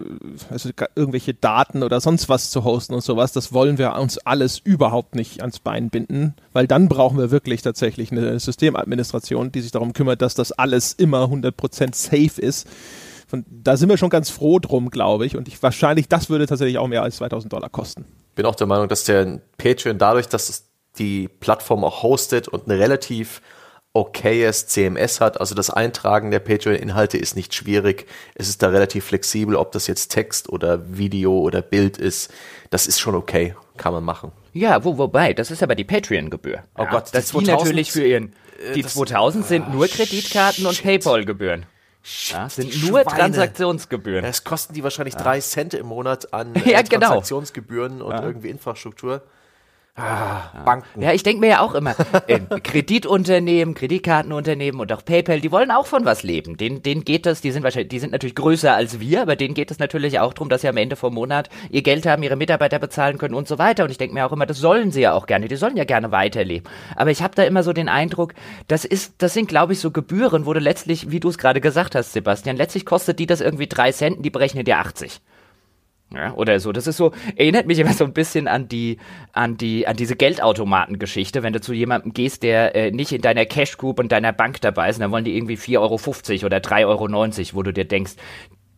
[0.50, 4.58] also irgendwelche Daten oder sonst was zu hosten und sowas, das wollen wir uns alles
[4.60, 9.72] überhaupt nicht ans Bein binden, weil dann brauchen wir wirklich tatsächlich eine Systemadministration, die sich
[9.72, 12.68] darum kümmert, dass das alles immer 100% safe ist.
[13.28, 15.36] Von, da sind wir schon ganz froh drum, glaube ich.
[15.36, 18.06] Und ich wahrscheinlich, das würde tatsächlich auch mehr als 2000 Dollar kosten.
[18.36, 20.70] Bin auch der Meinung, dass der Patreon dadurch, dass es
[21.00, 23.42] die Plattform auch hostet und ein relativ
[23.98, 25.40] okayes CMS hat.
[25.40, 28.06] Also das Eintragen der Patreon-Inhalte ist nicht schwierig.
[28.36, 32.32] Es ist da relativ flexibel, ob das jetzt Text oder Video oder Bild ist.
[32.70, 34.32] Das ist schon okay, kann man machen.
[34.54, 36.64] Ja, wo, wobei, das ist aber die Patreon-Gebühr.
[36.78, 38.34] Oh ja, Gott, das die, die natürlich für ihren,
[38.70, 41.66] äh, die das, 2000 sind ah, nur Kreditkarten und PayPal-Gebühren.
[42.30, 43.18] Ja, sind nur Schweine.
[43.18, 44.24] Transaktionsgebühren.
[44.24, 47.08] Das kosten die wahrscheinlich drei Cent im Monat an äh, ja, genau.
[47.08, 49.24] Transaktionsgebühren und irgendwie Infrastruktur.
[50.00, 51.02] Ah, Banken.
[51.02, 51.96] Ja, ich denke mir ja auch immer,
[52.28, 56.56] äh, Kreditunternehmen, Kreditkartenunternehmen und auch PayPal, die wollen auch von was leben.
[56.56, 59.56] Den, denen geht das, die sind wahrscheinlich, die sind natürlich größer als wir, aber denen
[59.56, 62.36] geht es natürlich auch darum, dass sie am Ende vom Monat ihr Geld haben, ihre
[62.36, 63.86] Mitarbeiter bezahlen können und so weiter.
[63.86, 65.84] Und ich denke mir auch immer, das sollen sie ja auch gerne, die sollen ja
[65.84, 66.70] gerne weiterleben.
[66.96, 68.36] Aber ich habe da immer so den Eindruck,
[68.68, 71.60] das ist, das sind, glaube ich, so Gebühren, wo du letztlich, wie du es gerade
[71.60, 75.22] gesagt hast, Sebastian, letztlich kostet die das irgendwie drei Cent, die berechnen dir 80.
[76.14, 76.72] Ja, oder so.
[76.72, 78.98] Das ist so, erinnert mich immer so ein bisschen an die,
[79.34, 83.46] an die, an diese Geldautomaten-Geschichte, wenn du zu jemandem gehst, der äh, nicht in deiner
[83.46, 86.86] Cash Group und deiner Bank dabei ist, dann wollen die irgendwie 4,50 Euro oder 3,90
[86.86, 88.14] Euro, wo du dir denkst,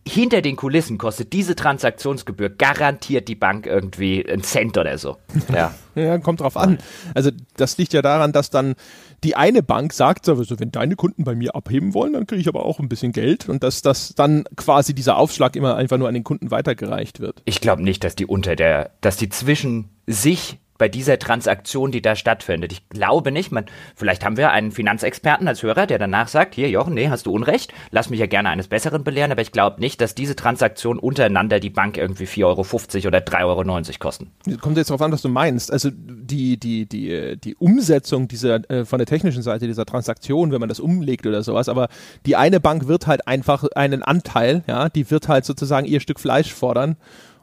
[0.08, 5.18] hinter den Kulissen kostet diese Transaktionsgebühr garantiert die Bank irgendwie einen Cent oder so.
[5.54, 5.74] Ja.
[5.96, 6.80] ja, kommt drauf an.
[7.14, 8.76] Also das liegt ja daran, dass dann
[9.24, 12.48] die eine Bank sagt, also wenn deine Kunden bei mir abheben wollen, dann kriege ich
[12.48, 16.08] aber auch ein bisschen Geld und dass das dann quasi dieser Aufschlag immer einfach nur
[16.08, 17.42] an den Kunden weitergereicht wird.
[17.46, 22.02] Ich glaube nicht, dass die unter der, dass die zwischen sich bei dieser Transaktion, die
[22.02, 22.72] da stattfindet.
[22.72, 23.66] Ich glaube nicht, man,
[23.96, 27.32] vielleicht haben wir einen Finanzexperten als Hörer, der danach sagt, hier Jochen, nee, hast du
[27.32, 30.98] Unrecht, lass mich ja gerne eines Besseren belehren, aber ich glaube nicht, dass diese Transaktion
[30.98, 34.32] untereinander die Bank irgendwie 4,50 Euro oder 3,90 Euro kosten.
[34.62, 35.72] Kommt jetzt darauf an, was du meinst.
[35.72, 40.62] Also die, die, die, die Umsetzung dieser, äh, von der technischen Seite dieser Transaktion, wenn
[40.62, 41.90] man das umlegt oder sowas, aber
[42.26, 46.22] die eine Bank wird halt einfach einen Anteil, ja, die wird halt sozusagen ihr Stück
[46.22, 46.96] Fleisch fordern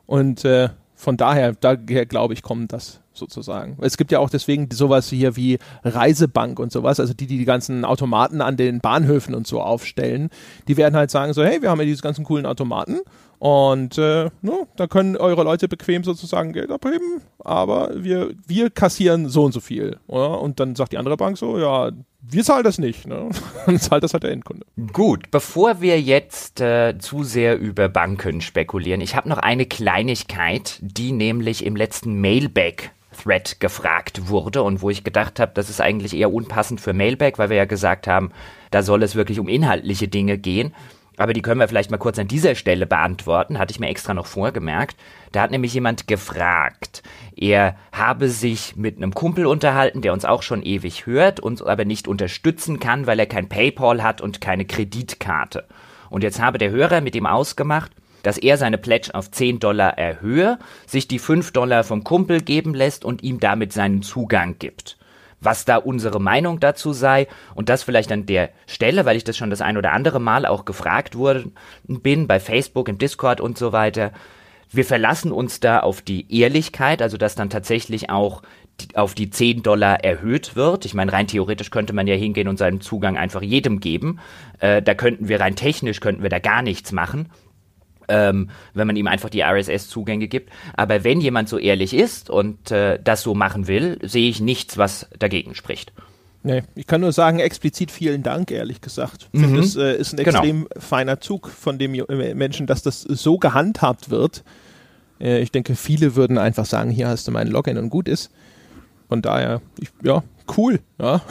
[0.07, 3.77] und äh, von daher, daher glaube ich, kommt das sozusagen.
[3.81, 7.45] Es gibt ja auch deswegen sowas hier wie Reisebank und sowas, also die, die die
[7.45, 10.31] ganzen Automaten an den Bahnhöfen und so aufstellen,
[10.69, 13.01] die werden halt sagen so, hey, wir haben ja diese ganzen coolen Automaten
[13.39, 19.29] und äh, no, da können eure Leute bequem sozusagen Geld abheben, aber wir, wir kassieren
[19.29, 19.99] so und so viel.
[20.07, 20.41] Oder?
[20.41, 21.91] Und dann sagt die andere Bank so, ja,
[22.29, 23.07] wir zahlen das nicht.
[23.07, 23.29] Ne?
[23.67, 24.67] Dann zahlt das halt der Endkunde.
[24.93, 30.79] Gut, bevor wir jetzt äh, zu sehr über Banken spekulieren, ich habe noch eine Kleinigkeit,
[30.81, 35.81] die nämlich im letzten Mailback Thread gefragt wurde und wo ich gedacht habe, das ist
[35.81, 38.31] eigentlich eher unpassend für Mailback, weil wir ja gesagt haben,
[38.71, 40.75] da soll es wirklich um inhaltliche Dinge gehen.
[41.19, 44.13] Aber die können wir vielleicht mal kurz an dieser Stelle beantworten, hatte ich mir extra
[44.13, 44.97] noch vorgemerkt.
[45.33, 47.03] Da hat nämlich jemand gefragt,
[47.35, 51.85] er habe sich mit einem Kumpel unterhalten, der uns auch schon ewig hört, uns aber
[51.85, 55.65] nicht unterstützen kann, weil er kein PayPal hat und keine Kreditkarte.
[56.11, 57.93] Und jetzt habe der Hörer mit ihm ausgemacht,
[58.27, 62.75] dass er seine Pledge auf 10 Dollar erhöhe, sich die 5 Dollar vom Kumpel geben
[62.75, 64.99] lässt und ihm damit seinen Zugang gibt
[65.39, 69.37] was da unsere Meinung dazu sei und das vielleicht an der Stelle, weil ich das
[69.37, 71.53] schon das ein oder andere Mal auch gefragt worden
[71.87, 74.13] bin, bei Facebook, im Discord und so weiter.
[74.73, 78.43] Wir verlassen uns da auf die Ehrlichkeit, also dass dann tatsächlich auch
[78.95, 80.85] auf die 10 Dollar erhöht wird.
[80.85, 84.19] Ich meine, rein theoretisch könnte man ja hingehen und seinen Zugang einfach jedem geben.
[84.59, 87.31] Äh, da könnten wir rein technisch, könnten wir da gar nichts machen
[88.09, 90.51] ähm, wenn man ihm einfach die RSS-Zugänge gibt.
[90.77, 94.79] Aber wenn jemand so ehrlich ist und äh, das so machen will, sehe ich nichts,
[94.79, 95.93] was dagegen spricht.
[96.43, 99.29] Nee, ich kann nur sagen, explizit vielen Dank, ehrlich gesagt.
[99.33, 99.45] Ich mhm.
[99.47, 100.39] finde, es äh, ist ein genau.
[100.39, 100.81] extrem genau.
[100.81, 104.45] feiner Zug von dem äh, Menschen, dass das so gehandhabt wird.
[105.21, 108.31] Äh, ich denke, viele würden einfach sagen, hier hast du meinen Login und gut ist.
[109.09, 110.23] Von daher, ich, ja,
[110.57, 110.81] cool.
[110.99, 111.23] Ja.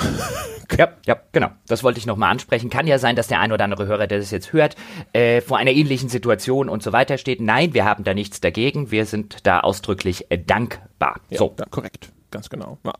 [0.78, 1.49] Ja, ja, genau.
[1.68, 2.70] Das wollte ich nochmal ansprechen.
[2.70, 4.76] Kann ja sein, dass der ein oder andere Hörer, der das jetzt hört,
[5.13, 7.39] äh, vor einer ähnlichen Situation und so weiter steht.
[7.39, 8.91] Nein, wir haben da nichts dagegen.
[8.91, 11.22] Wir sind da ausdrücklich äh, dankbar.
[11.30, 11.55] Ja, so.
[11.59, 12.11] Ja, korrekt.
[12.32, 12.80] Ganz genau.
[12.84, 12.93] Ja.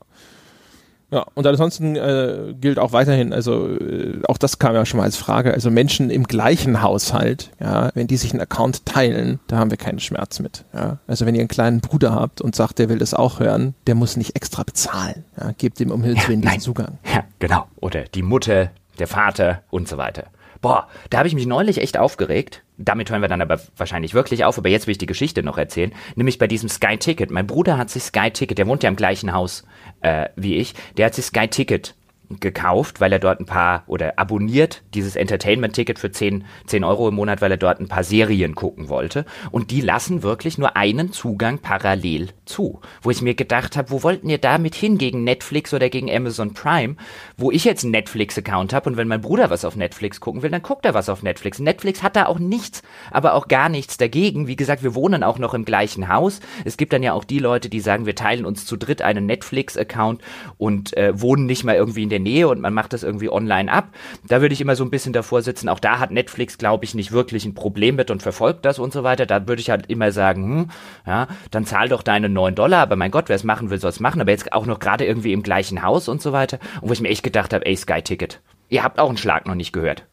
[1.16, 5.06] Ja, und ansonsten äh, gilt auch weiterhin, also äh, auch das kam ja schon mal
[5.06, 9.56] als Frage, also Menschen im gleichen Haushalt, ja, wenn die sich einen Account teilen, da
[9.58, 10.66] haben wir keinen Schmerz mit.
[10.74, 10.98] Ja.
[11.08, 13.96] Also wenn ihr einen kleinen Bruder habt und sagt, der will das auch hören, der
[13.96, 15.24] muss nicht extra bezahlen.
[15.40, 15.54] Ja.
[15.58, 16.98] Gebt ihm um Himmels Willen ja, diesen Zugang.
[17.06, 17.66] Ja, genau.
[17.78, 20.26] Oder die Mutter, der Vater und so weiter.
[20.66, 22.64] Boah, da habe ich mich neulich echt aufgeregt.
[22.78, 25.58] Damit hören wir dann aber wahrscheinlich wirklich auf, aber jetzt will ich die Geschichte noch
[25.58, 25.94] erzählen.
[26.16, 27.32] Nämlich bei diesem Sky Ticket.
[27.32, 29.64] Mein Bruder hat sich Sky Ticket, der wohnt ja im gleichen Haus
[30.06, 31.96] äh, wie ich, der hat sich Sky Ticket
[32.40, 37.16] gekauft, weil er dort ein paar oder abonniert dieses Entertainment-Ticket für 10, 10 Euro im
[37.16, 39.26] Monat, weil er dort ein paar Serien gucken wollte.
[39.52, 42.82] Und die lassen wirklich nur einen Zugang parallel zu.
[43.02, 46.54] Wo ich mir gedacht habe, wo wollten ihr damit hin gegen Netflix oder gegen Amazon
[46.54, 46.96] Prime,
[47.38, 50.52] wo ich jetzt einen Netflix-Account habe und wenn mein Bruder was auf Netflix gucken will,
[50.52, 51.60] dann guckt er was auf Netflix.
[51.60, 54.48] Netflix hat da auch nichts, aber auch gar nichts dagegen.
[54.48, 56.40] Wie gesagt, wir wohnen auch noch im gleichen Haus.
[56.64, 59.26] Es gibt dann ja auch die Leute, die sagen, wir teilen uns zu dritt einen
[59.26, 60.22] Netflix-Account
[60.58, 63.72] und äh, wohnen nicht mal irgendwie in der Nähe und man macht das irgendwie online
[63.72, 63.90] ab.
[64.28, 65.70] Da würde ich immer so ein bisschen davor sitzen.
[65.70, 68.94] Auch da hat Netflix, glaube ich, nicht wirklich ein Problem mit und verfolgt das und
[68.94, 69.26] so weiter.
[69.26, 70.72] Da würde ich halt immer sagen, hm,
[71.06, 72.82] ja, dann zahl doch deine 9 Dollar.
[72.82, 74.22] Aber mein Gott, wer es machen will, soll es machen.
[74.22, 76.60] Aber jetzt auch noch gerade irgendwie im gleichen Haus und so weiter.
[76.82, 78.42] Und wo ich mir echt gedacht habe, ey, Sky Ticket.
[78.70, 80.06] Ihr habt auch einen Schlag noch nicht gehört.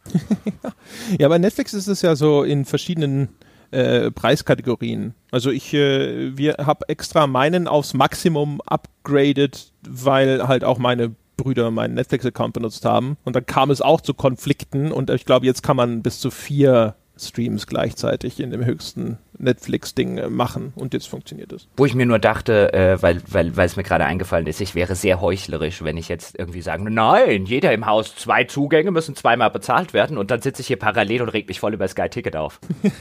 [1.18, 3.28] ja, bei Netflix ist es ja so in verschiedenen
[3.72, 5.14] äh, Preiskategorien.
[5.30, 11.94] Also ich, äh, habe extra meinen aufs Maximum upgraded, weil halt auch meine Brüder meinen
[11.94, 13.16] Netflix-Account benutzt haben.
[13.24, 16.30] Und dann kam es auch zu Konflikten und ich glaube, jetzt kann man bis zu
[16.30, 21.68] vier Streams gleichzeitig in dem höchsten Netflix-Ding äh, machen und jetzt funktioniert es.
[21.76, 24.74] Wo ich mir nur dachte, äh, weil, weil, weil es mir gerade eingefallen ist, ich
[24.74, 29.14] wäre sehr heuchlerisch, wenn ich jetzt irgendwie sagen, nein, jeder im Haus, zwei Zugänge müssen
[29.14, 32.08] zweimal bezahlt werden und dann sitze ich hier parallel und reg mich voll über Sky
[32.08, 32.60] Ticket auf.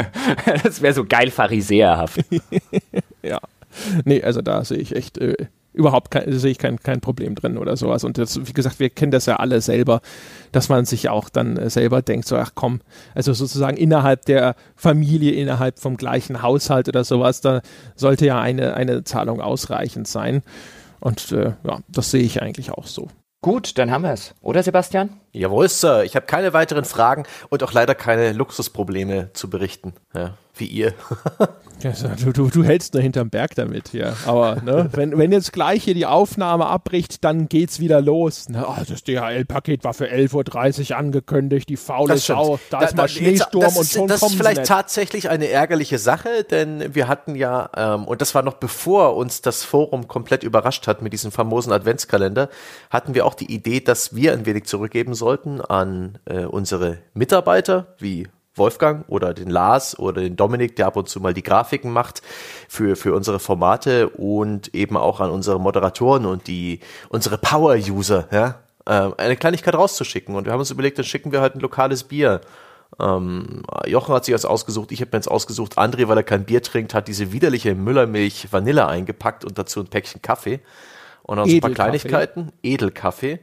[0.62, 2.20] das wäre so geil pharisäerhaft.
[3.22, 3.40] ja.
[4.04, 7.56] Nee, also da sehe ich echt äh, überhaupt kein, sehe ich kein, kein Problem drin
[7.56, 8.04] oder sowas.
[8.04, 10.00] Und das, wie gesagt, wir kennen das ja alle selber,
[10.52, 12.80] dass man sich auch dann äh, selber denkt, so, ach komm,
[13.14, 17.62] also sozusagen innerhalb der Familie, innerhalb vom gleichen Haushalt oder sowas, da
[17.94, 20.42] sollte ja eine, eine Zahlung ausreichend sein.
[21.00, 23.08] Und äh, ja, das sehe ich eigentlich auch so.
[23.42, 24.34] Gut, dann haben wir es.
[24.42, 25.18] Oder Sebastian?
[25.32, 26.04] Jawohl, Sir.
[26.04, 29.94] Ich habe keine weiteren Fragen und auch leider keine Luxusprobleme zu berichten.
[30.14, 30.94] Ja, wie ihr.
[32.22, 34.12] Du, du, du hältst nur hinterm Berg damit, ja.
[34.26, 38.50] Aber ne, wenn, wenn jetzt gleich hier die Aufnahme abbricht, dann geht's wieder los.
[38.50, 38.66] Ne?
[38.68, 43.04] Oh, das DHL-Paket war für 11.30 Uhr angekündigt, die faule Sau, da, da ist mal
[43.04, 47.34] da, Schneesturm das, und schon Das ist vielleicht tatsächlich eine ärgerliche Sache, denn wir hatten
[47.34, 51.32] ja, ähm, und das war noch bevor uns das Forum komplett überrascht hat mit diesem
[51.32, 52.50] famosen Adventskalender,
[52.90, 57.94] hatten wir auch die Idee, dass wir ein wenig zurückgeben sollten an äh, unsere Mitarbeiter,
[57.98, 58.28] wie
[58.60, 62.22] Wolfgang oder den Lars oder den Dominik, der ab und zu mal die Grafiken macht
[62.68, 66.78] für, für unsere Formate und eben auch an unsere Moderatoren und die,
[67.08, 70.36] unsere Power-User, ja, äh, eine Kleinigkeit rauszuschicken.
[70.36, 72.40] Und wir haben uns überlegt, dann schicken wir halt ein lokales Bier.
[72.98, 75.78] Ähm, Jochen hat sich das ausgesucht, ich habe mir jetzt ausgesucht.
[75.78, 79.86] André, weil er kein Bier trinkt, hat diese widerliche Müllermilch Vanille eingepackt und dazu ein
[79.86, 80.60] Päckchen Kaffee.
[81.22, 83.38] Und noch ein paar Kleinigkeiten, Edelkaffee.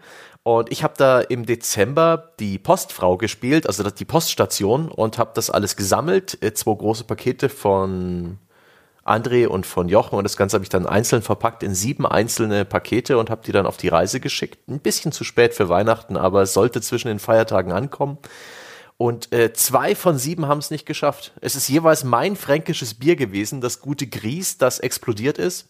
[0.47, 5.49] Und ich habe da im Dezember die Postfrau gespielt, also die Poststation, und habe das
[5.49, 6.41] alles gesammelt.
[6.41, 8.37] Äh, zwei große Pakete von
[9.03, 10.17] André und von Jochen.
[10.17, 13.51] Und das Ganze habe ich dann einzeln verpackt in sieben einzelne Pakete und habe die
[13.51, 14.69] dann auf die Reise geschickt.
[14.69, 18.17] Ein bisschen zu spät für Weihnachten, aber es sollte zwischen den Feiertagen ankommen.
[18.95, 21.33] Und äh, zwei von sieben haben es nicht geschafft.
[21.41, 25.67] Es ist jeweils mein fränkisches Bier gewesen, das gute Gries, das explodiert ist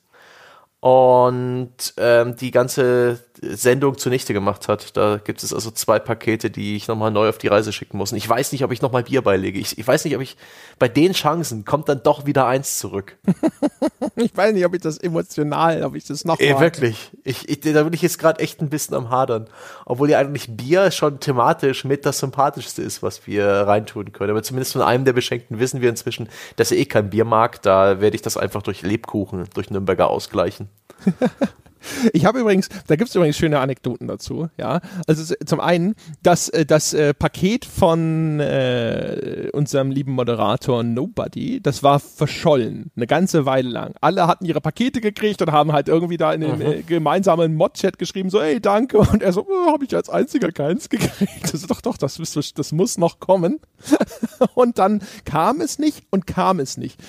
[0.80, 4.96] und ähm, die ganze Sendung zunichte gemacht hat.
[4.98, 8.12] Da gibt es also zwei Pakete, die ich nochmal neu auf die Reise schicken muss.
[8.12, 9.60] Und ich weiß nicht, ob ich nochmal Bier beilege.
[9.60, 10.38] Ich, ich weiß nicht, ob ich
[10.80, 13.18] bei den Chancen kommt dann doch wieder eins zurück.
[14.16, 17.12] ich weiß nicht, ob ich das emotional, ob ich das noch Ey, wirklich.
[17.24, 19.48] Ich, ich, da bin ich jetzt gerade echt ein bisschen am Hadern.
[19.86, 24.32] Obwohl ja eigentlich Bier schon thematisch mit das Sympathischste ist, was wir reintun können.
[24.32, 27.62] Aber zumindest von einem der Beschenkten wissen wir inzwischen, dass er eh kein Bier mag.
[27.62, 30.70] Da werde ich das einfach durch Lebkuchen, durch Nürnberger ausgleichen.
[32.14, 34.82] Ich habe übrigens, da gibt es übrigens schöne Anekdoten dazu, ja.
[35.08, 41.84] Also zum einen, dass äh, das äh, Paket von äh, unserem lieben Moderator Nobody, das
[41.84, 43.94] war verschollen, eine ganze Weile lang.
[44.02, 47.98] Alle hatten ihre Pakete gekriegt und haben halt irgendwie da in den äh, gemeinsamen Mod-Chat
[47.98, 48.98] geschrieben, so, ey, danke.
[48.98, 51.44] Und er so, oh, habe ich als einziger keins gekriegt.
[51.44, 52.20] Das ist doch, doch, das,
[52.56, 53.60] das muss noch kommen.
[54.56, 57.00] und dann kam es nicht und kam es nicht.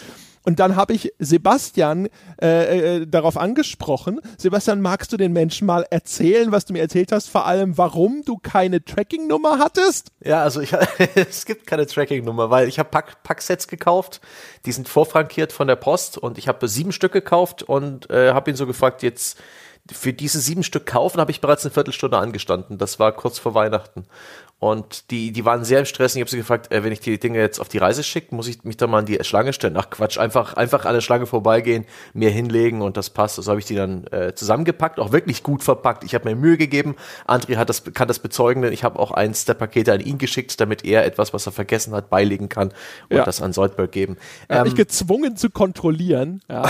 [0.44, 2.08] Und dann habe ich Sebastian
[2.40, 4.20] äh, äh, darauf angesprochen.
[4.36, 7.28] Sebastian, magst du den Menschen mal erzählen, was du mir erzählt hast?
[7.28, 10.12] Vor allem, warum du keine Tracking-Nummer hattest?
[10.24, 10.72] Ja, also ich,
[11.14, 14.20] es gibt keine Tracking-Nummer, weil ich habe Pack, Packsets gekauft.
[14.66, 18.50] Die sind vorfrankiert von der Post und ich habe sieben Stück gekauft und äh, habe
[18.50, 19.38] ihn so gefragt, jetzt
[19.90, 22.78] für diese sieben Stück kaufen habe ich bereits eine Viertelstunde angestanden.
[22.78, 24.04] Das war kurz vor Weihnachten.
[24.60, 26.16] Und die, die waren sehr im Stress.
[26.16, 28.48] Ich habe sie gefragt, äh, wenn ich die Dinge jetzt auf die Reise schicke, muss
[28.48, 29.76] ich mich da mal an die Schlange stellen?
[29.76, 33.36] Ach Quatsch, einfach, einfach an der Schlange vorbeigehen, mir hinlegen und das passt.
[33.36, 36.02] So also habe ich die dann äh, zusammengepackt, auch wirklich gut verpackt.
[36.02, 36.96] Ich habe mir Mühe gegeben.
[37.28, 40.18] André hat das, kann das bezeugen, denn ich habe auch eins der Pakete an ihn
[40.18, 42.72] geschickt, damit er etwas, was er vergessen hat, beilegen kann
[43.10, 43.24] und ja.
[43.24, 44.16] das an Soldberg geben.
[44.48, 46.68] Er ähm, mich gezwungen zu kontrollieren, ja.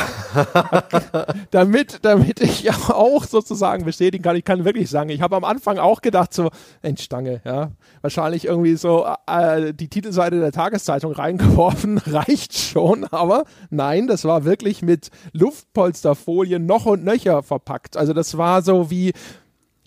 [1.53, 4.37] damit, damit ich auch sozusagen bestätigen kann.
[4.37, 6.51] Ich kann wirklich sagen, ich habe am Anfang auch gedacht so,
[6.83, 14.07] Endstange, ja wahrscheinlich irgendwie so äh, die Titelseite der Tageszeitung reingeworfen, reicht schon, aber nein,
[14.07, 17.97] das war wirklich mit Luftpolsterfolie noch und nöcher verpackt.
[17.97, 19.13] Also das war so wie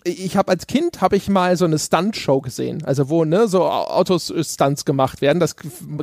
[0.04, 3.64] ich habe als Kind habe ich mal so eine Stunt-Show gesehen, also wo ne so
[3.64, 5.40] Autostunts gemacht werden.
[5.40, 5.56] Das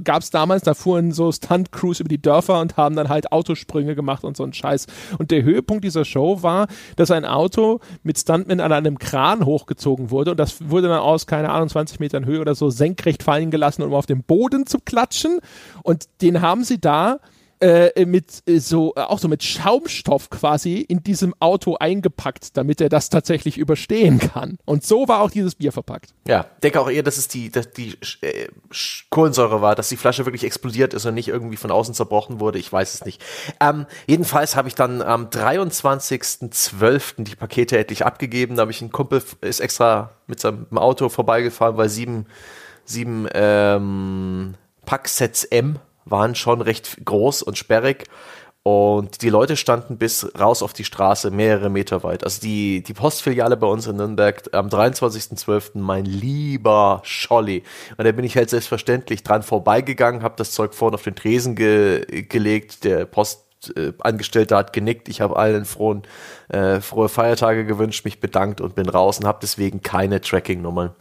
[0.03, 0.63] gab es damals.
[0.63, 4.43] Da fuhren so Stunt-Crews über die Dörfer und haben dann halt Autosprünge gemacht und so
[4.43, 4.87] ein Scheiß.
[5.17, 10.11] Und der Höhepunkt dieser Show war, dass ein Auto mit Stuntmen an einem Kran hochgezogen
[10.11, 13.51] wurde und das wurde dann aus keine Ahnung 20 Metern Höhe oder so senkrecht fallen
[13.51, 15.39] gelassen, um auf den Boden zu klatschen.
[15.83, 17.19] Und den haben sie da
[17.61, 22.79] äh, mit äh, so äh, auch so mit Schaumstoff quasi in diesem Auto eingepackt, damit
[22.81, 24.57] er das tatsächlich überstehen kann.
[24.65, 26.13] Und so war auch dieses Bier verpackt.
[26.27, 28.47] Ja, denke auch eher, dass es die, dass die äh,
[29.09, 32.59] Kohlensäure war, dass die Flasche wirklich explodiert ist und nicht irgendwie von außen zerbrochen wurde.
[32.59, 33.21] Ich weiß es nicht.
[33.59, 37.23] Ähm, jedenfalls habe ich dann am 23.12.
[37.23, 38.55] die Pakete endlich abgegeben.
[38.55, 42.25] Da habe ich einen Kumpel ist extra mit seinem Auto vorbeigefahren, weil sieben
[42.85, 44.55] sieben ähm,
[44.85, 45.79] Packsets M
[46.09, 48.07] waren schon recht groß und sperrig.
[48.61, 52.25] Und die Leute standen bis raus auf die Straße mehrere Meter weit.
[52.25, 55.79] Also die, die Postfiliale bei uns in Nürnberg am 23.12.
[55.79, 57.63] mein lieber Scholli.
[57.97, 61.55] Und da bin ich halt selbstverständlich dran vorbeigegangen, habe das Zeug vorne auf den Tresen
[61.55, 62.83] ge gelegt.
[62.83, 65.07] Der Postangestellte hat genickt.
[65.07, 66.03] Ich habe allen frohen,
[66.49, 70.91] äh, frohe Feiertage gewünscht, mich bedankt und bin raus und habe deswegen keine Tracking-Nummern.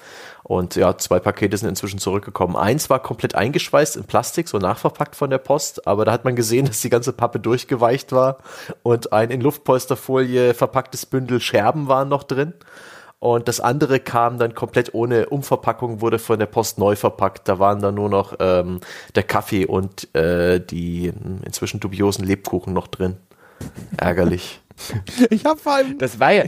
[0.49, 2.57] Und ja, zwei Pakete sind inzwischen zurückgekommen.
[2.57, 6.37] Eins war komplett eingeschweißt in Plastik, so nachverpackt von der Post, aber da hat man
[6.37, 8.39] gesehen, dass die ganze Pappe durchgeweicht war
[8.83, 12.55] und ein in Luftpolsterfolie verpacktes Bündel Scherben waren noch drin.
[13.19, 17.47] Und das andere kam dann komplett ohne Umverpackung, wurde von der Post neu verpackt.
[17.47, 18.81] Da waren dann nur noch ähm,
[19.16, 21.12] der Kaffee und äh, die
[21.45, 23.16] inzwischen dubiosen Lebkuchen noch drin.
[23.99, 24.62] Ärgerlich.
[25.31, 25.99] Ich habe vor allem.
[25.99, 26.45] Das war ja,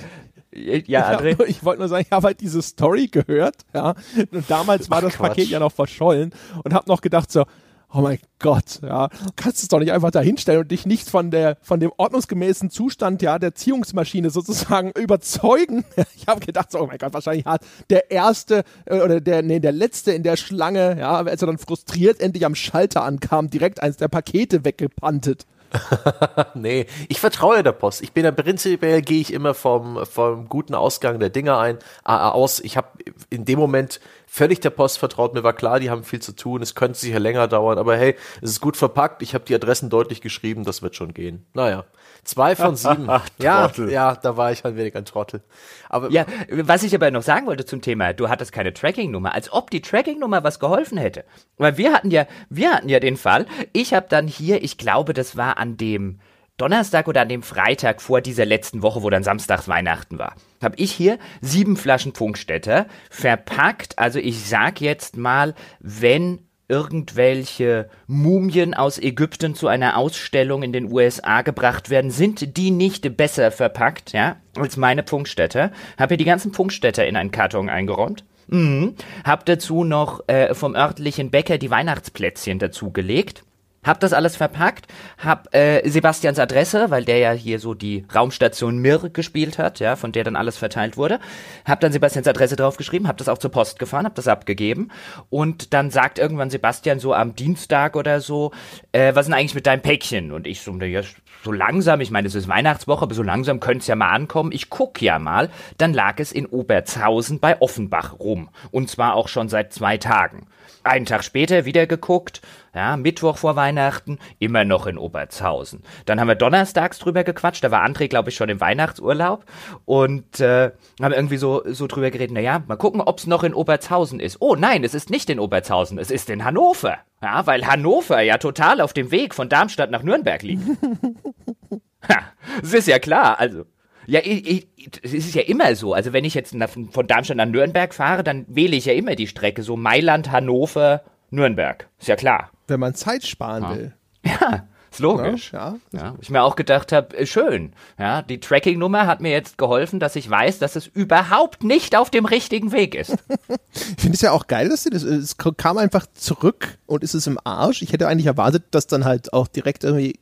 [0.52, 1.40] ja, André.
[1.42, 3.94] Ich, ich wollte nur sagen, ich habe halt diese Story gehört, ja.
[4.30, 5.28] Und damals war Ach, das Quatsch.
[5.28, 6.32] Paket ja noch verschollen
[6.64, 7.44] und habe noch gedacht so,
[7.92, 11.08] oh mein Gott, ja, kannst du es doch nicht einfach da hinstellen und dich nicht
[11.08, 15.84] von der, von dem ordnungsgemäßen Zustand, ja, der Ziehungsmaschine sozusagen überzeugen.
[16.16, 19.60] Ich habe gedacht, so, oh mein Gott, wahrscheinlich hat der erste äh, oder der, nee,
[19.60, 23.82] der letzte in der Schlange, ja, als er dann frustriert endlich am Schalter ankam, direkt
[23.82, 25.46] eins der Pakete weggepantet.
[26.54, 28.02] nee, ich vertraue der Post.
[28.02, 31.76] Ich bin ja prinzipiell gehe ich immer vom, vom guten Ausgang der Dinge ein,
[32.06, 32.60] äh, aus.
[32.60, 32.88] Ich habe
[33.30, 35.34] in dem Moment völlig der Post vertraut.
[35.34, 36.62] Mir war klar, die haben viel zu tun.
[36.62, 39.22] Es könnte sicher länger dauern, aber hey, es ist gut verpackt.
[39.22, 40.64] Ich habe die Adressen deutlich geschrieben.
[40.64, 41.46] Das wird schon gehen.
[41.54, 41.84] Naja.
[42.30, 43.04] Zwei von sieben.
[43.08, 45.42] Ach, ja, ja, da war ich halt wenig ein Trottel.
[45.88, 49.52] Aber ja, was ich aber noch sagen wollte zum Thema, du hattest keine Tracking-Nummer, als
[49.52, 51.24] ob die Tracking-Nummer was geholfen hätte.
[51.56, 55.12] Weil wir hatten ja, wir hatten ja den Fall, ich habe dann hier, ich glaube,
[55.12, 56.20] das war an dem
[56.56, 60.76] Donnerstag oder an dem Freitag vor dieser letzten Woche, wo dann samstags Weihnachten war, habe
[60.76, 63.98] ich hier sieben Flaschen Funkstätter verpackt.
[63.98, 70.90] Also ich sag jetzt mal, wenn irgendwelche Mumien aus Ägypten zu einer Ausstellung in den
[70.90, 75.72] USA gebracht werden, sind die nicht besser verpackt, ja, als meine Funkstätter.
[75.98, 78.24] Habe hier die ganzen Funkstätter in einen Karton eingeräumt.
[78.46, 78.94] Mhm.
[79.24, 83.44] Hab dazu noch äh, vom örtlichen Bäcker die Weihnachtsplätzchen dazugelegt.
[83.82, 84.86] Hab das alles verpackt,
[85.18, 89.96] hab äh, Sebastians Adresse, weil der ja hier so die Raumstation Mir gespielt hat, ja,
[89.96, 91.18] von der dann alles verteilt wurde.
[91.64, 94.90] Hab dann Sebastians Adresse draufgeschrieben, hab das auch zur Post gefahren, hab das abgegeben
[95.30, 98.52] und dann sagt irgendwann Sebastian so am Dienstag oder so,
[98.92, 100.32] äh, was ist denn eigentlich mit deinem Päckchen?
[100.32, 101.00] Und ich so, ja,
[101.42, 104.52] so langsam, ich meine, es ist Weihnachtswoche, aber so langsam könnte es ja mal ankommen.
[104.52, 109.28] Ich guck ja mal, dann lag es in Oberzhausen bei Offenbach rum und zwar auch
[109.28, 110.46] schon seit zwei Tagen.
[110.82, 112.40] Einen Tag später wieder geguckt,
[112.74, 115.82] ja, Mittwoch vor Weihnachten, immer noch in Obertshausen.
[116.06, 119.44] Dann haben wir donnerstags drüber gequatscht, da war André, glaube ich, schon im Weihnachtsurlaub
[119.84, 120.70] und äh,
[121.02, 124.38] haben irgendwie so, so drüber geredet, naja, mal gucken, ob es noch in Obertshausen ist.
[124.40, 126.98] Oh nein, es ist nicht in Obertshausen, es ist in Hannover.
[127.22, 130.62] Ja, weil Hannover ja total auf dem Weg von Darmstadt nach Nürnberg liegt.
[132.08, 132.22] ha,
[132.62, 133.64] es ist ja klar, also
[134.06, 135.94] ja, ich, ich, es ist ja immer so.
[135.94, 136.56] Also wenn ich jetzt
[136.90, 139.62] von Darmstadt nach Nürnberg fahre, dann wähle ich ja immer die Strecke.
[139.62, 141.88] So Mailand, Hannover, Nürnberg.
[141.98, 142.50] Ist ja klar.
[142.66, 143.76] Wenn man Zeit sparen ja.
[143.76, 143.94] will.
[144.24, 145.52] Ja, Ist logisch.
[145.52, 146.16] Ja, ja.
[146.20, 147.72] Ich mir auch gedacht habe, schön.
[147.98, 152.10] Ja, die Tracking-Nummer hat mir jetzt geholfen, dass ich weiß, dass es überhaupt nicht auf
[152.10, 153.10] dem richtigen Weg ist.
[153.72, 157.14] ich finde es ja auch geil, dass sie das, es kam einfach zurück und ist
[157.14, 157.82] es im Arsch.
[157.82, 160.18] Ich hätte eigentlich erwartet, dass dann halt auch direkt irgendwie,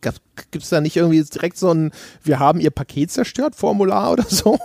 [0.51, 1.93] gibt es da nicht irgendwie direkt so ein,
[2.23, 4.59] wir haben ihr Paket zerstört Formular oder so?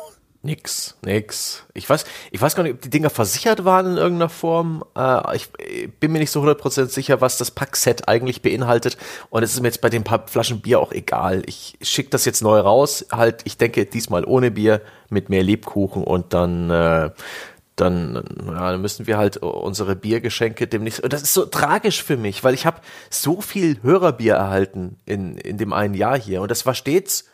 [0.45, 1.64] Nix, nix.
[1.74, 4.84] Ich weiß, ich weiß gar nicht, ob die Dinger versichert waren in irgendeiner Form.
[4.94, 8.98] Äh, ich, ich, bin mir nicht so 100% sicher, was das Packset eigentlich beinhaltet.
[9.30, 11.44] Und es ist mir jetzt bei den paar Flaschen Bier auch egal.
[11.45, 13.06] Ich schicke das jetzt neu raus.
[13.10, 17.11] Halt, ich denke diesmal ohne Bier, mit mehr Lebkuchen und dann, äh,
[17.78, 18.15] dann,
[18.45, 20.99] ja, dann müssen wir halt unsere Biergeschenke demnächst.
[20.99, 25.38] Und das ist so tragisch für mich, weil ich habe so viel Hörerbier erhalten in,
[25.38, 26.41] in dem einen Jahr hier.
[26.41, 27.30] Und das war stets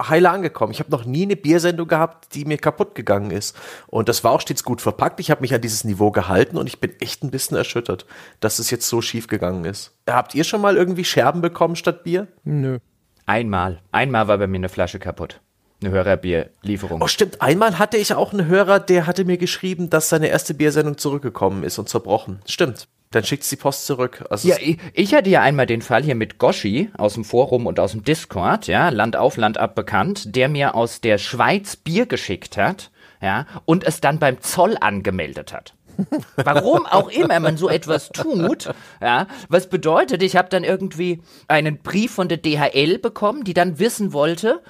[0.00, 0.72] heile angekommen.
[0.72, 3.56] Ich habe noch nie eine Biersendung gehabt, die mir kaputt gegangen ist.
[3.86, 5.20] Und das war auch stets gut verpackt.
[5.20, 8.06] Ich habe mich an dieses Niveau gehalten und ich bin echt ein bisschen erschüttert,
[8.40, 9.96] dass es jetzt so schief gegangen ist.
[10.08, 12.28] Habt ihr schon mal irgendwie Scherben bekommen statt Bier?
[12.44, 12.78] Nö.
[13.26, 13.80] Einmal.
[13.92, 15.40] Einmal war bei mir eine Flasche kaputt.
[15.82, 17.02] Eine Hörerbierlieferung.
[17.02, 17.40] Oh, stimmt.
[17.42, 21.64] Einmal hatte ich auch einen Hörer, der hatte mir geschrieben, dass seine erste Biersendung zurückgekommen
[21.64, 22.40] ist und zerbrochen.
[22.46, 22.88] Stimmt.
[23.12, 24.24] Dann schickt die Post zurück.
[24.30, 27.66] Also ja, ich, ich, hatte ja einmal den Fall hier mit Goshi aus dem Forum
[27.66, 31.76] und aus dem Discord, ja, Land auf, Land ab bekannt, der mir aus der Schweiz
[31.76, 32.90] Bier geschickt hat,
[33.20, 35.74] ja, und es dann beim Zoll angemeldet hat.
[36.36, 38.70] Warum auch immer man so etwas tut,
[39.00, 43.78] ja, was bedeutet, ich habe dann irgendwie einen Brief von der DHL bekommen, die dann
[43.78, 44.62] wissen wollte,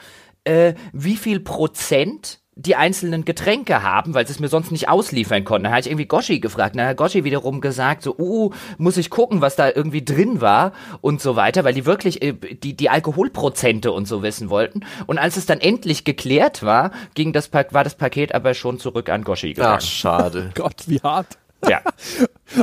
[0.43, 5.44] äh, wie viel Prozent die einzelnen Getränke haben, weil sie es mir sonst nicht ausliefern
[5.44, 5.64] konnten.
[5.64, 6.76] Da habe ich irgendwie Goshi gefragt.
[6.76, 10.72] Dann hat Goshi wiederum gesagt, so, uh, muss ich gucken, was da irgendwie drin war
[11.00, 14.80] und so weiter, weil die wirklich äh, die, die Alkoholprozente und so wissen wollten.
[15.06, 19.08] Und als es dann endlich geklärt war, ging das, war das Paket aber schon zurück
[19.08, 19.78] an Goshi gegangen.
[19.78, 20.50] Ach, schade.
[20.54, 21.38] Gott, wie hart.
[21.68, 21.80] Ja.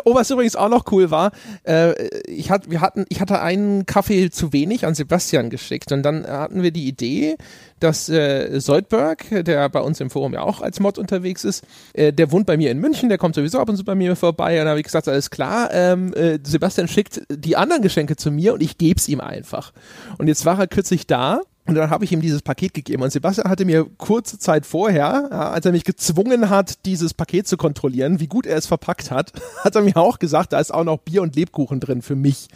[0.05, 1.31] Oh, was übrigens auch noch cool war,
[1.63, 1.93] äh,
[2.27, 6.27] ich, hat, wir hatten, ich hatte einen Kaffee zu wenig an Sebastian geschickt und dann
[6.27, 7.37] hatten wir die Idee,
[7.79, 11.63] dass äh, Soldberg, der bei uns im Forum ja auch als Mod unterwegs ist,
[11.93, 14.15] äh, der wohnt bei mir in München, der kommt sowieso ab und zu bei mir
[14.15, 18.15] vorbei und da habe ich gesagt, alles klar, ähm, äh, Sebastian schickt die anderen Geschenke
[18.15, 19.73] zu mir und ich geb's ihm einfach.
[20.19, 23.03] Und jetzt war er kürzlich da und dann habe ich ihm dieses Paket gegeben.
[23.03, 27.57] Und Sebastian hatte mir kurze Zeit vorher, als er mich gezwungen hat, dieses Paket zu
[27.57, 29.31] kontrollieren, wie gut er es verpackt hat,
[29.63, 32.47] hat er mir auch gesagt, da ist auch noch Bier und Lebkuchen drin für mich.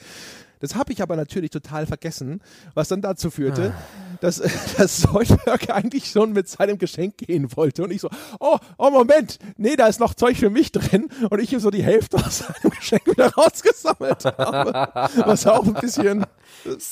[0.63, 2.39] Das habe ich aber natürlich total vergessen,
[2.73, 4.17] was dann dazu führte, ah.
[4.21, 4.41] dass,
[4.77, 7.83] dass Soldberg eigentlich schon mit seinem Geschenk gehen wollte.
[7.83, 8.09] Und ich so,
[8.39, 11.09] oh, oh Moment, nee, da ist noch Zeug für mich drin.
[11.29, 15.11] Und ich ihm so die Hälfte aus seinem Geschenk wieder rausgesammelt habe.
[15.25, 16.25] Was auch ein bisschen,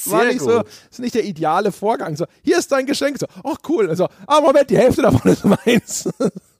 [0.08, 0.50] war nicht gut.
[0.50, 2.18] so, ist nicht der ideale Vorgang.
[2.18, 3.20] So, hier ist dein Geschenk.
[3.20, 3.88] So, oh cool.
[3.88, 6.10] Also, ah Moment, die Hälfte davon ist meins.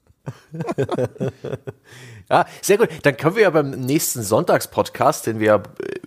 [2.32, 2.88] Ja, sehr gut.
[3.02, 5.62] Dann können wir ja beim nächsten Sonntagspodcast, den wir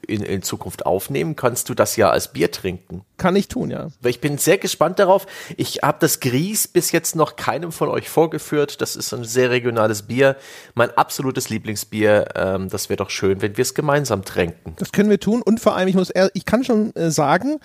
[0.08, 3.04] in, in Zukunft aufnehmen, kannst du das ja als Bier trinken.
[3.18, 3.90] Kann ich tun, ja.
[4.04, 5.28] Ich bin sehr gespannt darauf.
[5.56, 8.82] Ich habe das Gries bis jetzt noch keinem von euch vorgeführt.
[8.82, 10.36] Das ist ein sehr regionales Bier.
[10.74, 12.30] Mein absolutes Lieblingsbier.
[12.36, 14.74] Ähm, das wäre doch schön, wenn wir es gemeinsam tränken.
[14.78, 15.44] Das können wir tun.
[15.44, 17.60] Und vor allem, ich muss, ich kann schon äh, sagen,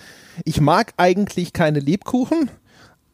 [0.45, 2.51] ich mag eigentlich keine Lebkuchen.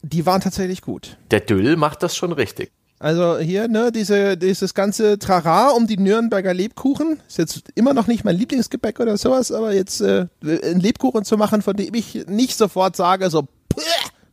[0.01, 1.17] Die waren tatsächlich gut.
[1.31, 2.71] Der Düll macht das schon richtig.
[2.99, 7.21] Also hier, ne, diese, dieses ganze Trara um die Nürnberger Lebkuchen.
[7.27, 11.37] Ist jetzt immer noch nicht mein Lieblingsgebäck oder sowas, aber jetzt äh, einen Lebkuchen zu
[11.37, 13.47] machen, von dem ich nicht sofort sage, so,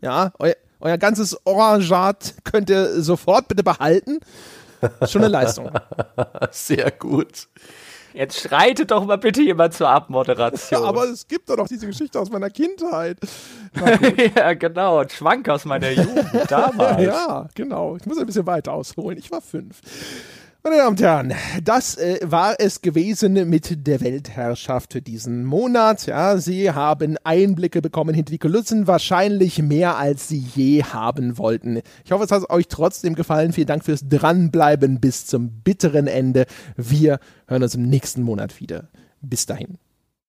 [0.00, 4.20] ja, eu, euer ganzes Orangat könnt ihr sofort bitte behalten.
[5.08, 5.70] Schon eine Leistung.
[6.50, 7.48] Sehr gut.
[8.14, 10.82] Jetzt schreitet doch mal bitte jemand zur Abmoderation.
[10.82, 13.18] Ja, aber es gibt doch noch diese Geschichte aus meiner Kindheit.
[14.36, 14.98] ja, genau.
[14.98, 17.02] Ein Schwank aus meiner Jugend damals.
[17.02, 17.96] ja, genau.
[17.96, 19.18] Ich muss ein bisschen weiter ausholen.
[19.18, 19.80] Ich war fünf.
[20.66, 26.06] Meine Damen und Herren, das äh, war es gewesen mit der Weltherrschaft für diesen Monat.
[26.06, 31.82] Ja, Sie haben Einblicke bekommen hinter die Kulissen, wahrscheinlich mehr als Sie je haben wollten.
[32.06, 33.52] Ich hoffe, es hat euch trotzdem gefallen.
[33.52, 36.46] Vielen Dank fürs Dranbleiben bis zum bitteren Ende.
[36.78, 38.88] Wir hören uns im nächsten Monat wieder.
[39.20, 39.76] Bis dahin.